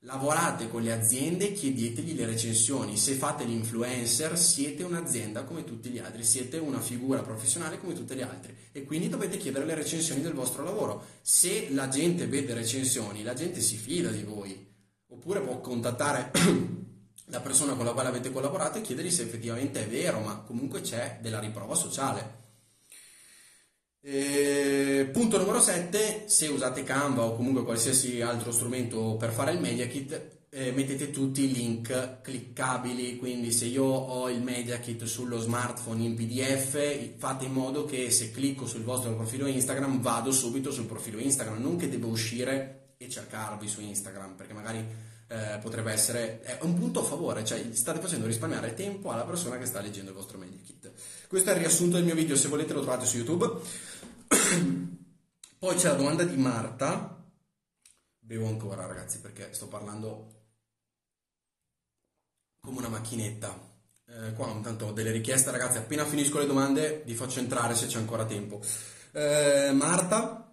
Lavorate 0.03 0.69
con 0.69 0.81
le 0.81 0.93
aziende, 0.93 1.51
chiedetegli 1.51 2.15
le 2.15 2.25
recensioni. 2.25 2.95
Se 2.95 3.15
fate 3.15 3.43
l'influencer, 3.43 4.37
siete 4.37 4.83
un'azienda 4.83 5.43
come 5.43 5.65
tutti 5.65 5.89
gli 5.89 5.97
altri, 5.97 6.23
siete 6.23 6.57
una 6.57 6.79
figura 6.79 7.21
professionale 7.21 7.77
come 7.79 7.93
tutte 7.93 8.15
le 8.15 8.23
altre 8.23 8.55
e 8.71 8.85
quindi 8.85 9.09
dovete 9.09 9.35
chiedere 9.35 9.65
le 9.65 9.75
recensioni 9.75 10.21
del 10.21 10.31
vostro 10.31 10.63
lavoro. 10.63 11.03
Se 11.21 11.67
la 11.71 11.89
gente 11.89 12.27
vede 12.27 12.53
recensioni, 12.53 13.23
la 13.23 13.33
gente 13.33 13.59
si 13.59 13.75
fida 13.75 14.09
di 14.09 14.23
voi. 14.23 14.73
Oppure 15.07 15.41
può 15.41 15.59
contattare 15.59 16.31
la 17.25 17.41
persona 17.41 17.73
con 17.73 17.83
la 17.83 17.91
quale 17.91 18.07
avete 18.07 18.31
collaborato 18.31 18.77
e 18.77 18.81
chiedergli 18.81 19.11
se 19.11 19.23
effettivamente 19.23 19.83
è 19.83 19.89
vero, 19.89 20.21
ma 20.21 20.37
comunque 20.37 20.79
c'è 20.79 21.19
della 21.21 21.39
riprova 21.39 21.75
sociale. 21.75 22.38
E, 24.01 25.09
punto 25.11 25.37
numero 25.37 25.59
7, 25.59 26.23
se 26.27 26.47
usate 26.47 26.83
Canva 26.83 27.23
o 27.23 27.35
comunque 27.35 27.63
qualsiasi 27.63 28.21
altro 28.21 28.51
strumento 28.51 29.17
per 29.17 29.31
fare 29.31 29.51
il 29.51 29.59
Media 29.59 29.87
Kit, 29.87 30.37
eh, 30.51 30.71
mettete 30.71 31.11
tutti 31.11 31.43
i 31.43 31.51
link 31.51 32.21
cliccabili, 32.21 33.17
quindi 33.17 33.51
se 33.51 33.65
io 33.65 33.83
ho 33.83 34.29
il 34.29 34.41
Media 34.41 34.79
Kit 34.79 35.03
sullo 35.03 35.37
smartphone 35.37 36.03
in 36.03 36.15
PDF, 36.15 37.17
fate 37.17 37.45
in 37.45 37.51
modo 37.51 37.83
che 37.83 38.09
se 38.09 38.31
clicco 38.31 38.65
sul 38.65 38.83
vostro 38.83 39.13
profilo 39.15 39.47
Instagram 39.47 39.99
vado 39.99 40.31
subito 40.31 40.71
sul 40.71 40.85
profilo 40.85 41.19
Instagram, 41.19 41.61
non 41.61 41.75
che 41.75 41.89
devo 41.89 42.07
uscire 42.07 42.93
e 42.97 43.09
cercarvi 43.09 43.67
su 43.67 43.81
Instagram, 43.81 44.35
perché 44.35 44.53
magari 44.53 45.07
eh, 45.31 45.59
potrebbe 45.61 45.91
essere 45.91 46.41
è 46.41 46.57
un 46.61 46.73
punto 46.73 47.01
a 47.01 47.03
favore, 47.03 47.45
cioè 47.45 47.63
state 47.73 47.99
facendo 47.99 48.25
risparmiare 48.25 48.73
tempo 48.73 49.11
alla 49.11 49.25
persona 49.25 49.57
che 49.59 49.65
sta 49.65 49.79
leggendo 49.79 50.09
il 50.09 50.15
vostro 50.15 50.39
Media 50.39 50.59
Kit. 50.65 50.91
Questo 51.27 51.51
è 51.51 51.53
il 51.53 51.59
riassunto 51.59 51.97
del 51.97 52.05
mio 52.05 52.15
video, 52.15 52.35
se 52.35 52.47
volete 52.47 52.73
lo 52.73 52.81
trovate 52.81 53.05
su 53.05 53.17
YouTube. 53.17 53.47
Poi 55.59 55.75
c'è 55.75 55.87
la 55.89 55.95
domanda 55.95 56.23
di 56.23 56.37
Marta. 56.37 57.17
Bevo 58.19 58.47
ancora, 58.47 58.85
ragazzi, 58.85 59.19
perché 59.19 59.53
sto 59.53 59.67
parlando 59.67 60.37
come 62.61 62.77
una 62.77 62.89
macchinetta. 62.89 63.67
Eh, 64.05 64.33
qua 64.33 64.49
intanto 64.49 64.87
ho 64.87 64.91
delle 64.91 65.11
richieste, 65.11 65.51
ragazzi. 65.51 65.77
Appena 65.77 66.05
finisco 66.05 66.39
le 66.39 66.45
domande 66.45 67.03
vi 67.05 67.15
faccio 67.15 67.39
entrare 67.39 67.75
se 67.75 67.87
c'è 67.87 67.97
ancora 67.97 68.25
tempo. 68.25 68.61
Eh, 69.11 69.71
Marta, 69.73 70.51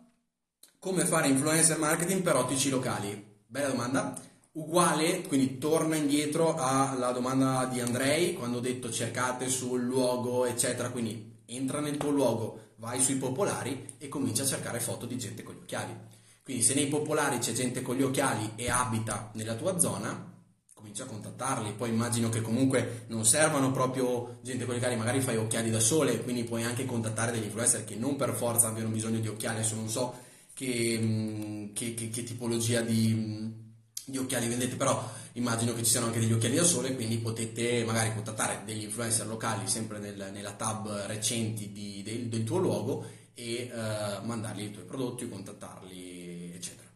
come 0.79 1.05
fare 1.05 1.29
influencer 1.29 1.79
marketing 1.79 2.23
per 2.23 2.37
ottici 2.37 2.71
locali? 2.71 3.43
Bella 3.47 3.69
domanda. 3.69 4.19
Uguale, 4.53 5.21
quindi 5.23 5.59
torna 5.59 5.97
indietro 5.97 6.55
alla 6.57 7.13
domanda 7.13 7.67
di 7.67 7.81
Andrei 7.81 8.33
quando 8.33 8.59
ho 8.59 8.61
detto 8.61 8.91
cercate 8.91 9.49
sul 9.49 9.83
luogo, 9.83 10.47
eccetera. 10.47 10.91
Quindi 10.91 11.43
entra 11.47 11.81
nel 11.81 11.99
tuo 11.99 12.11
luogo, 12.11 12.66
vai 12.77 13.01
sui 13.01 13.17
popolari 13.17 13.95
e 13.99 14.09
comincia 14.09 14.43
a 14.43 14.47
cercare 14.47 14.81
foto 14.81 15.07
di 15.07 15.19
gente 15.19 15.43
con 15.43 15.55
gli 15.55 15.59
occhiali. 15.59 15.95
Quindi 16.43 16.63
se 16.63 16.75
nei 16.75 16.87
popolari 16.87 17.39
c'è 17.39 17.53
gente 17.53 17.83
con 17.83 17.97
gli 17.97 18.03
occhiali 18.03 18.53
e 18.55 18.71
abita 18.71 19.31
nella 19.35 19.55
tua 19.55 19.79
zona, 19.79 20.35
comincia 20.73 21.05
a 21.05 21.07
contattarli. 21.07 21.73
Poi 21.73 21.89
immagino 21.89 22.29
che 22.29 22.41
comunque 22.41 23.05
non 23.09 23.25
servano 23.25 23.73
proprio 23.73 24.39
gente 24.43 24.65
con 24.65 24.75
gli 24.75 24.79
occhiali, 24.79 24.97
magari 24.97 25.21
fai 25.21 25.37
occhiali 25.37 25.71
da 25.71 25.81
sole, 25.81 26.23
quindi 26.23 26.45
puoi 26.45 26.63
anche 26.63 26.85
contattare 26.85 27.33
degli 27.33 27.45
influencer 27.45 27.85
che 27.85 27.97
non 27.97 28.17
per 28.17 28.33
forza 28.33 28.69
abbiano 28.69 28.91
bisogno 28.91 29.19
di 29.19 29.29
occhiali, 29.29 29.59
adesso 29.59 29.75
non 29.75 29.89
so 29.89 30.15
che, 30.55 30.99
mm, 31.01 31.73
che, 31.73 31.95
che, 31.95 32.11
che 32.11 32.23
tipologia 32.23 32.81
di 32.81 33.65
di 34.09 34.19
occhiali 34.19 34.47
vendete, 34.47 34.77
però 34.77 35.13
immagino 35.33 35.75
che 35.75 35.83
ci 35.83 35.91
siano 35.91 36.07
anche 36.07 36.21
degli 36.21 36.33
occhiali 36.33 36.55
da 36.55 36.63
sole, 36.63 36.95
quindi 36.95 37.19
potete 37.19 37.85
magari 37.85 38.15
contattare 38.15 38.63
degli 38.65 38.85
influencer 38.85 39.27
locali 39.27 39.67
sempre 39.67 39.99
nel, 39.99 40.31
nella 40.33 40.53
tab 40.53 40.89
recenti 41.07 41.73
di, 41.73 42.03
del, 42.05 42.29
del, 42.29 42.45
tuo 42.45 42.59
luogo 42.59 43.05
e 43.35 43.69
uh, 43.73 44.25
mandargli 44.25 44.63
i 44.63 44.71
tuoi 44.71 44.85
prodotti, 44.85 45.29
contattarli, 45.29 46.53
eccetera. 46.55 46.89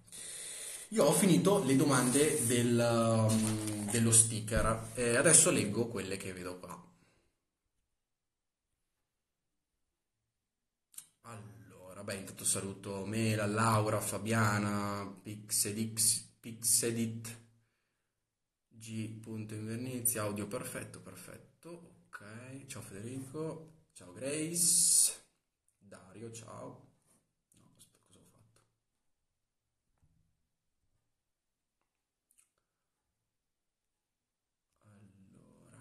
Io 0.90 1.04
ho 1.04 1.12
finito 1.12 1.64
le 1.64 1.74
domande 1.74 2.46
del, 2.46 3.26
um, 3.28 3.90
dello 3.90 4.12
sticker 4.12 4.90
e 4.94 5.16
adesso 5.16 5.50
leggo 5.50 5.88
quelle 5.88 6.16
che 6.16 6.32
vedo 6.32 6.58
qua. 6.60 6.80
Allora, 11.22 12.04
beh, 12.04 12.14
intanto 12.14 12.44
saluto 12.44 13.04
Mela, 13.04 13.46
Laura, 13.46 14.00
Fabiana, 14.00 15.12
Pixedix 15.22 16.28
Pixedit 16.42 17.24
G.invernizia, 18.72 20.22
audio 20.22 20.46
perfetto, 20.48 21.00
perfetto, 21.00 21.68
ok, 22.08 22.66
ciao 22.66 22.82
Federico, 22.82 23.84
ciao 23.92 24.12
Grace, 24.12 25.12
Dario, 25.78 26.32
ciao, 26.32 26.88
no, 27.52 27.72
aspetta, 27.76 28.06
cosa 28.08 28.18
ho 28.18 28.24
fatto? 28.24 28.60
Allora, 34.84 35.80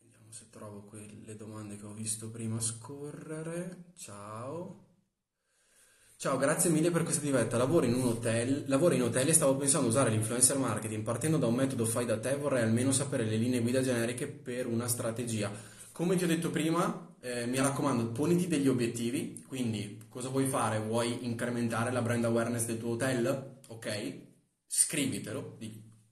vediamo 0.00 0.32
se 0.32 0.50
trovo 0.50 0.82
quelle 0.82 1.36
domande 1.36 1.76
che 1.76 1.86
ho 1.86 1.92
visto 1.92 2.30
prima 2.32 2.58
scorrere, 2.58 3.92
ciao. 3.94 4.87
Ciao, 6.20 6.36
grazie 6.36 6.68
mille 6.68 6.90
per 6.90 7.04
questa 7.04 7.22
diretta. 7.22 7.56
Lavoro 7.56 7.86
in 7.86 7.94
un 7.94 8.08
hotel, 8.08 8.64
lavoro 8.66 8.92
in 8.92 9.04
hotel 9.04 9.28
e 9.28 9.32
stavo 9.32 9.54
pensando 9.54 9.86
di 9.86 9.92
usare 9.92 10.10
l'influencer 10.10 10.58
marketing. 10.58 11.04
Partendo 11.04 11.36
da 11.36 11.46
un 11.46 11.54
metodo 11.54 11.84
fai 11.84 12.06
da 12.06 12.18
te, 12.18 12.34
vorrei 12.34 12.64
almeno 12.64 12.90
sapere 12.90 13.22
le 13.22 13.36
linee 13.36 13.60
guida 13.60 13.82
generiche 13.82 14.26
per 14.26 14.66
una 14.66 14.88
strategia. 14.88 15.48
Come 15.92 16.16
ti 16.16 16.24
ho 16.24 16.26
detto 16.26 16.50
prima, 16.50 17.14
eh, 17.20 17.46
mi 17.46 17.58
raccomando, 17.58 18.10
poniti 18.10 18.48
degli 18.48 18.66
obiettivi. 18.66 19.44
Quindi, 19.46 20.06
cosa 20.08 20.28
vuoi 20.28 20.46
fare? 20.48 20.80
Vuoi 20.80 21.24
incrementare 21.24 21.92
la 21.92 22.02
brand 22.02 22.24
awareness 22.24 22.64
del 22.64 22.78
tuo 22.78 22.94
hotel? 22.94 23.60
Ok? 23.68 24.20
Scrivitelo. 24.66 25.56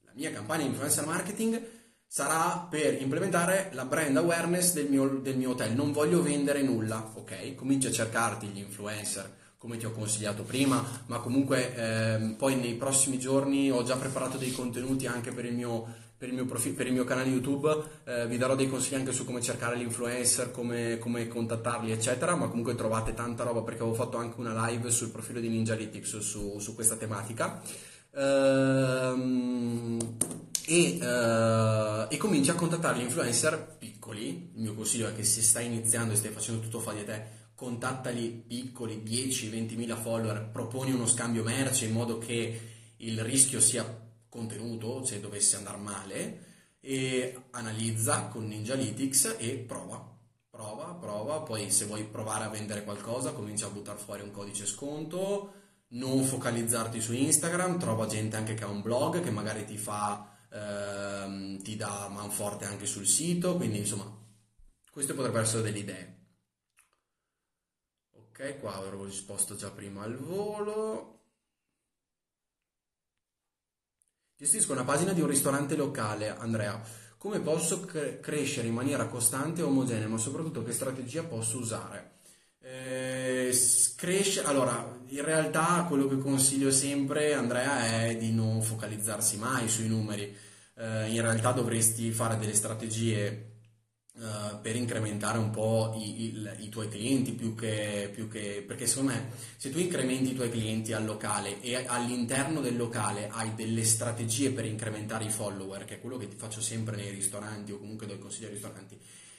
La 0.05 0.13
mia 0.15 0.31
campagna 0.31 0.63
di 0.63 0.69
influencer 0.69 1.05
marketing 1.05 1.61
sarà 2.07 2.65
per 2.71 3.03
implementare 3.03 3.71
la 3.73 3.85
brand 3.85 4.17
awareness 4.17 4.73
del 4.73 4.89
mio, 4.89 5.19
del 5.19 5.37
mio 5.37 5.51
hotel. 5.51 5.75
Non 5.75 5.91
voglio 5.91 6.23
vendere 6.23 6.63
nulla, 6.63 7.11
ok? 7.13 7.57
Cominci 7.57 7.89
a 7.89 7.91
cercarti 7.91 8.47
gli 8.47 8.59
influencer 8.59 9.43
come 9.59 9.79
ti 9.79 9.87
ho 9.87 9.93
consigliato 9.93 10.43
prima, 10.43 10.85
ma 11.07 11.19
comunque 11.19 11.75
ehm, 11.75 12.35
poi 12.35 12.57
nei 12.57 12.75
prossimi 12.75 13.19
giorni 13.19 13.71
ho 13.71 13.83
già 13.83 13.97
preparato 13.97 14.37
dei 14.37 14.53
contenuti 14.53 15.07
anche 15.07 15.33
per 15.33 15.45
il 15.47 15.55
mio, 15.55 15.87
per 16.17 16.29
il 16.29 16.35
mio, 16.35 16.45
profi- 16.45 16.73
per 16.73 16.87
il 16.87 16.93
mio 16.93 17.05
canale 17.05 17.31
YouTube, 17.31 17.75
eh, 18.05 18.27
vi 18.27 18.37
darò 18.37 18.55
dei 18.55 18.69
consigli 18.69 18.97
anche 18.97 19.13
su 19.13 19.25
come 19.25 19.41
cercare 19.41 19.79
gli 19.79 19.83
influencer, 19.83 20.51
come, 20.51 20.99
come, 20.99 21.27
contattarli, 21.27 21.91
eccetera, 21.91 22.35
ma 22.37 22.49
comunque 22.49 22.75
trovate 22.75 23.15
tanta 23.15 23.45
roba 23.45 23.63
perché 23.63 23.81
avevo 23.81 23.97
fatto 23.97 24.19
anche 24.19 24.39
una 24.39 24.69
live 24.69 24.91
sul 24.91 25.11
profilo 25.11 25.41
di 25.41 25.49
Ninjalytics 25.49 26.19
su, 26.19 26.59
su 26.59 26.75
questa 26.75 26.97
tematica. 26.97 27.61
Ehm, 28.15 29.99
e, 30.69 30.99
uh, 31.01 32.13
e 32.13 32.17
cominci 32.17 32.51
a 32.51 32.55
contattare 32.55 32.99
gli 32.99 33.03
influencer 33.03 33.77
piccoli. 33.79 34.51
Il 34.55 34.63
mio 34.63 34.75
consiglio 34.75 35.09
è 35.09 35.15
che 35.15 35.23
se 35.23 35.41
stai 35.43 35.67
iniziando 35.67 36.13
e 36.13 36.17
stai 36.17 36.33
facendo 36.33 36.61
tutto 36.61 36.81
fa 36.81 36.93
di 36.93 37.05
te, 37.05 37.36
contattali 37.57 38.29
piccoli, 38.29 39.03
10-20 39.03 39.77
mila 39.77 39.97
follower, 39.97 40.51
proponi 40.53 40.93
uno 40.93 41.07
scambio 41.07 41.43
merce 41.43 41.87
in 41.87 41.93
modo 41.93 42.19
che 42.19 42.61
il 42.99 43.21
rischio 43.23 43.61
sia 43.61 43.85
contenuto 44.29 45.05
se 45.05 45.21
dovesse 45.21 45.57
andare 45.57 45.79
male 45.79 46.45
e 46.81 47.47
analizza 47.53 48.27
con 48.27 48.47
Ninjalytics 48.47 49.37
e 49.39 49.55
prova. 49.57 50.15
Prova, 50.51 50.95
prova, 50.95 51.41
poi 51.41 51.71
se 51.71 51.87
vuoi 51.87 52.05
provare 52.05 52.45
a 52.45 52.49
vendere 52.49 52.85
qualcosa 52.85 53.33
comincia 53.33 53.67
a 53.67 53.71
buttare 53.71 53.99
fuori 53.99 54.23
un 54.23 54.31
codice 54.31 54.67
sconto, 54.67 55.53
non 55.89 56.25
focalizzarti 56.25 57.01
su 57.01 57.15
Instagram, 57.15 57.79
trova 57.79 58.07
gente 58.07 58.37
anche 58.37 58.55
che 58.55 58.65
ha 58.65 58.69
un 58.69 58.83
blog 58.83 59.23
che 59.23 59.31
magari 59.31 59.65
ti 59.65 59.79
fa, 59.79 60.31
ehm, 60.51 61.63
ti 61.63 61.77
dà 61.77 62.09
manforte 62.11 62.67
anche 62.67 62.87
sul 62.87 63.07
sito, 63.07 63.57
quindi 63.57 63.79
insomma 63.79 64.11
queste 64.91 65.15
potrebbero 65.15 65.43
essere 65.43 65.63
delle 65.63 65.79
idee. 65.79 66.16
Ok, 68.39 68.59
qua 68.61 68.75
avevo 68.75 69.05
risposto 69.05 69.57
già 69.57 69.71
prima 69.71 70.03
al 70.03 70.15
volo. 70.19 71.21
Gestisco 74.37 74.73
una 74.73 74.85
pagina 74.85 75.15
di 75.15 75.23
un 75.23 75.27
ristorante 75.29 75.75
locale, 75.75 76.29
Andrea. 76.29 76.79
Come 77.17 77.41
posso 77.41 77.81
cre- 77.81 78.21
crescere 78.21 78.69
in 78.69 78.75
maniera 78.75 79.07
costante 79.07 79.63
e 79.63 79.65
omogenea, 79.65 80.07
ma 80.07 80.19
soprattutto 80.19 80.63
che 80.63 80.73
strategia 80.73 81.25
posso 81.25 81.57
usare? 81.57 82.19
Eh, 82.61 83.57
cresce, 83.97 84.45
allora, 84.45 85.01
in 85.07 85.25
realtà 85.25 85.87
quello 85.89 86.07
che 86.07 86.19
consiglio 86.19 86.71
sempre, 86.71 87.33
Andrea, 87.33 88.03
è 88.03 88.19
di 88.19 88.33
non 88.35 88.61
focalizzarsi 88.61 89.39
mai 89.39 89.67
sui 89.67 89.89
numeri. 89.89 90.25
Eh, 90.75 91.09
in 91.11 91.23
realtà 91.23 91.53
dovresti 91.53 92.13
fare 92.13 92.37
delle 92.37 92.55
strategie 92.55 93.56
Uh, 94.19 94.59
per 94.63 94.75
incrementare 94.77 95.37
un 95.37 95.51
po' 95.51 95.93
i, 95.99 96.25
i, 96.25 96.51
i 96.61 96.69
tuoi 96.71 96.89
clienti 96.89 97.33
più 97.33 97.55
che, 97.55 98.11
più 98.11 98.29
che, 98.31 98.65
perché 98.67 98.87
secondo 98.87 99.13
me 99.13 99.29
se 99.59 99.71
tu 99.71 99.79
incrementi 99.79 100.31
i 100.31 100.35
tuoi 100.35 100.49
clienti 100.49 100.95
al 100.95 101.05
locale 101.05 101.61
e 101.61 101.85
all'interno 101.87 102.63
del 102.63 102.79
locale 102.79 103.29
hai 103.31 103.55
delle 103.55 103.85
strategie 103.85 104.53
per 104.53 104.65
incrementare 104.65 105.25
i 105.25 105.29
follower 105.29 105.85
che 105.85 105.97
è 105.97 106.01
quello 106.01 106.17
che 106.17 106.29
ti 106.29 106.37
faccio 106.37 106.63
sempre 106.63 106.97
nei 106.97 107.11
ristoranti 107.11 107.73
o 107.73 107.79
comunque 107.79 108.07
do 108.07 108.15
il 108.15 108.19
consiglio 108.19 108.47
ai 108.47 108.55
ristoranti 108.55 108.99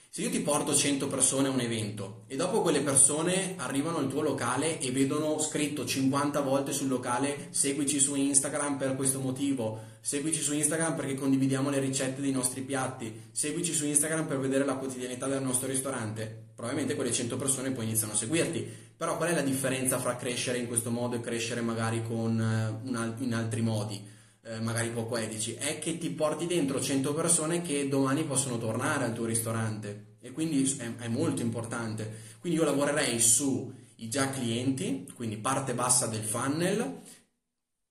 se 0.10 0.22
io 0.22 0.30
ti 0.30 0.40
porto 0.40 0.74
100 0.74 1.08
persone 1.08 1.48
a 1.48 1.52
un 1.52 1.60
evento 1.60 2.24
e 2.28 2.36
dopo 2.36 2.62
quelle 2.62 2.82
persone 2.82 3.54
arrivano 3.58 3.98
al 3.98 4.08
tuo 4.08 4.22
locale 4.22 4.80
e 4.80 4.92
vedono 4.92 5.38
scritto 5.40 5.86
50 5.86 6.42
volte 6.42 6.72
sul 6.72 6.88
locale 6.88 7.48
seguici 7.52 8.00
su 8.00 8.16
Instagram 8.16 8.78
per 8.78 8.96
questo 8.96 9.20
motivo, 9.20 9.80
seguici 10.02 10.42
su 10.42 10.54
Instagram 10.54 10.96
perché 10.96 11.16
condividiamo 11.16 11.70
le 11.70 11.80
ricette 11.80 12.22
dei 12.22 12.32
nostri 12.32 12.62
piatti, 12.62 13.30
seguici 13.32 13.74
su 13.74 13.86
Instagram 13.86 14.26
per 14.26 14.40
vedere 14.40 14.66
la 14.66 14.76
quotidianità 14.76 15.28
del 15.28 15.44
nostro 15.44 15.68
ristorante, 15.68 16.46
probabilmente 16.56 16.96
quelle 16.96 17.12
100 17.12 17.38
persone 17.38 17.72
poi 17.72 17.84
iniziano 17.84 18.14
a 18.14 18.16
seguirti. 18.16 18.86
Però 18.98 19.16
qual 19.16 19.30
è 19.30 19.36
la 19.36 19.42
differenza 19.42 20.00
fra 20.00 20.16
crescere 20.16 20.58
in 20.58 20.66
questo 20.66 20.90
modo 20.90 21.16
e 21.16 21.22
crescere 21.22 21.62
magari 21.62 22.02
con, 22.02 22.82
uh, 22.84 23.24
in 23.24 23.34
altri 23.36 23.62
modi? 23.62 24.16
Eh, 24.50 24.62
magari 24.62 24.92
poco 24.92 25.18
etici, 25.18 25.56
è 25.56 25.78
che 25.78 25.98
ti 25.98 26.10
porti 26.10 26.46
dentro 26.46 26.80
100 26.80 27.14
persone 27.14 27.62
che 27.62 27.90
domani 27.90 28.24
possono 28.24 28.58
tornare 28.58 29.04
al 29.04 29.14
tuo 29.14 29.26
ristorante 29.26 30.16
e 30.22 30.32
quindi 30.32 30.64
è, 30.78 30.96
è 31.04 31.08
molto 31.10 31.42
importante. 31.42 32.36
Quindi 32.40 32.58
io 32.58 32.64
lavorerei 32.64 33.20
sui 33.20 33.74
già 34.08 34.30
clienti, 34.30 35.06
quindi 35.14 35.36
parte 35.36 35.74
bassa 35.74 36.08
del 36.08 36.24
funnel, 36.24 37.02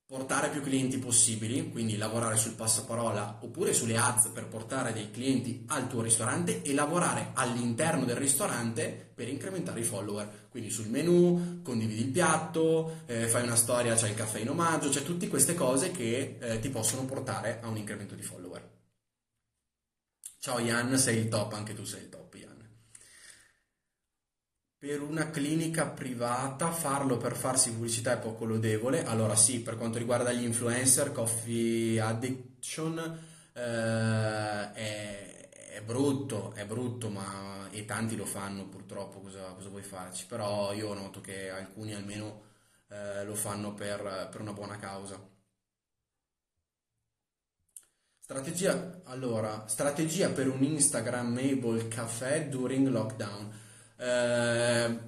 portare 0.07 0.49
più 0.49 0.61
clienti 0.61 0.97
possibili, 0.97 1.69
quindi 1.69 1.95
lavorare 1.95 2.37
sul 2.37 2.53
passaparola 2.53 3.39
oppure 3.41 3.73
sulle 3.73 3.97
ads 3.97 4.29
per 4.29 4.47
portare 4.47 4.93
dei 4.93 5.11
clienti 5.11 5.65
al 5.67 5.87
tuo 5.87 6.01
ristorante 6.01 6.63
e 6.63 6.73
lavorare 6.73 7.31
all'interno 7.33 8.03
del 8.03 8.15
ristorante 8.15 9.11
per 9.13 9.27
incrementare 9.27 9.81
i 9.81 9.83
follower. 9.83 10.46
Quindi 10.57 10.73
sul 10.73 10.87
menu, 10.87 11.61
condividi 11.61 12.01
il 12.01 12.09
piatto, 12.09 13.01
eh, 13.05 13.27
fai 13.27 13.43
una 13.43 13.55
storia, 13.55 13.93
c'è 13.93 14.09
il 14.09 14.15
caffè 14.15 14.39
in 14.39 14.49
omaggio, 14.49 14.89
c'è 14.89 15.03
tutte 15.03 15.27
queste 15.27 15.53
cose 15.53 15.91
che 15.91 16.39
eh, 16.41 16.59
ti 16.59 16.69
possono 16.69 17.05
portare 17.05 17.59
a 17.61 17.67
un 17.67 17.77
incremento 17.77 18.15
di 18.15 18.23
follower. 18.23 18.67
Ciao 20.39 20.57
Ian, 20.57 20.97
sei 20.97 21.19
il 21.19 21.29
top, 21.29 21.53
anche 21.53 21.75
tu 21.75 21.83
sei 21.83 22.01
il 22.01 22.09
top 22.09 22.33
Ian. 22.33 22.67
Per 24.79 24.99
una 24.99 25.29
clinica 25.29 25.85
privata 25.85 26.71
farlo 26.71 27.17
per 27.17 27.35
farsi 27.35 27.71
pubblicità 27.71 28.13
è 28.13 28.17
poco 28.17 28.45
lodevole. 28.45 29.05
Allora 29.05 29.35
sì, 29.35 29.59
per 29.59 29.77
quanto 29.77 29.99
riguarda 29.99 30.33
gli 30.33 30.43
influencer, 30.43 31.11
Coffee 31.11 31.99
Addiction 31.99 32.97
eh, 33.53 34.71
è, 34.73 35.46
è 35.77 35.81
brutto, 35.81 36.53
è 36.53 36.65
brutto, 36.65 37.09
ma 37.09 37.69
e 37.71 37.85
tanti 37.85 38.15
lo 38.15 38.25
fanno 38.25 38.67
purtroppo, 38.67 39.19
cosa, 39.21 39.53
cosa 39.53 39.69
vuoi 39.69 39.83
farci? 39.83 40.25
Però 40.25 40.73
io 40.73 40.93
noto 40.93 41.21
che 41.21 41.49
alcuni 41.49 41.93
almeno 41.93 42.43
eh, 42.89 43.23
lo 43.23 43.35
fanno 43.35 43.73
per, 43.73 44.27
per 44.31 44.41
una 44.41 44.53
buona 44.53 44.77
causa. 44.77 45.19
Strategia, 48.19 49.01
allora, 49.05 49.65
strategia 49.67 50.29
per 50.29 50.49
un 50.49 50.61
Instagrammable 50.63 51.87
caffè 51.87 52.49
during 52.49 52.87
lockdown. 52.89 53.49
Eh, 53.97 54.99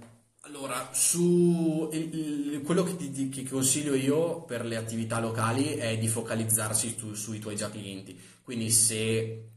allora, 0.42 0.90
su 0.94 1.90
il- 1.92 2.16
il- 2.54 2.62
quello 2.64 2.84
che 2.84 2.96
ti, 2.96 3.28
che 3.30 3.44
consiglio 3.44 3.94
io 3.94 4.44
per 4.44 4.66
le 4.66 4.78
attività 4.78 5.20
locali 5.20 5.74
è 5.76 5.98
di 5.98 6.08
focalizzarsi 6.08 6.96
su- 6.98 7.14
sui 7.14 7.40
tuoi 7.40 7.56
già 7.58 7.70
clienti. 7.70 8.18
Quindi 8.42 8.72
se 8.72 9.50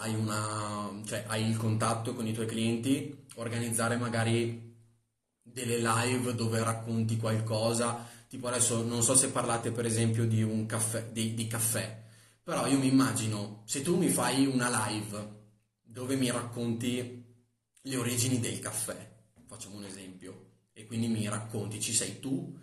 hai 0.00 0.14
una, 0.14 0.90
cioè, 1.04 1.24
hai 1.28 1.48
il 1.48 1.56
contatto 1.56 2.14
con 2.14 2.26
i 2.26 2.32
tuoi 2.32 2.46
clienti, 2.46 3.26
organizzare 3.36 3.96
magari 3.96 4.68
delle 5.42 5.78
live 5.78 6.34
dove 6.34 6.62
racconti 6.62 7.16
qualcosa. 7.16 8.08
Tipo 8.28 8.48
adesso 8.48 8.82
non 8.84 9.02
so 9.02 9.14
se 9.14 9.30
parlate 9.30 9.72
per 9.72 9.86
esempio 9.86 10.26
di 10.26 10.42
un 10.42 10.64
caffè, 10.66 11.10
di, 11.10 11.34
di 11.34 11.46
caffè, 11.48 12.04
però 12.42 12.66
io 12.66 12.78
mi 12.78 12.86
immagino 12.86 13.62
se 13.64 13.82
tu 13.82 13.96
mi 13.96 14.08
fai 14.08 14.46
una 14.46 14.86
live 14.86 15.38
dove 15.82 16.14
mi 16.14 16.30
racconti 16.30 17.24
le 17.82 17.96
origini 17.96 18.38
del 18.38 18.60
caffè, 18.60 18.96
facciamo 19.46 19.76
un 19.76 19.84
esempio, 19.84 20.50
e 20.72 20.86
quindi 20.86 21.08
mi 21.08 21.28
racconti, 21.28 21.80
ci 21.80 21.92
sei 21.92 22.20
tu 22.20 22.56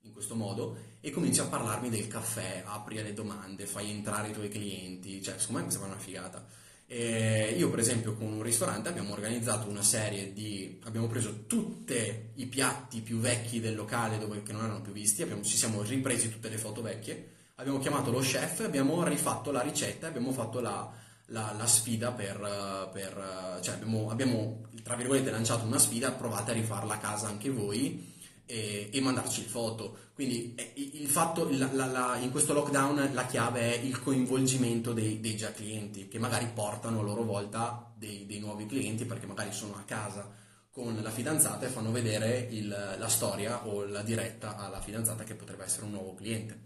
in 0.00 0.12
questo 0.12 0.34
modo 0.34 0.76
e 1.00 1.10
cominci 1.10 1.40
a 1.40 1.46
parlarmi 1.46 1.88
del 1.88 2.06
caffè, 2.06 2.62
apri 2.66 2.96
le 2.96 3.14
domande, 3.14 3.64
fai 3.64 3.90
entrare 3.90 4.28
i 4.28 4.32
tuoi 4.32 4.50
clienti, 4.50 5.22
cioè 5.22 5.38
secondo 5.38 5.60
me 5.60 5.66
mi 5.66 5.70
sembra 5.70 5.90
una 5.90 5.98
figata. 5.98 6.46
E 6.86 7.54
io 7.56 7.70
per 7.70 7.78
esempio 7.78 8.14
con 8.14 8.30
un 8.32 8.42
ristorante 8.42 8.88
abbiamo 8.90 9.12
organizzato 9.14 9.68
una 9.68 9.82
serie 9.82 10.32
di... 10.32 10.78
abbiamo 10.84 11.06
preso 11.06 11.46
tutti 11.46 11.94
i 12.34 12.46
piatti 12.46 13.00
più 13.00 13.18
vecchi 13.18 13.58
del 13.60 13.74
locale 13.74 14.18
dove, 14.18 14.42
che 14.42 14.52
non 14.52 14.64
erano 14.64 14.82
più 14.82 14.92
visti, 14.92 15.22
abbiamo- 15.22 15.42
ci 15.42 15.56
siamo 15.56 15.82
ripresi 15.82 16.30
tutte 16.30 16.48
le 16.50 16.58
foto 16.58 16.82
vecchie, 16.82 17.30
abbiamo 17.56 17.78
chiamato 17.78 18.10
lo 18.10 18.20
chef, 18.20 18.60
abbiamo 18.60 19.02
rifatto 19.04 19.50
la 19.50 19.62
ricetta, 19.62 20.06
abbiamo 20.08 20.30
fatto 20.32 20.60
la, 20.60 20.92
la- 21.26 21.54
la 21.56 21.66
sfida 21.66 22.12
per... 22.12 22.36
eh, 22.36 22.90
per, 22.92 23.56
eh, 23.58 23.62
cioè 23.62 23.74
abbiamo, 23.74 24.10
abbiamo, 24.10 24.68
tra 24.82 24.94
virgolette 24.96 25.30
lanciato 25.30 25.64
una 25.64 25.78
sfida, 25.78 26.12
provate 26.12 26.50
a 26.50 26.54
rifarla 26.54 26.94
a 26.94 26.98
casa 26.98 27.28
anche 27.28 27.48
voi 27.50 28.12
e, 28.46 28.90
e 28.92 29.00
mandarci 29.00 29.40
le 29.42 29.48
foto. 29.48 29.98
Quindi 30.14 30.54
eh, 30.54 31.06
fatto, 31.08 31.48
la- 31.50 31.72
la- 31.72 31.86
la- 31.86 32.16
in 32.18 32.30
questo 32.30 32.52
lockdown 32.52 33.10
la 33.12 33.26
chiave 33.26 33.60
è 33.74 33.78
il 33.84 34.00
coinvolgimento 34.00 34.92
dei, 34.92 35.18
dei 35.20 35.36
già 35.36 35.50
clienti 35.52 36.06
che 36.06 36.20
magari 36.20 36.46
portano 36.54 37.00
a 37.00 37.02
loro 37.02 37.24
volta 37.24 37.92
dei, 37.96 38.24
dei 38.24 38.38
nuovi 38.38 38.66
clienti 38.66 39.04
perché 39.06 39.26
magari 39.26 39.52
sono 39.52 39.74
a 39.74 39.82
casa 39.84 40.30
con 40.70 40.96
la 41.02 41.10
fidanzata 41.10 41.66
e 41.66 41.68
fanno 41.68 41.90
vedere 41.90 42.46
il- 42.50 42.68
la 42.96 43.08
storia 43.08 43.66
o 43.66 43.84
la 43.84 44.02
diretta 44.02 44.56
alla 44.56 44.80
fidanzata 44.80 45.24
che 45.24 45.34
potrebbe 45.34 45.64
essere 45.64 45.84
un 45.86 45.90
nuovo 45.92 46.14
cliente. 46.14 46.60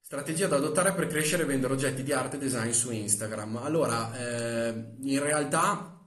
Strategia 0.00 0.46
da 0.46 0.56
adottare 0.56 0.94
per 0.94 1.06
crescere 1.06 1.42
e 1.42 1.46
vendere 1.46 1.74
oggetti 1.74 2.02
di 2.02 2.12
arte 2.12 2.36
e 2.36 2.38
design 2.38 2.70
su 2.70 2.90
Instagram. 2.90 3.58
Allora, 3.58 4.16
eh, 4.18 4.94
in 5.00 5.20
realtà 5.22 5.97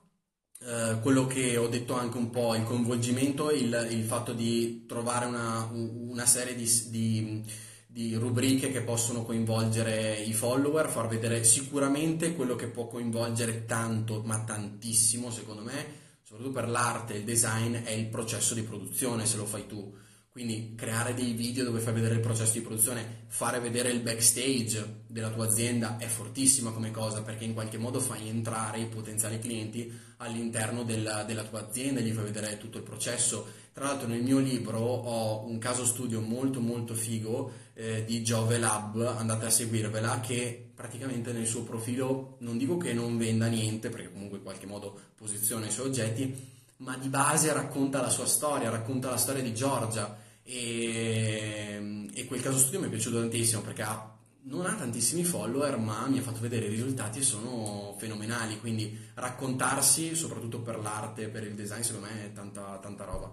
eh, 0.64 1.00
quello 1.02 1.26
che 1.26 1.58
ho 1.58 1.68
detto 1.68 1.98
anche 1.98 2.18
un 2.18 2.30
po', 2.30 2.56
il 2.56 2.64
coinvolgimento, 2.64 3.52
il, 3.52 3.88
il 3.92 4.04
fatto 4.04 4.34
di 4.34 4.86
trovare 4.88 5.26
una, 5.26 5.68
una 5.72 6.26
serie 6.26 6.56
di, 6.56 6.70
di- 6.90 7.44
di 7.88 8.16
rubriche 8.16 8.72
che 8.72 8.82
possono 8.84 9.24
coinvolgere 9.24 10.14
i 10.22 10.32
follower, 10.32 10.88
far 10.88 11.10
vedere 11.10 11.44
sicuramente 11.44 12.36
quello 12.36 12.56
che 12.56 12.68
può 12.68 12.88
coinvolgere 12.88 13.66
tanto, 13.66 14.22
ma 14.24 14.44
tantissimo 14.44 15.30
secondo 15.30 15.62
me, 15.62 15.86
soprattutto 16.24 16.54
per 16.54 16.70
l'arte 16.70 17.16
e 17.16 17.18
il 17.18 17.26
design, 17.26 17.76
è 17.84 17.92
il 17.92 18.08
processo 18.08 18.54
di 18.54 18.64
produzione 18.64 19.26
se 19.26 19.36
lo 19.36 19.46
fai 19.46 19.68
tu. 19.68 19.94
Quindi 20.32 20.76
creare 20.78 21.14
dei 21.14 21.34
video 21.34 21.66
dove 21.66 21.82
fai 21.82 21.94
vedere 21.94 22.14
il 22.14 22.22
processo 22.22 22.54
di 22.54 22.62
produzione, 22.62 23.26
fare 23.28 23.60
vedere 23.60 23.92
il 23.92 24.00
backstage 24.00 25.02
della 25.06 25.30
tua 25.30 25.46
azienda 25.46 25.98
è 25.98 26.06
fortissima 26.06 26.72
come 26.72 26.90
cosa 26.90 27.22
perché 27.22 27.44
in 27.44 27.54
qualche 27.54 27.78
modo 27.78 28.00
fai 28.00 28.30
entrare 28.30 28.80
i 28.80 28.86
potenziali 28.86 29.40
clienti 29.40 29.92
all'interno 30.18 30.84
della, 30.84 31.24
della 31.24 31.44
tua 31.44 31.68
azienda, 31.68 32.00
gli 32.00 32.14
fai 32.14 32.24
vedere 32.24 32.58
tutto 32.58 32.78
il 32.78 32.84
processo. 32.86 33.46
Tra 33.74 33.86
l'altro 33.86 34.08
nel 34.08 34.24
mio 34.24 34.40
libro 34.40 34.80
ho 34.80 35.46
un 35.46 35.58
caso 35.58 35.84
studio 35.84 36.22
molto 36.22 36.62
molto 36.62 36.94
figo 36.94 37.52
eh, 37.74 38.06
di 38.06 38.24
Giove 38.24 38.58
Lab, 38.58 39.02
andate 39.02 39.48
a 39.48 39.50
seguirvela, 39.50 40.22
che 40.22 40.72
praticamente 40.74 41.34
nel 41.34 41.46
suo 41.46 41.64
profilo 41.64 42.38
non 42.40 42.58
dico 42.58 42.78
che 42.78 42.94
non 42.94 43.18
venda 43.18 43.48
niente 43.48 43.90
perché 43.90 44.10
comunque 44.10 44.38
in 44.38 44.44
qualche 44.44 44.66
modo 44.66 44.98
posiziona 45.16 45.66
i 45.66 45.72
suoi 45.72 45.88
oggetti, 45.88 46.51
ma 46.82 46.98
di 46.98 47.10
base 47.10 47.54
racconta 47.54 48.02
la 48.02 48.10
sua 48.10 48.26
storia, 48.26 48.70
racconta 48.70 49.10
la 49.10 49.18
storia 49.18 49.42
di 49.42 49.54
Giorgia 49.54 50.18
e, 50.44 52.10
e 52.14 52.26
quel 52.26 52.42
caso 52.42 52.58
studio 52.58 52.80
mi 52.80 52.88
è 52.88 52.90
piaciuto 52.90 53.20
tantissimo 53.20 53.62
perché 53.62 53.84
ha- 53.84 54.18
non 54.44 54.66
ha 54.66 54.76
tantissimi 54.76 55.24
follower, 55.24 55.78
ma 55.78 56.08
mi 56.08 56.18
ha 56.18 56.24
fatto 56.24 56.40
vedere 56.40 56.66
i 56.66 56.70
risultati 56.70 57.20
e 57.20 57.24
sono 57.24 57.96
fenomenali, 58.00 58.60
quindi 58.60 58.98
raccontarsi, 59.14 60.16
soprattutto 60.16 60.62
per 60.62 60.80
l'arte, 60.80 61.30
per 61.30 61.44
il 61.44 61.54
design, 61.54 61.82
secondo 61.82 62.08
me 62.08 62.26
è 62.26 62.34
tanta, 62.34 62.80
tanta 62.80 63.04
roba. 63.04 63.32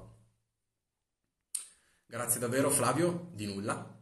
Grazie 2.06 2.40
davvero 2.40 2.70
Flavio, 2.70 3.30
di 3.32 3.46
nulla. 3.46 3.97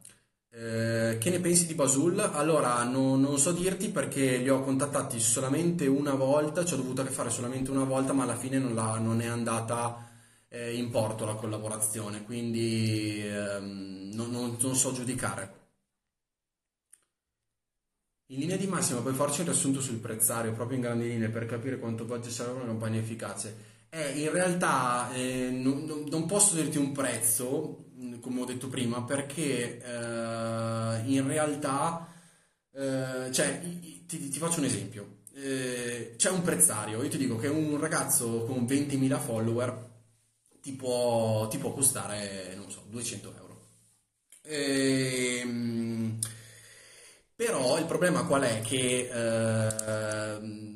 Eh, 0.59 1.19
che 1.21 1.29
ne 1.31 1.39
pensi 1.41 1.67
di 1.67 1.75
Basul? 1.75 2.19
Allora, 2.19 2.83
no- 2.85 3.17
non 3.17 3.39
so 3.39 3.53
dirti 3.53 3.91
perché 3.91 4.39
li 4.39 4.49
ho 4.49 4.63
contattati 4.63 5.21
solamente 5.21 5.87
una 5.87 6.15
volta, 6.15 6.65
ci 6.65 6.73
ho 6.75 6.77
dovuto 6.79 7.05
fare 7.05 7.29
solamente 7.31 7.71
una 7.71 7.85
volta, 7.85 8.13
ma 8.15 8.23
alla 8.23 8.37
fine 8.37 8.59
non, 8.59 8.75
la- 8.75 8.99
non 8.99 9.21
è 9.21 9.27
andata 9.27 10.09
eh, 10.49 10.75
in 10.77 10.91
porto 10.91 11.25
la 11.27 11.35
collaborazione, 11.35 12.23
quindi 12.25 13.21
ehm, 13.27 14.11
non, 14.15 14.31
non- 14.31 14.57
non 14.59 14.75
so 14.77 14.93
giudicare. 14.93 15.53
In 18.29 18.41
linea 18.41 18.57
di 18.57 18.67
massima 18.67 19.01
puoi 19.01 19.15
farci 19.15 19.41
un 19.41 19.47
riassunto 19.47 19.81
sul 19.81 19.99
prezzario, 19.99 20.53
proprio 20.53 20.77
in 20.77 20.83
grandi 20.83 21.07
linee, 21.09 21.29
per 21.29 21.47
capire 21.47 21.79
quanto 21.79 22.05
oggi 22.11 22.31
serve 22.31 22.55
una 22.55 22.67
campagna 22.67 22.99
efficace. 22.99 23.75
Eh, 23.89 24.21
in 24.21 24.31
realtà 24.33 25.13
eh, 25.13 25.49
non, 25.51 25.85
non- 26.09 26.27
posso 26.27 26.57
dirti 26.57 26.77
un 26.77 26.91
prezzo, 26.93 27.86
come 28.20 28.40
ho 28.40 28.44
detto 28.44 28.68
prima, 28.68 29.03
perché 29.03 29.78
eh, 29.82 31.03
in 31.05 31.24
realtà, 31.26 32.07
eh, 32.72 33.30
cioè, 33.32 33.61
ti, 34.07 34.28
ti 34.28 34.38
faccio 34.38 34.61
un 34.61 34.66
esempio. 34.66 35.18
Eh, 35.34 36.14
c'è 36.16 36.30
un 36.30 36.42
prezzario, 36.42 37.03
io 37.03 37.09
ti 37.09 37.18
dico 37.18 37.36
che 37.36 37.49
un 37.49 37.78
ragazzo 37.78 38.44
con 38.44 38.64
20.000 38.64 39.18
follower 39.18 39.94
ti 40.61 40.72
può, 40.72 41.47
ti 41.49 41.59
può 41.59 41.72
costare, 41.72 42.55
non 42.57 42.70
so, 42.70 42.84
200 42.88 43.34
euro. 43.36 43.47
Ehm, 44.42 46.18
però 47.34 47.78
il 47.78 47.84
problema 47.84 48.24
qual 48.24 48.42
è? 48.42 48.61
Che 48.62 49.09
ehm, 49.12 50.66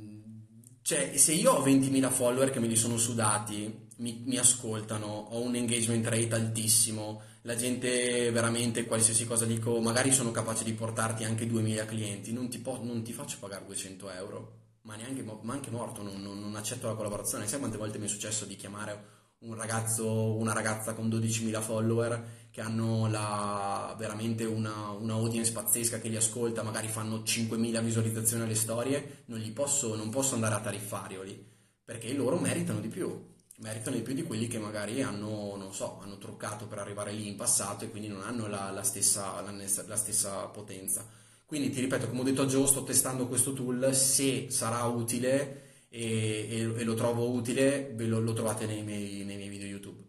cioè, 0.82 1.16
se 1.16 1.32
io 1.32 1.52
ho 1.52 1.64
20.000 1.64 2.10
follower 2.10 2.50
che 2.50 2.60
me 2.60 2.66
li 2.66 2.76
sono 2.76 2.96
sudati, 2.96 3.88
mi, 4.00 4.22
mi 4.26 4.36
ascoltano, 4.38 5.06
ho 5.06 5.40
un 5.40 5.54
engagement 5.54 6.06
rate 6.06 6.34
altissimo, 6.34 7.22
la 7.42 7.54
gente 7.56 8.30
veramente, 8.30 8.84
qualsiasi 8.84 9.26
cosa 9.26 9.44
dico, 9.46 9.80
magari 9.80 10.12
sono 10.12 10.30
capace 10.30 10.64
di 10.64 10.72
portarti 10.72 11.24
anche 11.24 11.46
2.000 11.46 11.84
clienti, 11.86 12.32
non 12.32 12.48
ti, 12.48 12.58
po- 12.58 12.80
non 12.82 13.02
ti 13.02 13.12
faccio 13.12 13.36
pagare 13.38 13.64
200 13.66 14.10
euro, 14.10 14.58
ma 14.82 14.96
neanche, 14.96 15.22
ma 15.22 15.52
anche 15.52 15.70
morto, 15.70 16.02
non, 16.02 16.20
non- 16.22 16.40
non 16.40 16.56
accetto 16.56 16.86
la 16.86 16.94
collaborazione. 16.94 17.46
Sai 17.46 17.58
quante 17.58 17.76
volte 17.78 17.98
mi 17.98 18.06
è 18.06 18.08
successo 18.08 18.44
di 18.44 18.56
chiamare 18.56 19.18
un 19.40 19.54
ragazzo, 19.54 20.34
una 20.36 20.52
ragazza 20.52 20.92
con 20.94 21.08
12.000 21.08 21.60
follower 21.60 22.48
che 22.50 22.60
hanno 22.60 23.08
la- 23.08 23.94
veramente 23.98 24.44
una, 24.44 24.90
una 24.90 25.14
audience 25.14 25.52
pazzesca 25.52 25.98
che 25.98 26.08
li 26.08 26.16
ascolta, 26.16 26.62
magari 26.62 26.88
fanno 26.88 27.22
5.000 27.22 27.80
visualizzazioni 27.82 28.42
alle 28.42 28.54
storie, 28.54 29.22
non 29.26 29.38
gli 29.38 29.52
posso, 29.52 29.94
non 29.94 30.10
posso 30.10 30.34
andare 30.34 30.54
a 30.54 30.60
tariffario 30.60 31.22
lì, 31.22 31.42
perché 31.84 32.12
loro 32.12 32.38
meritano 32.38 32.80
di 32.80 32.88
più, 32.88 33.29
meritano 33.60 33.96
di 33.96 34.02
più 34.02 34.14
di 34.14 34.22
quelli 34.22 34.46
che 34.46 34.58
magari 34.58 35.02
hanno, 35.02 35.56
non 35.56 35.72
so, 35.72 36.00
hanno 36.02 36.18
truccato 36.18 36.66
per 36.66 36.78
arrivare 36.78 37.12
lì 37.12 37.28
in 37.28 37.36
passato 37.36 37.84
e 37.84 37.90
quindi 37.90 38.08
non 38.08 38.22
hanno 38.22 38.46
la, 38.46 38.70
la 38.70 38.82
stessa, 38.82 39.40
la, 39.40 39.52
la 39.52 39.96
stessa 39.96 40.46
potenza. 40.46 41.06
Quindi 41.44 41.70
ti 41.70 41.80
ripeto, 41.80 42.08
come 42.08 42.20
ho 42.20 42.24
detto 42.24 42.42
a 42.42 42.46
Joe, 42.46 42.66
sto 42.66 42.84
testando 42.84 43.26
questo 43.26 43.52
tool, 43.52 43.94
se 43.94 44.50
sarà 44.50 44.84
utile 44.84 45.86
e, 45.88 46.46
e- 46.48 46.80
e 46.80 46.84
lo 46.84 46.94
trovo 46.94 47.30
utile, 47.30 47.92
ve 47.94 48.06
lo, 48.06 48.20
lo 48.20 48.32
trovate 48.32 48.66
nei 48.66 48.82
miei, 48.82 49.24
nei 49.24 49.36
miei 49.36 49.48
video 49.48 49.66
YouTube. 49.66 50.02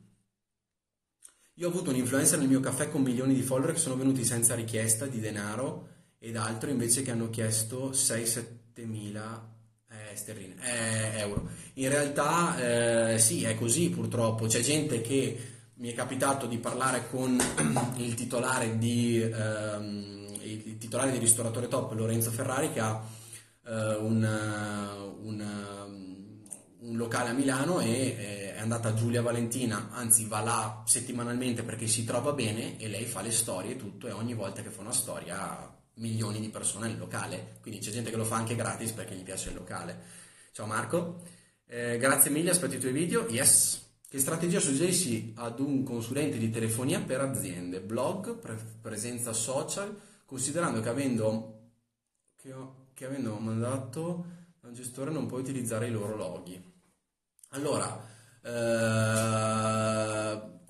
Io 1.55 1.67
ho 1.67 1.69
avuto 1.69 1.89
un 1.89 1.95
influencer 1.97 2.39
nel 2.39 2.47
mio 2.47 2.59
caffè 2.59 2.89
con 2.89 3.01
milioni 3.01 3.33
di 3.33 3.41
follower 3.41 3.73
che 3.73 3.79
sono 3.79 3.97
venuti 3.97 4.23
senza 4.23 4.55
richiesta 4.55 5.05
di 5.05 5.19
denaro 5.19 5.89
ed 6.17 6.35
altro 6.35 6.69
invece 6.69 7.01
che 7.01 7.11
hanno 7.11 7.29
chiesto 7.29 7.89
6-7 7.91 8.85
mila. 8.85 9.50
Sterline, 10.15 10.55
è 10.59 11.19
euro. 11.19 11.47
In 11.73 11.89
realtà 11.89 13.13
eh, 13.13 13.19
sì, 13.19 13.43
è 13.43 13.55
così 13.55 13.89
purtroppo. 13.89 14.45
C'è 14.45 14.61
gente 14.61 15.01
che 15.01 15.37
mi 15.75 15.89
è 15.89 15.93
capitato 15.95 16.45
di 16.45 16.57
parlare 16.57 17.07
con 17.09 17.37
il 17.97 18.13
titolare 18.13 18.77
di, 18.77 19.19
ehm, 19.19 20.27
il 20.43 20.77
titolare 20.77 21.11
di 21.11 21.17
ristoratore 21.17 21.67
top, 21.67 21.93
Lorenzo 21.93 22.29
Ferrari, 22.29 22.71
che 22.71 22.79
ha 22.79 23.03
eh, 23.65 23.95
un, 23.95 24.23
un, 25.21 25.45
un, 26.79 26.97
locale 26.97 27.29
a 27.29 27.33
Milano 27.33 27.79
e 27.79 27.89
eh, 27.89 28.55
è 28.55 28.59
andata 28.59 28.93
Giulia 28.93 29.21
Valentina, 29.21 29.89
anzi 29.91 30.25
va 30.25 30.41
là 30.41 30.83
settimanalmente 30.85 31.63
perché 31.63 31.87
si 31.87 32.03
trova 32.03 32.33
bene 32.33 32.77
e 32.79 32.87
lei 32.87 33.05
fa 33.05 33.21
le 33.21 33.31
storie 33.31 33.71
e 33.71 33.75
tutto 33.77 34.07
e 34.07 34.11
ogni 34.11 34.33
volta 34.33 34.61
che 34.61 34.69
fa 34.69 34.81
una 34.81 34.91
storia 34.91 35.70
milioni 35.95 36.39
di 36.39 36.49
persone 36.49 36.87
nel 36.87 36.97
locale, 36.97 37.57
quindi 37.61 37.79
c'è 37.79 37.91
gente 37.91 38.09
che 38.09 38.17
lo 38.17 38.25
fa 38.25 38.35
anche 38.35 38.55
gratis 38.55 38.91
perché 38.91 39.15
gli 39.15 39.23
piace 39.23 39.49
il 39.49 39.55
locale. 39.55 39.99
Ciao 40.51 40.65
Marco, 40.65 41.21
eh, 41.65 41.97
grazie 41.97 42.29
mille, 42.31 42.49
aspetto 42.51 42.75
i 42.75 42.79
tuoi 42.79 42.91
video. 42.91 43.27
Yes. 43.29 43.89
Che 44.11 44.19
strategia 44.19 44.59
suggerisci 44.59 45.33
ad 45.37 45.61
un 45.61 45.83
consulente 45.83 46.37
di 46.37 46.49
telefonia 46.49 46.99
per 46.99 47.21
aziende? 47.21 47.79
Blog, 47.79 48.35
pre- 48.35 48.59
presenza 48.81 49.31
social, 49.31 49.97
considerando 50.25 50.81
che 50.81 50.89
avendo, 50.89 51.69
che, 52.35 52.51
ho, 52.51 52.87
che 52.93 53.05
avendo 53.05 53.37
mandato 53.37 54.25
a 54.61 54.67
un 54.67 54.73
gestore 54.73 55.11
non 55.11 55.27
puoi 55.27 55.39
utilizzare 55.39 55.87
i 55.87 55.91
loro 55.91 56.17
loghi. 56.17 56.61
Allora, 57.51 58.05
eh, 58.43 58.51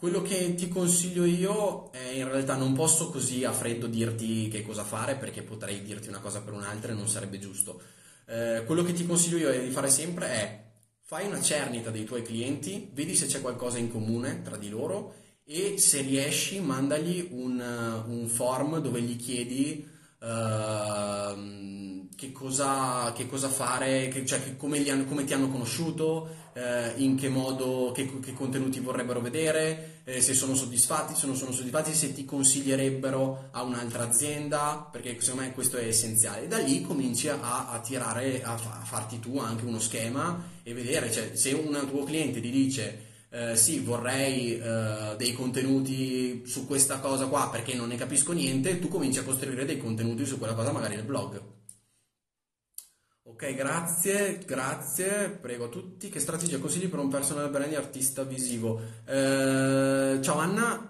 quello 0.01 0.23
che 0.23 0.55
ti 0.55 0.67
consiglio 0.67 1.25
io 1.25 1.91
è 1.91 2.13
in 2.13 2.27
realtà 2.27 2.55
non 2.55 2.73
posso 2.73 3.11
così 3.11 3.45
a 3.45 3.51
freddo 3.51 3.85
dirti 3.85 4.47
che 4.47 4.63
cosa 4.63 4.83
fare 4.83 5.13
perché 5.13 5.43
potrei 5.43 5.83
dirti 5.83 6.09
una 6.09 6.17
cosa 6.17 6.41
per 6.41 6.53
un'altra 6.53 6.91
e 6.91 6.95
non 6.95 7.07
sarebbe 7.07 7.37
giusto. 7.37 7.79
Eh, 8.25 8.63
quello 8.65 8.81
che 8.81 8.93
ti 8.93 9.05
consiglio 9.05 9.37
io 9.37 9.61
di 9.61 9.69
fare 9.69 9.91
sempre 9.91 10.27
è 10.29 10.63
fai 11.01 11.27
una 11.27 11.39
cernita 11.39 11.91
dei 11.91 12.05
tuoi 12.05 12.23
clienti, 12.23 12.89
vedi 12.93 13.15
se 13.15 13.27
c'è 13.27 13.41
qualcosa 13.41 13.77
in 13.77 13.91
comune 13.91 14.41
tra 14.41 14.57
di 14.57 14.69
loro 14.69 15.13
e 15.43 15.77
se 15.77 16.01
riesci 16.01 16.59
mandagli 16.61 17.27
un, 17.29 18.03
un 18.07 18.27
form 18.27 18.79
dove 18.79 19.03
gli 19.03 19.17
chiedi 19.17 19.87
uh, 20.17 22.07
che, 22.15 22.31
cosa, 22.31 23.13
che, 23.15 23.27
cosa, 23.27 23.49
fare, 23.49 24.07
che, 24.07 24.25
cioè 24.25 24.57
come, 24.57 24.83
hanno, 24.89 25.05
come, 25.05 25.25
ti 25.25 25.33
hanno 25.33 25.49
conosciuto, 25.49 26.40
eh, 26.53 26.93
in 26.97 27.15
che 27.15 27.29
modo, 27.29 27.91
che, 27.93 28.19
che, 28.19 28.33
contenuti 28.33 28.79
vorrebbero 28.79 29.21
vedere, 29.21 30.01
eh, 30.03 30.21
se 30.21 30.33
sono 30.33 30.55
soddisfatti, 30.55 31.15
se 31.15 31.27
non 31.27 31.35
sono 31.35 31.51
soddisfatti, 31.51 31.93
se 31.93 32.13
ti 32.13 32.25
consiglierebbero 32.25 33.49
a 33.51 33.63
un'altra 33.63 34.07
azienda, 34.07 34.87
perché 34.91 35.19
secondo 35.19 35.45
me 35.45 35.53
questo 35.53 35.77
è 35.77 35.85
essenziale. 35.85 36.47
Da 36.47 36.57
lì 36.57 36.81
cominci 36.81 37.29
a, 37.29 37.69
a 37.69 37.79
tirare, 37.79 38.43
a, 38.43 38.53
a, 38.53 38.83
farti 38.83 39.19
tu 39.19 39.37
anche 39.39 39.65
uno 39.65 39.79
schema 39.79 40.43
e 40.63 40.73
vedere, 40.73 41.11
cioè, 41.11 41.31
se 41.35 41.53
un 41.53 41.87
tuo 41.89 42.03
cliente 42.03 42.41
ti 42.41 42.49
dice 42.49 43.09
eh, 43.33 43.55
sì, 43.55 43.79
vorrei 43.79 44.59
eh, 44.59 45.15
dei 45.17 45.31
contenuti 45.31 46.43
su 46.45 46.67
questa 46.67 46.99
cosa 46.99 47.27
qua 47.27 47.49
perché 47.49 47.73
non 47.73 47.87
ne 47.87 47.95
capisco 47.95 48.33
niente, 48.33 48.77
tu 48.79 48.89
cominci 48.89 49.19
a 49.19 49.23
costruire 49.23 49.63
dei 49.63 49.77
contenuti 49.77 50.25
su 50.25 50.37
quella 50.37 50.53
cosa 50.53 50.73
magari 50.73 50.95
nel 50.95 51.05
blog. 51.05 51.41
Ok, 53.43 53.55
grazie, 53.55 54.37
grazie, 54.45 55.29
prego 55.29 55.65
a 55.65 55.67
tutti. 55.67 56.09
Che 56.09 56.19
strategia 56.19 56.59
consigli 56.59 56.87
per 56.87 56.99
un 56.99 57.09
personal 57.09 57.49
brand 57.49 57.73
artista 57.73 58.21
visivo? 58.21 58.79
Eh, 59.03 60.19
ciao 60.21 60.37
Anna, 60.37 60.87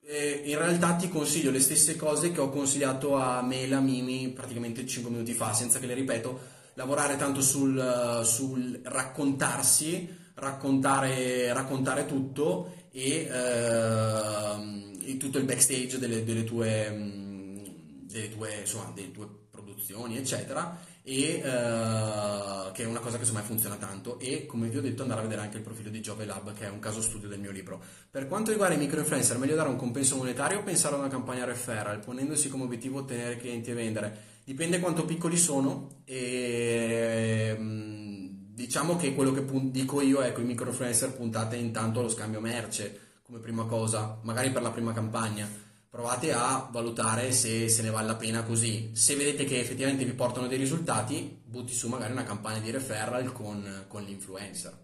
eh, 0.00 0.42
in 0.46 0.58
realtà 0.58 0.96
ti 0.96 1.08
consiglio 1.08 1.52
le 1.52 1.60
stesse 1.60 1.94
cose 1.94 2.32
che 2.32 2.40
ho 2.40 2.48
consigliato 2.50 3.14
a 3.14 3.40
Mela 3.42 3.78
Mimi 3.78 4.30
praticamente 4.30 4.84
5 4.84 5.12
minuti 5.12 5.32
fa, 5.32 5.52
senza 5.52 5.78
che 5.78 5.86
le 5.86 5.94
ripeto, 5.94 6.40
lavorare 6.74 7.14
tanto 7.16 7.40
sul, 7.40 8.20
sul 8.24 8.80
raccontarsi, 8.82 10.12
raccontare, 10.34 11.52
raccontare, 11.52 12.06
tutto 12.06 12.88
e, 12.90 13.30
eh, 13.30 15.16
tutto 15.18 15.38
il 15.38 15.44
backstage 15.44 16.00
delle, 16.00 16.24
delle, 16.24 16.42
tue, 16.42 17.62
delle, 18.08 18.28
tue, 18.28 18.56
insomma, 18.58 18.90
delle 18.92 19.12
tue 19.12 19.28
produzioni, 19.52 20.16
eccetera 20.16 20.90
e 21.04 21.42
uh, 21.44 22.70
che 22.72 22.84
è 22.84 22.86
una 22.86 23.00
cosa 23.00 23.18
che 23.18 23.24
secondo 23.24 23.40
me 23.40 23.46
funziona 23.46 23.74
tanto 23.76 24.20
e 24.20 24.46
come 24.46 24.68
vi 24.68 24.78
ho 24.78 24.80
detto 24.80 25.02
andare 25.02 25.20
a 25.20 25.22
vedere 25.24 25.40
anche 25.42 25.56
il 25.56 25.62
profilo 25.62 25.90
di 25.90 26.00
Jove 26.00 26.24
Lab 26.24 26.52
che 26.52 26.66
è 26.66 26.70
un 26.70 26.78
caso 26.78 27.02
studio 27.02 27.28
del 27.28 27.40
mio 27.40 27.50
libro. 27.50 27.82
Per 28.10 28.28
quanto 28.28 28.50
riguarda 28.50 28.76
i 28.76 28.78
microinfluencer, 28.78 29.36
meglio 29.38 29.56
dare 29.56 29.68
un 29.68 29.76
compenso 29.76 30.16
monetario 30.16 30.60
o 30.60 30.62
pensare 30.62 30.94
a 30.94 30.98
una 30.98 31.08
campagna 31.08 31.44
referral 31.44 31.98
ponendosi 31.98 32.48
come 32.48 32.64
obiettivo 32.64 33.00
ottenere 33.00 33.36
clienti 33.36 33.70
e 33.70 33.74
vendere? 33.74 34.20
Dipende 34.44 34.78
quanto 34.78 35.04
piccoli 35.04 35.36
sono 35.36 36.02
e 36.04 37.56
mm, 37.58 38.26
diciamo 38.54 38.96
che 38.96 39.14
quello 39.14 39.32
che 39.32 39.44
dico 39.70 40.00
io 40.00 40.20
è 40.20 40.32
che 40.32 40.40
i 40.40 40.44
microinfluencer 40.44 41.14
puntate 41.14 41.56
intanto 41.56 42.00
allo 42.00 42.08
scambio 42.08 42.40
merce 42.40 43.10
come 43.22 43.38
prima 43.38 43.64
cosa, 43.64 44.18
magari 44.22 44.50
per 44.50 44.62
la 44.62 44.70
prima 44.70 44.92
campagna 44.92 45.48
provate 45.92 46.32
a 46.32 46.70
valutare 46.72 47.32
se, 47.32 47.68
se 47.68 47.82
ne 47.82 47.90
vale 47.90 48.06
la 48.06 48.16
pena 48.16 48.44
così. 48.44 48.96
Se 48.96 49.14
vedete 49.14 49.44
che 49.44 49.60
effettivamente 49.60 50.06
vi 50.06 50.14
portano 50.14 50.46
dei 50.46 50.56
risultati, 50.56 51.42
butti 51.44 51.74
su 51.74 51.86
magari 51.86 52.12
una 52.12 52.24
campagna 52.24 52.60
di 52.60 52.70
referral 52.70 53.30
con, 53.30 53.84
con 53.88 54.02
l'influencer. 54.02 54.74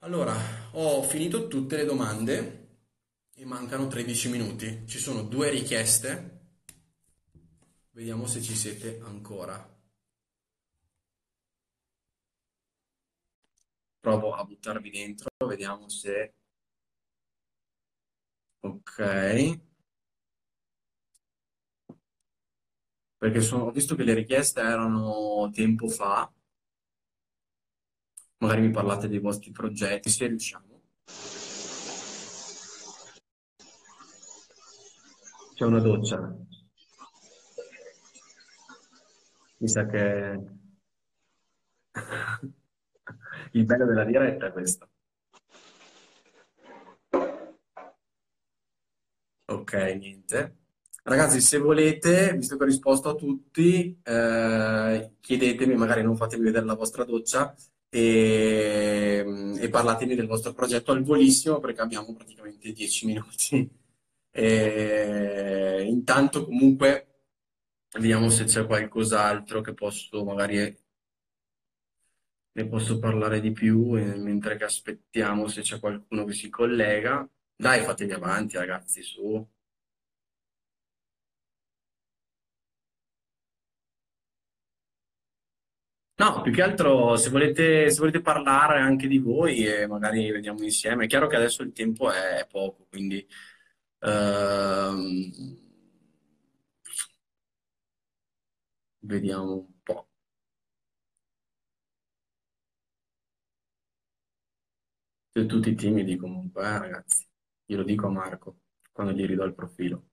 Allora, 0.00 0.36
ho 0.72 1.02
finito 1.02 1.48
tutte 1.48 1.76
le 1.76 1.86
domande 1.86 2.80
e 3.34 3.46
mancano 3.46 3.86
13 3.86 4.28
minuti. 4.28 4.82
Ci 4.86 4.98
sono 4.98 5.22
due 5.22 5.48
richieste. 5.48 6.40
Vediamo 7.92 8.26
se 8.26 8.42
ci 8.42 8.54
siete 8.54 9.00
ancora. 9.02 9.56
Provo 14.00 14.34
a 14.34 14.44
buttarvi 14.44 14.90
dentro, 14.90 15.30
vediamo 15.46 15.88
se 15.88 16.34
Ok. 18.62 18.98
Perché 23.16 23.40
sono- 23.40 23.64
ho 23.64 23.70
visto 23.70 23.94
che 23.94 24.04
le 24.04 24.12
richieste 24.12 24.60
erano 24.60 25.48
tempo 25.50 25.88
fa, 25.88 26.30
magari 28.40 28.60
mi 28.60 28.70
parlate 28.70 29.08
dei 29.08 29.20
vostri 29.20 29.52
progetti, 29.52 30.10
se 30.10 30.26
riusciamo. 30.26 30.82
C'è 35.54 35.64
una 35.64 35.78
doccia. 35.80 36.36
Mi 39.60 39.68
sa 39.68 39.86
che 39.86 40.02
il 43.52 43.64
bello 43.64 43.86
della 43.86 44.04
diretta 44.04 44.46
è 44.46 44.52
questo. 44.52 44.88
Ok, 49.52 49.72
niente. 49.98 50.56
Ragazzi, 51.04 51.40
se 51.40 51.58
volete, 51.58 52.34
visto 52.36 52.56
che 52.56 52.62
ho 52.62 52.66
risposto 52.66 53.08
a 53.10 53.14
tutti, 53.14 54.00
eh, 54.02 55.12
chiedetemi, 55.20 55.74
magari 55.74 56.02
non 56.02 56.16
fatemi 56.16 56.44
vedere 56.44 56.64
la 56.64 56.74
vostra 56.74 57.04
doccia 57.04 57.54
e, 57.88 59.24
e 59.58 59.68
parlatemi 59.68 60.14
del 60.14 60.26
vostro 60.26 60.52
progetto 60.54 60.92
al 60.92 61.02
volissimo 61.02 61.58
perché 61.58 61.80
abbiamo 61.80 62.14
praticamente 62.14 62.72
10 62.72 63.06
minuti. 63.06 63.70
E, 64.34 65.84
intanto 65.86 66.46
comunque 66.46 67.06
vediamo 67.98 68.30
se 68.30 68.44
c'è 68.44 68.64
qualcos'altro 68.64 69.60
che 69.60 69.74
posso 69.74 70.24
magari 70.24 70.74
ne 72.54 72.66
posso 72.66 72.98
parlare 72.98 73.40
di 73.40 73.52
più 73.52 73.90
mentre 73.90 74.56
che 74.56 74.64
aspettiamo 74.64 75.48
se 75.48 75.60
c'è 75.62 75.78
qualcuno 75.78 76.24
che 76.24 76.32
si 76.32 76.48
collega. 76.48 77.28
Dai, 77.56 77.82
fatevi 77.82 78.12
avanti, 78.12 78.58
ragazzi, 78.58 79.02
su. 79.02 79.42
No, 86.14 86.40
più 86.42 86.52
che 86.52 86.62
altro 86.62 87.16
se 87.16 87.30
volete, 87.30 87.90
se 87.90 87.98
volete 87.98 88.20
parlare 88.20 88.78
anche 88.80 89.08
di 89.08 89.18
voi 89.18 89.64
e 89.66 89.86
magari 89.88 90.30
vediamo 90.30 90.62
insieme. 90.62 91.04
È 91.04 91.08
chiaro 91.08 91.26
che 91.26 91.36
adesso 91.36 91.62
il 91.62 91.72
tempo 91.72 92.10
è 92.12 92.46
poco, 92.48 92.86
quindi 92.88 93.26
ehm, 94.00 95.30
vediamo 99.02 99.52
un 99.52 99.66
po'. 99.84 100.08
Siete 105.30 105.46
tutti 105.46 105.74
timidi 105.74 106.16
comunque, 106.16 106.62
eh, 106.64 106.78
ragazzi. 106.78 107.26
Glielo 107.72 107.84
dico 107.84 108.06
a 108.06 108.10
Marco 108.10 108.58
quando 108.92 109.14
gli 109.14 109.24
ridò 109.24 109.44
il 109.44 109.54
profilo. 109.54 110.08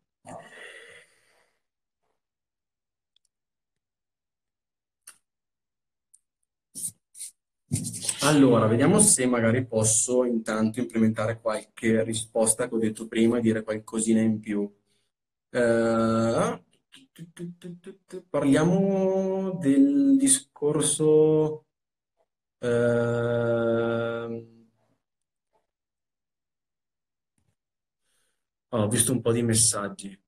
Allora, 8.22 8.68
vediamo 8.68 9.00
se 9.00 9.26
magari 9.26 9.66
posso 9.68 10.24
intanto 10.24 10.80
implementare 10.80 11.42
qualche 11.42 12.02
risposta 12.06 12.70
che 12.70 12.76
ho 12.76 12.78
detto 12.78 13.08
prima 13.10 13.40
e 13.40 13.42
dire 13.42 13.62
qualcosina 13.64 14.22
in 14.22 14.40
più. 14.40 14.62
Uh, 15.50 16.64
Parliamo 18.30 19.58
del 19.60 20.16
discorso... 20.18 21.66
ehm, 22.60 24.59
Ho 28.70 28.88
visto 28.88 29.12
un 29.12 29.22
po' 29.22 29.32
di 29.32 29.44
messaggi. 29.44 30.20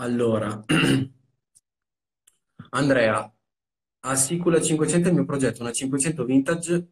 Allora, 0.00 0.64
Andrea, 2.70 3.32
a 4.02 4.16
Sicula 4.16 4.60
500 4.60 5.08
il 5.08 5.14
mio 5.14 5.24
progetto, 5.24 5.62
una 5.62 5.72
500 5.72 6.24
vintage 6.24 6.88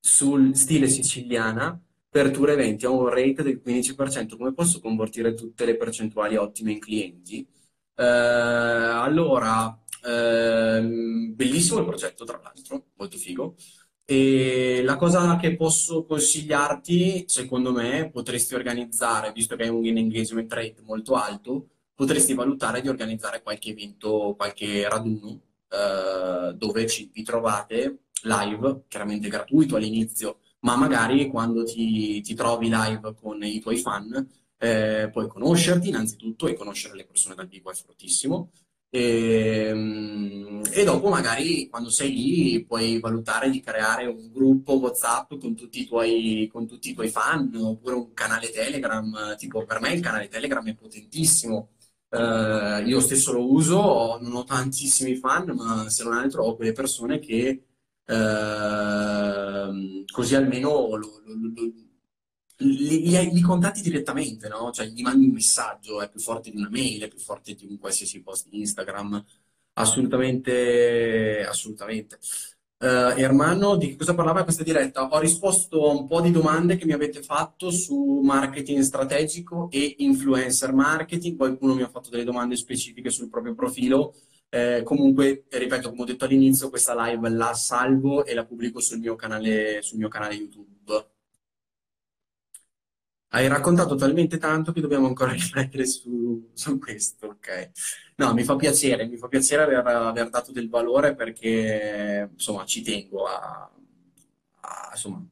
sul 0.00 0.54
stile 0.56 0.88
siciliana 0.88 1.80
per 2.08 2.30
tour 2.30 2.50
eventi 2.50 2.84
a 2.86 2.90
un 2.90 3.08
rate 3.08 3.42
del 3.42 3.60
15%. 3.60 4.36
Come 4.36 4.52
posso 4.52 4.80
convertire 4.80 5.34
tutte 5.34 5.64
le 5.64 5.76
percentuali 5.76 6.36
ottime 6.36 6.72
in 6.72 6.80
clienti? 6.80 7.46
Eh, 7.94 8.04
allora, 8.04 9.78
ehm, 10.04 11.34
bellissimo 11.34 11.78
il 11.80 11.86
progetto, 11.86 12.24
tra 12.24 12.40
l'altro, 12.42 12.86
molto 12.96 13.16
figo. 13.16 13.54
E 14.12 14.82
la 14.82 14.96
cosa 14.96 15.36
che 15.36 15.54
posso 15.54 16.04
consigliarti, 16.04 17.26
secondo 17.28 17.70
me, 17.70 18.10
potresti 18.10 18.56
organizzare, 18.56 19.30
visto 19.30 19.54
che 19.54 19.62
hai 19.62 19.68
un 19.68 19.86
engagement 19.86 20.52
rate 20.52 20.82
molto 20.82 21.14
alto, 21.14 21.68
potresti 21.94 22.34
valutare 22.34 22.80
di 22.80 22.88
organizzare 22.88 23.40
qualche 23.40 23.70
evento, 23.70 24.34
qualche 24.36 24.88
raduno, 24.88 25.40
eh, 25.68 26.54
dove 26.56 26.88
ci, 26.88 27.08
vi 27.12 27.22
trovate 27.22 28.06
live, 28.22 28.82
chiaramente 28.88 29.28
gratuito 29.28 29.76
all'inizio, 29.76 30.40
ma 30.62 30.74
magari 30.74 31.28
quando 31.28 31.62
ti, 31.62 32.20
ti 32.20 32.34
trovi 32.34 32.68
live 32.68 33.14
con 33.14 33.40
i 33.44 33.60
tuoi 33.60 33.76
fan, 33.76 34.28
eh, 34.58 35.08
puoi 35.12 35.28
conoscerti 35.28 35.88
innanzitutto 35.88 36.48
e 36.48 36.54
conoscere 36.54 36.96
le 36.96 37.04
persone 37.04 37.36
dal 37.36 37.46
vivo 37.46 37.70
è 37.70 37.74
fortissimo. 37.74 38.50
E, 38.92 39.70
mm, 39.72 40.62
e, 40.72 40.84
dopo 40.84 41.08
magari 41.08 41.68
quando 41.68 41.90
sei 41.90 42.12
lì 42.12 42.64
puoi 42.64 42.98
valutare 42.98 43.48
di 43.48 43.60
creare 43.60 44.06
un 44.06 44.32
gruppo 44.32 44.78
WhatsApp 44.78 45.34
con 45.38 45.54
tutti 45.54 45.80
i 45.82 45.86
tuoi, 45.86 46.48
con 46.52 46.66
tutti 46.66 46.90
i 46.90 46.94
tuoi 46.94 47.08
fan 47.08 47.54
oppure 47.54 47.94
un 47.94 48.12
canale 48.12 48.50
Telegram. 48.50 49.36
Tipo 49.36 49.64
per 49.64 49.80
me 49.80 49.92
il 49.92 50.00
canale 50.00 50.28
Telegram 50.28 50.66
è 50.66 50.74
potentissimo. 50.74 51.70
Uh, 52.08 52.84
io 52.84 53.00
stesso 53.00 53.32
lo 53.32 53.52
uso, 53.52 54.18
non 54.20 54.34
ho 54.34 54.44
tantissimi 54.44 55.14
fan, 55.16 55.50
ma 55.54 55.88
se 55.88 56.02
non 56.02 56.14
altro 56.14 56.44
ho 56.44 56.56
quelle 56.56 56.72
persone 56.72 57.20
che 57.20 57.62
uh, 58.06 60.04
così 60.12 60.34
almeno 60.34 60.96
lo, 60.96 61.22
lo, 61.24 61.34
lo, 61.54 61.72
li, 62.60 63.08
li, 63.08 63.30
li, 63.32 63.40
contatti 63.40 63.82
direttamente, 63.82 64.48
no? 64.48 64.70
Cioè 64.70 64.86
gli 64.86 65.02
mandi 65.02 65.26
un 65.26 65.32
messaggio, 65.32 66.00
è 66.00 66.08
più 66.08 66.20
forte 66.20 66.50
di 66.50 66.56
una 66.56 66.68
mail, 66.70 67.02
è 67.02 67.08
più 67.08 67.18
forte 67.18 67.54
di 67.54 67.66
un 67.66 67.78
qualsiasi 67.78 68.22
post 68.22 68.48
Instagram. 68.50 69.24
Assolutamente, 69.74 71.44
assolutamente. 71.46 72.18
Uh, 72.78 73.12
Ermanno, 73.18 73.76
di 73.76 73.94
cosa 73.94 74.14
parlava 74.14 74.42
questa 74.42 74.62
diretta? 74.62 75.06
Ho 75.06 75.18
risposto 75.18 75.90
a 75.90 75.92
un 75.92 76.06
po' 76.06 76.22
di 76.22 76.30
domande 76.30 76.76
che 76.76 76.86
mi 76.86 76.92
avete 76.92 77.22
fatto 77.22 77.70
su 77.70 78.20
marketing 78.22 78.80
strategico 78.80 79.68
e 79.70 79.96
influencer 79.98 80.72
marketing. 80.72 81.36
Qualcuno 81.36 81.74
mi 81.74 81.82
ha 81.82 81.90
fatto 81.90 82.08
delle 82.10 82.24
domande 82.24 82.56
specifiche 82.56 83.10
sul 83.10 83.28
proprio 83.28 83.54
profilo. 83.54 84.14
Eh, 84.48 84.82
comunque, 84.84 85.44
ripeto, 85.48 85.90
come 85.90 86.02
ho 86.02 86.04
detto 86.06 86.24
all'inizio, 86.24 86.70
questa 86.70 86.94
live 87.06 87.28
la 87.28 87.54
salvo 87.54 88.24
e 88.24 88.34
la 88.34 88.44
pubblico 88.44 88.80
sul 88.80 88.98
mio 88.98 89.14
canale, 89.14 89.82
sul 89.82 89.98
mio 89.98 90.08
canale 90.08 90.34
YouTube. 90.34 91.09
Hai 93.32 93.46
raccontato 93.46 93.94
talmente 93.94 94.38
tanto 94.38 94.72
che 94.72 94.80
dobbiamo 94.80 95.06
ancora 95.06 95.30
riflettere 95.32 95.86
su, 95.86 96.50
su 96.52 96.78
questo, 96.78 97.26
ok? 97.28 97.70
No, 98.16 98.34
mi 98.34 98.42
fa 98.42 98.56
piacere, 98.56 99.06
mi 99.06 99.16
fa 99.16 99.28
piacere 99.28 99.62
aver, 99.62 99.86
aver 99.86 100.30
dato 100.30 100.50
del 100.52 100.68
valore 100.68 101.14
perché, 101.14 102.28
insomma, 102.32 102.64
ci 102.64 102.82
tengo 102.82 103.26
a, 103.26 103.70
a, 104.62 104.88
insomma, 104.92 105.24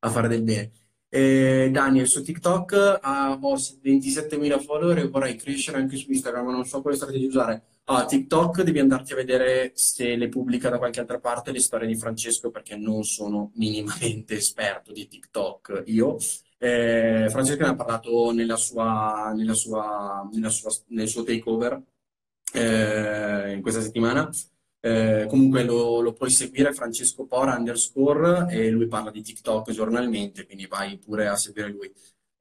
a 0.00 0.08
fare 0.10 0.28
del 0.28 0.42
bene. 0.42 0.70
Eh, 1.08 1.70
Daniel, 1.72 2.06
su 2.06 2.22
TikTok 2.22 2.98
ah, 3.02 3.36
ho 3.40 3.54
27.000 3.56 4.60
follower 4.60 4.98
e 4.98 5.08
vorrei 5.08 5.34
crescere 5.34 5.78
anche 5.78 5.96
su 5.96 6.10
Instagram, 6.10 6.46
ma 6.46 6.52
non 6.52 6.64
so 6.64 6.80
quale 6.80 6.96
strategia 6.96 7.26
usare. 7.26 7.62
Ah, 7.86 8.04
TikTok 8.04 8.62
devi 8.62 8.78
andarti 8.78 9.12
a 9.12 9.16
vedere 9.16 9.72
se 9.74 10.14
le 10.14 10.28
pubblica 10.28 10.68
da 10.68 10.78
qualche 10.78 11.00
altra 11.00 11.18
parte 11.18 11.50
le 11.50 11.58
storie 11.58 11.88
di 11.88 11.96
Francesco 11.96 12.50
perché 12.50 12.76
non 12.76 13.02
sono 13.02 13.50
minimamente 13.56 14.36
esperto 14.38 14.92
di 14.92 15.08
TikTok 15.08 15.82
io. 15.86 16.16
Eh, 16.62 17.28
Francesco 17.30 17.62
ne 17.62 17.70
ha 17.70 17.74
parlato 17.74 18.32
nella 18.32 18.56
sua, 18.56 19.32
nella 19.34 19.54
sua, 19.54 20.28
nella 20.30 20.50
sua, 20.50 20.70
nel 20.88 21.08
suo 21.08 21.22
takeover 21.22 21.82
eh, 22.52 23.52
in 23.54 23.62
questa 23.62 23.80
settimana. 23.80 24.28
Eh, 24.82 25.26
comunque 25.28 25.62
lo, 25.64 26.00
lo, 26.00 26.12
puoi 26.12 26.30
seguire 26.30 26.72
Francesco 26.74 27.24
Pora 27.26 27.56
underscore 27.56 28.46
e 28.50 28.70
lui 28.70 28.86
parla 28.88 29.10
di 29.10 29.22
TikTok 29.22 29.70
giornalmente, 29.72 30.44
quindi 30.46 30.66
vai 30.66 30.98
pure 30.98 31.28
a 31.28 31.36
seguire 31.36 31.68
lui. 31.68 31.90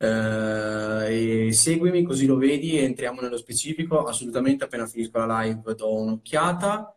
Eh, 0.01 1.51
seguimi 1.51 2.03
così 2.03 2.25
lo 2.25 2.35
vedi 2.37 2.77
entriamo 2.77 3.21
nello 3.21 3.37
specifico. 3.37 4.03
Assolutamente 4.05 4.65
appena 4.65 4.85
finisco 4.85 5.17
la 5.17 5.41
live 5.43 5.75
do 5.75 5.93
un'occhiata. 5.93 6.93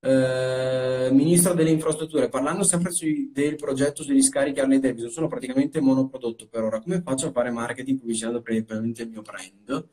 Eh, 0.00 1.08
ministro 1.10 1.54
delle 1.54 1.70
infrastrutture, 1.70 2.28
parlando 2.28 2.62
sempre 2.62 2.92
sui, 2.92 3.30
del 3.32 3.56
progetto 3.56 4.02
sugli 4.02 4.22
scarichi 4.22 4.60
Harley 4.60 4.78
Davidson, 4.78 5.10
sono 5.10 5.26
praticamente 5.28 5.80
monoprodotto 5.80 6.46
per 6.48 6.62
ora. 6.62 6.80
Come 6.80 7.02
faccio 7.02 7.28
a 7.28 7.32
fare 7.32 7.50
marketing 7.50 7.98
pubblicizzato 7.98 8.40
principalmente 8.42 9.02
il 9.02 9.08
mio 9.08 9.22
brand? 9.22 9.88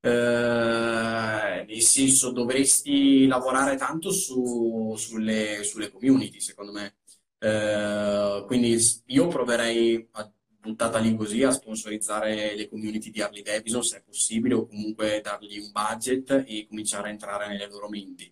Eh, 0.00 1.64
nel 1.66 1.80
senso, 1.82 2.30
dovresti 2.30 3.26
lavorare 3.26 3.76
tanto 3.76 4.10
su, 4.12 4.94
sulle, 4.96 5.64
sulle, 5.64 5.90
community, 5.90 6.40
secondo 6.40 6.72
me. 6.72 6.96
Eh, 7.38 8.44
quindi 8.46 8.78
io 9.06 9.26
proverei 9.28 10.08
a 10.12 10.30
buttata 10.66 10.98
lì 10.98 11.14
così 11.14 11.42
a 11.44 11.50
sponsorizzare 11.52 12.56
le 12.56 12.68
community 12.68 13.10
di 13.10 13.20
Harley 13.22 13.42
Davidson 13.42 13.82
se 13.82 13.98
è 13.98 14.02
possibile 14.02 14.54
o 14.54 14.66
comunque 14.66 15.20
dargli 15.22 15.58
un 15.58 15.70
budget 15.70 16.44
e 16.46 16.66
cominciare 16.68 17.08
a 17.08 17.10
entrare 17.12 17.48
nelle 17.48 17.68
loro 17.68 17.88
menti. 17.88 18.30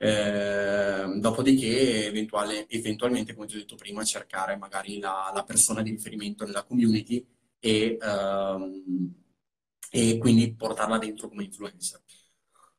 Eh, 0.00 1.18
dopodiché, 1.18 2.06
eventualmente, 2.06 3.34
come 3.34 3.46
ti 3.46 3.56
ho 3.56 3.58
detto 3.58 3.74
prima, 3.74 4.04
cercare 4.04 4.56
magari 4.56 4.98
la, 5.00 5.30
la 5.34 5.42
persona 5.42 5.82
di 5.82 5.90
riferimento 5.90 6.44
nella 6.44 6.62
community 6.62 7.26
e, 7.58 7.98
ehm, 8.00 9.14
e, 9.90 10.18
quindi 10.18 10.54
portarla 10.54 10.98
dentro 10.98 11.28
come 11.28 11.44
influencer. 11.44 12.00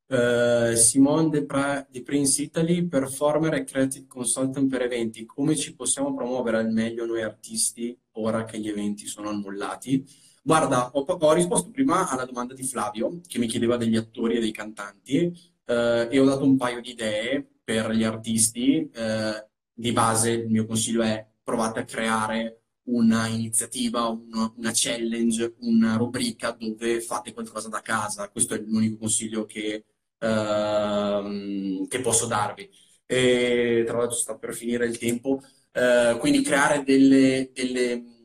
Uh, 0.07 0.75
Simone 0.75 1.29
de, 1.29 1.45
pra- 1.45 1.87
Prince 2.03 2.41
Italy, 2.41 2.87
performer 2.87 3.53
e 3.53 3.63
creative 3.63 4.07
consultant 4.07 4.67
per 4.67 4.81
eventi. 4.81 5.25
Come 5.25 5.55
ci 5.55 5.75
possiamo 5.75 6.15
promuovere 6.15 6.57
al 6.57 6.71
meglio 6.71 7.05
noi 7.05 7.21
artisti 7.21 7.95
ora 8.13 8.43
che 8.43 8.59
gli 8.59 8.69
eventi 8.69 9.05
sono 9.05 9.29
annullati? 9.29 10.03
Guarda, 10.41 10.89
ho, 10.93 11.01
ho 11.01 11.33
risposto 11.33 11.69
prima 11.69 12.09
alla 12.09 12.25
domanda 12.25 12.55
di 12.55 12.63
Flavio 12.63 13.21
che 13.27 13.37
mi 13.37 13.47
chiedeva 13.47 13.77
degli 13.77 13.95
attori 13.97 14.37
e 14.37 14.39
dei 14.39 14.51
cantanti 14.51 15.31
eh, 15.69 16.07
e 16.09 16.19
ho 16.19 16.25
dato 16.25 16.43
un 16.43 16.57
paio 16.57 16.81
di 16.81 16.91
idee 16.91 17.47
per 17.63 17.91
gli 17.91 18.03
artisti. 18.03 18.89
Eh, 18.89 19.47
di 19.73 19.91
base 19.93 20.31
il 20.31 20.49
mio 20.49 20.65
consiglio 20.65 21.03
è 21.03 21.25
provate 21.43 21.79
a 21.79 21.85
creare 21.85 22.63
una 22.89 23.27
iniziativa, 23.27 24.07
una, 24.07 24.51
una, 24.57 24.71
challenge, 24.73 25.55
una 25.59 25.95
rubrica 25.95 26.51
dove 26.51 27.01
fate 27.01 27.33
qualcosa 27.33 27.69
da 27.69 27.81
casa. 27.81 28.29
Questo 28.29 28.55
è 28.55 28.59
l'unico 28.59 28.97
consiglio 28.97 29.45
che, 29.45 29.85
ehm, 30.19 31.87
che 31.87 32.01
posso 32.01 32.25
darvi. 32.25 32.69
E, 33.05 33.83
tra 33.85 33.97
l'altro 33.97 34.17
sta 34.17 34.37
per 34.37 34.53
finire 34.53 34.85
il 34.85 34.97
tempo, 34.97 35.39
eh, 35.71 36.17
quindi 36.19 36.41
creare 36.41 36.83
delle, 36.83 37.51
delle 37.53 38.18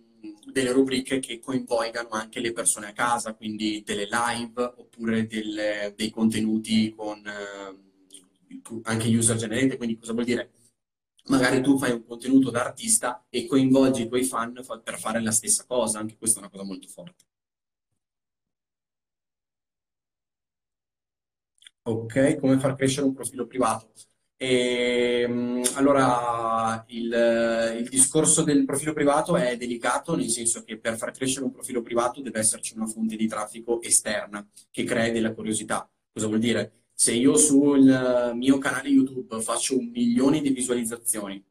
delle 0.54 0.70
rubriche 0.70 1.18
che 1.18 1.40
coinvolgano 1.40 2.10
anche 2.10 2.38
le 2.40 2.52
persone 2.52 2.86
a 2.86 2.92
casa, 2.92 3.34
quindi 3.34 3.82
delle 3.84 4.06
live 4.08 4.62
oppure 4.76 5.26
del, 5.26 5.92
dei 5.96 6.10
contenuti 6.10 6.94
con 6.94 7.18
eh, 7.26 7.76
anche 8.84 9.08
user 9.08 9.36
generated. 9.36 9.76
Quindi 9.76 9.98
cosa 9.98 10.12
vuol 10.12 10.24
dire? 10.24 10.52
Magari 11.26 11.60
tu 11.60 11.76
fai 11.76 11.90
un 11.90 12.04
contenuto 12.06 12.50
da 12.50 12.64
artista 12.64 13.26
e 13.30 13.46
coinvolgi 13.46 14.02
i 14.02 14.08
tuoi 14.08 14.24
fan 14.24 14.52
per 14.82 14.98
fare 14.98 15.20
la 15.20 15.32
stessa 15.32 15.64
cosa, 15.66 15.98
anche 15.98 16.16
questa 16.16 16.38
è 16.38 16.42
una 16.42 16.50
cosa 16.50 16.64
molto 16.64 16.86
forte. 16.86 17.24
Ok, 21.86 22.38
come 22.40 22.58
far 22.58 22.76
crescere 22.76 23.06
un 23.06 23.12
profilo 23.14 23.46
privato? 23.46 23.92
E, 24.36 25.20
ehm, 25.26 25.62
il, 26.88 27.76
il, 27.78 27.88
discorso 27.88 28.42
del 28.42 28.64
profilo 28.64 28.92
privato 28.92 29.36
è 29.36 29.56
delicato, 29.56 30.14
nel 30.14 30.30
senso 30.30 30.62
che 30.64 30.78
per 30.78 30.96
far 30.96 31.12
crescere 31.12 31.44
un 31.44 31.52
profilo 31.52 31.82
privato 31.82 32.20
deve 32.20 32.38
esserci 32.38 32.74
una 32.76 32.86
fonte 32.86 33.16
di 33.16 33.26
traffico 33.26 33.80
esterna 33.82 34.46
che 34.70 34.84
crei 34.84 35.12
della 35.12 35.32
curiosità. 35.34 35.88
Cosa 36.12 36.26
vuol 36.26 36.40
dire? 36.40 36.84
Se 36.94 37.12
io 37.12 37.36
sul 37.36 38.32
mio 38.34 38.58
canale 38.58 38.88
YouTube 38.88 39.40
faccio 39.40 39.76
un 39.76 39.88
milione 39.90 40.40
di 40.40 40.50
visualizzazioni 40.50 41.42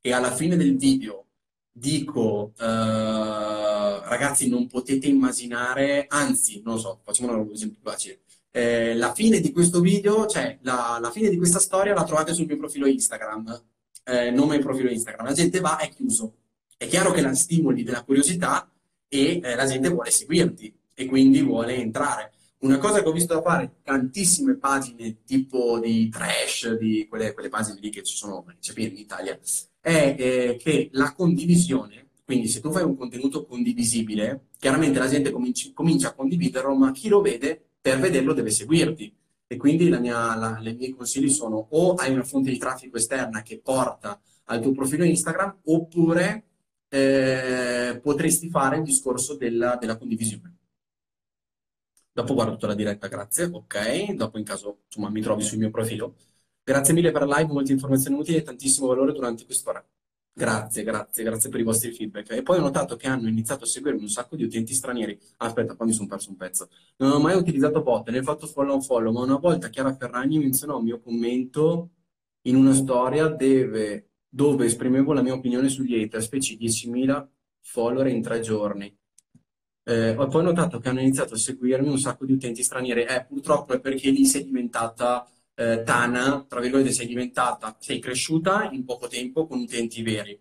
e 0.00 0.12
alla 0.12 0.34
fine 0.34 0.56
del 0.56 0.76
video 0.76 1.26
dico, 1.72 2.52
uh, 2.56 2.62
ragazzi, 2.62 4.48
non 4.48 4.66
potete 4.66 5.06
immaginare, 5.08 6.06
anzi, 6.08 6.60
non 6.62 6.74
lo 6.74 6.80
so, 6.80 7.00
facciamo 7.04 7.32
un 7.32 7.50
esempio 7.52 7.80
facile 7.82 8.20
Eh, 8.52 8.94
la 8.96 9.14
fine 9.14 9.40
di 9.40 9.52
questo 9.52 9.80
video, 9.80 10.26
cioè 10.26 10.58
la, 10.62 10.98
la, 11.00 11.10
fine 11.12 11.28
di 11.28 11.36
questa 11.36 11.60
storia 11.60 11.94
la 11.94 12.04
trovate 12.04 12.34
sul 12.34 12.46
mio 12.46 12.56
profilo 12.56 12.86
Instagram, 12.86 13.62
eh, 14.04 14.30
nome 14.30 14.56
e 14.56 14.58
profilo 14.60 14.90
Instagram. 14.90 15.26
La 15.26 15.32
gente 15.32 15.60
va, 15.60 15.78
è 15.78 15.88
chiuso. 15.88 16.34
È 16.76 16.86
chiaro 16.86 17.10
che 17.12 17.20
la 17.20 17.34
stimoli 17.34 17.82
della 17.82 18.04
curiosità 18.04 18.70
e 19.08 19.40
eh, 19.42 19.54
la 19.54 19.66
gente 19.66 19.88
vuole 19.88 20.10
seguirti 20.10 20.74
e 20.94 21.06
quindi 21.06 21.42
vuole 21.42 21.74
entrare. 21.76 22.32
Una 22.60 22.78
cosa 22.78 23.02
che 23.02 23.08
ho 23.08 23.12
visto 23.12 23.34
da 23.34 23.42
fare 23.42 23.76
tantissime 23.82 24.56
pagine 24.56 25.24
tipo 25.24 25.78
di 25.78 26.08
trash, 26.10 26.76
di 26.76 27.06
quelle, 27.08 27.32
quelle 27.32 27.48
pagine 27.48 27.80
lì 27.80 27.90
che 27.90 28.02
ci 28.02 28.14
sono 28.14 28.44
in 28.76 28.98
Italia, 28.98 29.38
è 29.80 30.14
eh, 30.18 30.56
che 30.56 30.90
la 30.92 31.12
condivisione, 31.14 32.08
quindi 32.24 32.48
se 32.48 32.60
tu 32.60 32.70
fai 32.70 32.84
un 32.84 32.96
contenuto 32.96 33.46
condivisibile, 33.46 34.48
chiaramente 34.58 34.98
la 34.98 35.08
gente 35.08 35.30
cominci, 35.30 35.72
comincia 35.72 36.08
a 36.08 36.12
condividerlo, 36.12 36.74
ma 36.74 36.92
chi 36.92 37.08
lo 37.08 37.20
vede 37.22 37.70
per 37.80 37.98
vederlo 37.98 38.34
deve 38.34 38.50
seguirti. 38.50 39.12
E 39.52 39.56
quindi 39.56 39.88
i 39.88 39.98
miei 39.98 40.94
consigli 40.96 41.28
sono 41.28 41.66
o 41.70 41.94
hai 41.94 42.12
una 42.12 42.22
fonte 42.22 42.50
di 42.50 42.56
traffico 42.56 42.96
esterna 42.96 43.42
che 43.42 43.58
porta 43.58 44.20
al 44.44 44.60
tuo 44.60 44.70
profilo 44.70 45.02
Instagram, 45.02 45.62
oppure 45.64 46.44
eh, 46.88 47.98
potresti 48.00 48.48
fare 48.48 48.76
il 48.76 48.84
discorso 48.84 49.34
della, 49.34 49.74
della 49.74 49.96
condivisione. 49.96 50.54
Dopo 52.12 52.34
guardo 52.34 52.52
tutta 52.52 52.68
la 52.68 52.74
diretta, 52.74 53.08
grazie. 53.08 53.46
Ok, 53.46 54.12
dopo 54.12 54.38
in 54.38 54.44
caso 54.44 54.82
insomma, 54.86 55.10
mi 55.10 55.20
trovi 55.20 55.42
sul 55.42 55.58
mio 55.58 55.70
profilo. 55.70 56.14
Grazie 56.62 56.94
mille 56.94 57.10
per 57.10 57.26
la 57.26 57.38
live, 57.38 57.52
molte 57.52 57.72
informazioni 57.72 58.16
utili 58.18 58.36
e 58.36 58.42
tantissimo 58.42 58.86
valore 58.86 59.12
durante 59.12 59.44
quest'ora. 59.44 59.84
Grazie, 60.32 60.84
grazie, 60.84 61.22
grazie 61.24 61.50
per 61.50 61.60
i 61.60 61.64
vostri 61.64 61.92
feedback. 61.92 62.30
E 62.32 62.42
poi 62.42 62.58
ho 62.58 62.62
notato 62.62 62.96
che 62.96 63.08
hanno 63.08 63.28
iniziato 63.28 63.64
a 63.64 63.66
seguirmi 63.66 64.00
un 64.00 64.08
sacco 64.08 64.36
di 64.36 64.44
utenti 64.44 64.72
stranieri. 64.72 65.18
Aspetta, 65.38 65.74
qua 65.74 65.84
mi 65.84 65.92
sono 65.92 66.08
perso 66.08 66.30
un 66.30 66.36
pezzo. 66.36 66.68
Non 66.96 67.12
ho 67.12 67.18
mai 67.18 67.36
utilizzato 67.36 67.82
bot, 67.82 68.08
ne 68.08 68.18
ho 68.20 68.22
fatto 68.22 68.46
follow 68.46 68.74
on 68.74 68.82
follow, 68.82 69.12
ma 69.12 69.20
una 69.20 69.36
volta 69.36 69.68
Chiara 69.68 69.94
Ferragni 69.94 70.38
menzionò 70.38 70.78
un 70.78 70.84
mio 70.84 71.00
commento 71.00 71.90
in 72.42 72.56
una 72.56 72.72
storia 72.72 73.28
deve, 73.28 74.10
dove 74.28 74.66
esprimevo 74.66 75.12
la 75.12 75.22
mia 75.22 75.34
opinione 75.34 75.68
sugli 75.68 76.00
haters, 76.00 76.28
feci 76.28 76.56
10.000 76.56 77.26
follower 77.60 78.06
in 78.06 78.22
tre 78.22 78.40
giorni. 78.40 78.96
Eh, 79.82 80.10
ho 80.16 80.26
poi 80.28 80.44
notato 80.44 80.78
che 80.78 80.88
hanno 80.88 81.00
iniziato 81.00 81.34
a 81.34 81.38
seguirmi 81.38 81.88
un 81.88 81.98
sacco 81.98 82.24
di 82.24 82.32
utenti 82.32 82.62
stranieri. 82.62 83.02
Eh, 83.02 83.26
purtroppo 83.28 83.74
è 83.74 83.80
perché 83.80 84.10
lì 84.10 84.24
sei 84.24 84.44
diventata 84.44 85.26
eh, 85.60 85.82
Tana, 85.84 86.44
tra 86.48 86.60
virgolette, 86.60 86.90
sei 86.92 87.06
diventata, 87.06 87.76
sei 87.78 87.98
cresciuta 87.98 88.70
in 88.72 88.84
poco 88.84 89.08
tempo 89.08 89.46
con 89.46 89.60
utenti 89.60 90.02
veri. 90.02 90.38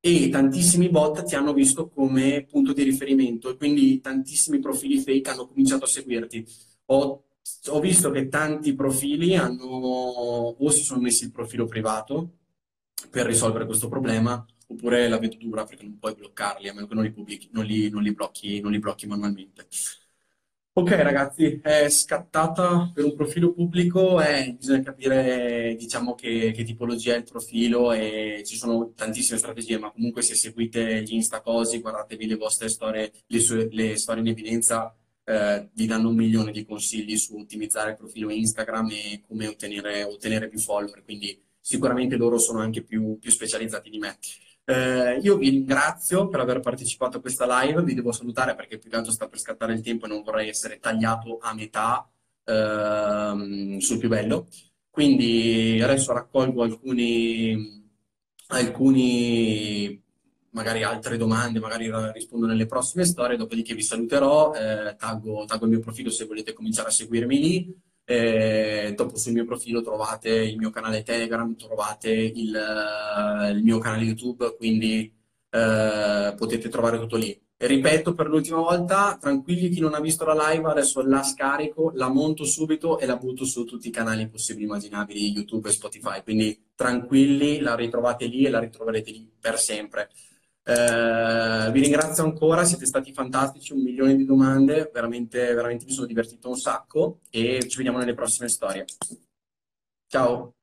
E 0.00 0.28
tantissimi 0.30 0.88
bot 0.88 1.22
ti 1.24 1.34
hanno 1.36 1.52
visto 1.52 1.88
come 1.88 2.44
punto 2.48 2.72
di 2.72 2.82
riferimento 2.82 3.50
e 3.50 3.56
quindi 3.56 4.00
tantissimi 4.00 4.58
profili 4.58 4.98
fake 4.98 5.30
hanno 5.30 5.46
cominciato 5.46 5.84
a 5.84 5.88
seguirti. 5.88 6.44
Ho, 6.86 7.24
ho 7.68 7.80
visto 7.80 8.10
che 8.10 8.28
tanti 8.28 8.74
profili 8.74 9.36
hanno 9.36 9.64
o 9.64 10.70
si 10.70 10.82
sono 10.82 11.00
messi 11.00 11.24
il 11.24 11.30
profilo 11.30 11.66
privato 11.66 12.38
per 13.10 13.26
risolvere 13.26 13.66
questo 13.66 13.88
problema 13.88 14.44
oppure 14.68 15.08
la 15.08 15.18
vedo 15.18 15.36
dura 15.36 15.64
perché 15.64 15.84
non 15.84 15.98
puoi 15.98 16.14
bloccarli 16.14 16.68
a 16.68 16.74
meno 16.74 16.86
che 16.86 16.94
non 16.94 17.04
li, 17.04 17.12
pubblichi, 17.12 17.48
non 17.52 17.64
li, 17.64 17.90
non 17.90 18.02
li, 18.02 18.12
blocchi, 18.12 18.60
non 18.60 18.72
li 18.72 18.78
blocchi 18.78 19.06
manualmente. 19.06 19.66
Ok 20.74 20.90
ragazzi, 20.92 21.60
è 21.62 21.90
scattata 21.90 22.90
per 22.94 23.04
un 23.04 23.14
profilo 23.14 23.52
pubblico 23.52 24.22
e 24.22 24.54
bisogna 24.56 24.80
capire 24.80 25.74
diciamo 25.78 26.14
che, 26.14 26.50
che, 26.52 26.64
tipologia 26.64 27.12
è 27.12 27.18
il 27.18 27.24
profilo 27.24 27.92
e 27.92 28.42
ci 28.46 28.56
sono 28.56 28.90
tantissime 28.94 29.36
strategie, 29.36 29.78
ma 29.78 29.90
comunque 29.90 30.22
se 30.22 30.34
seguite 30.34 31.02
gli 31.02 31.12
Insta 31.12 31.42
così, 31.42 31.78
guardatevi 31.80 32.26
le 32.26 32.36
vostre 32.36 32.70
storie, 32.70 33.12
le, 33.26 33.40
sue, 33.40 33.68
le 33.70 33.98
storie 33.98 34.22
in 34.22 34.28
evidenza, 34.28 34.96
eh, 35.24 35.68
vi 35.74 35.84
danno 35.84 36.08
un 36.08 36.16
milione 36.16 36.52
di 36.52 36.64
consigli 36.64 37.18
su 37.18 37.36
ottimizzare 37.36 37.90
il 37.90 37.96
profilo 37.98 38.30
Instagram 38.30 38.88
e 38.92 39.22
come 39.28 39.48
ottenere, 39.48 40.04
ottenere 40.04 40.48
più 40.48 40.58
follower, 40.58 41.04
quindi 41.04 41.38
sicuramente 41.60 42.16
loro 42.16 42.38
sono 42.38 42.60
anche 42.60 42.82
più, 42.82 43.18
più 43.18 43.30
specializzati 43.30 43.90
di 43.90 43.98
me. 43.98 44.16
Eh, 44.64 45.18
io 45.20 45.36
vi 45.36 45.50
ringrazio 45.50 46.28
per 46.28 46.40
aver 46.40 46.60
partecipato 46.60 47.16
a 47.18 47.20
questa 47.20 47.62
live, 47.62 47.82
vi 47.82 47.94
devo 47.94 48.12
salutare 48.12 48.54
perché 48.54 48.78
più 48.78 48.88
che 48.88 48.96
altro 48.96 49.10
sta 49.10 49.28
per 49.28 49.40
scattare 49.40 49.72
il 49.74 49.80
tempo 49.82 50.06
e 50.06 50.08
non 50.08 50.22
vorrei 50.22 50.48
essere 50.48 50.78
tagliato 50.78 51.38
a 51.40 51.52
metà 51.52 52.08
ehm, 52.44 53.78
sul 53.78 53.98
più 53.98 54.08
bello. 54.08 54.46
Quindi 54.90 55.80
adesso 55.82 56.12
raccolgo 56.12 56.62
alcuni, 56.62 57.82
alcuni 58.48 60.00
magari 60.50 60.82
altre 60.82 61.16
domande, 61.16 61.58
magari 61.60 61.90
rispondo 62.12 62.46
nelle 62.46 62.66
prossime 62.66 63.04
storie, 63.04 63.36
dopodiché 63.36 63.74
vi 63.74 63.82
saluterò, 63.82 64.52
eh, 64.54 64.94
taggo, 64.96 65.44
taggo 65.46 65.64
il 65.64 65.70
mio 65.70 65.80
profilo 65.80 66.10
se 66.10 66.26
volete 66.26 66.52
cominciare 66.52 66.88
a 66.88 66.92
seguirmi 66.92 67.38
lì. 67.38 67.74
Eh, 68.04 68.94
dopo 68.96 69.16
sul 69.16 69.32
mio 69.32 69.44
profilo 69.44 69.80
trovate 69.80 70.30
il 70.30 70.56
mio 70.58 70.70
canale 70.70 71.02
Telegram, 71.02 71.54
trovate 71.56 72.10
il, 72.10 72.52
uh, 72.52 73.48
il 73.50 73.62
mio 73.62 73.78
canale 73.78 74.04
YouTube, 74.04 74.56
quindi 74.56 75.12
uh, 75.50 76.34
potete 76.34 76.68
trovare 76.68 76.98
tutto 76.98 77.16
lì. 77.16 77.40
E 77.62 77.66
ripeto 77.68 78.12
per 78.12 78.26
l'ultima 78.26 78.58
volta, 78.58 79.16
tranquilli 79.20 79.68
chi 79.68 79.78
non 79.78 79.94
ha 79.94 80.00
visto 80.00 80.24
la 80.24 80.50
live, 80.50 80.68
adesso 80.68 81.00
la 81.06 81.22
scarico, 81.22 81.92
la 81.94 82.08
monto 82.08 82.44
subito 82.44 82.98
e 82.98 83.06
la 83.06 83.16
butto 83.16 83.44
su 83.44 83.64
tutti 83.64 83.86
i 83.86 83.92
canali 83.92 84.28
possibili 84.28 84.64
immaginabili, 84.64 85.30
YouTube 85.30 85.68
e 85.68 85.72
Spotify. 85.72 86.24
Quindi 86.24 86.70
tranquilli, 86.74 87.60
la 87.60 87.76
ritrovate 87.76 88.26
lì 88.26 88.44
e 88.44 88.50
la 88.50 88.58
ritroverete 88.58 89.12
lì 89.12 89.30
per 89.40 89.60
sempre. 89.60 90.10
Eh, 90.64 91.70
vi 91.72 91.80
ringrazio 91.80 92.22
ancora, 92.22 92.64
siete 92.64 92.86
stati 92.86 93.12
fantastici, 93.12 93.72
un 93.72 93.82
milione 93.82 94.16
di 94.16 94.24
domande, 94.24 94.90
veramente, 94.92 95.52
veramente 95.54 95.84
mi 95.84 95.92
sono 95.92 96.06
divertito 96.06 96.48
un 96.48 96.56
sacco 96.56 97.20
e 97.30 97.66
ci 97.68 97.76
vediamo 97.78 97.98
nelle 97.98 98.14
prossime 98.14 98.48
storie. 98.48 98.84
Ciao! 100.06 100.54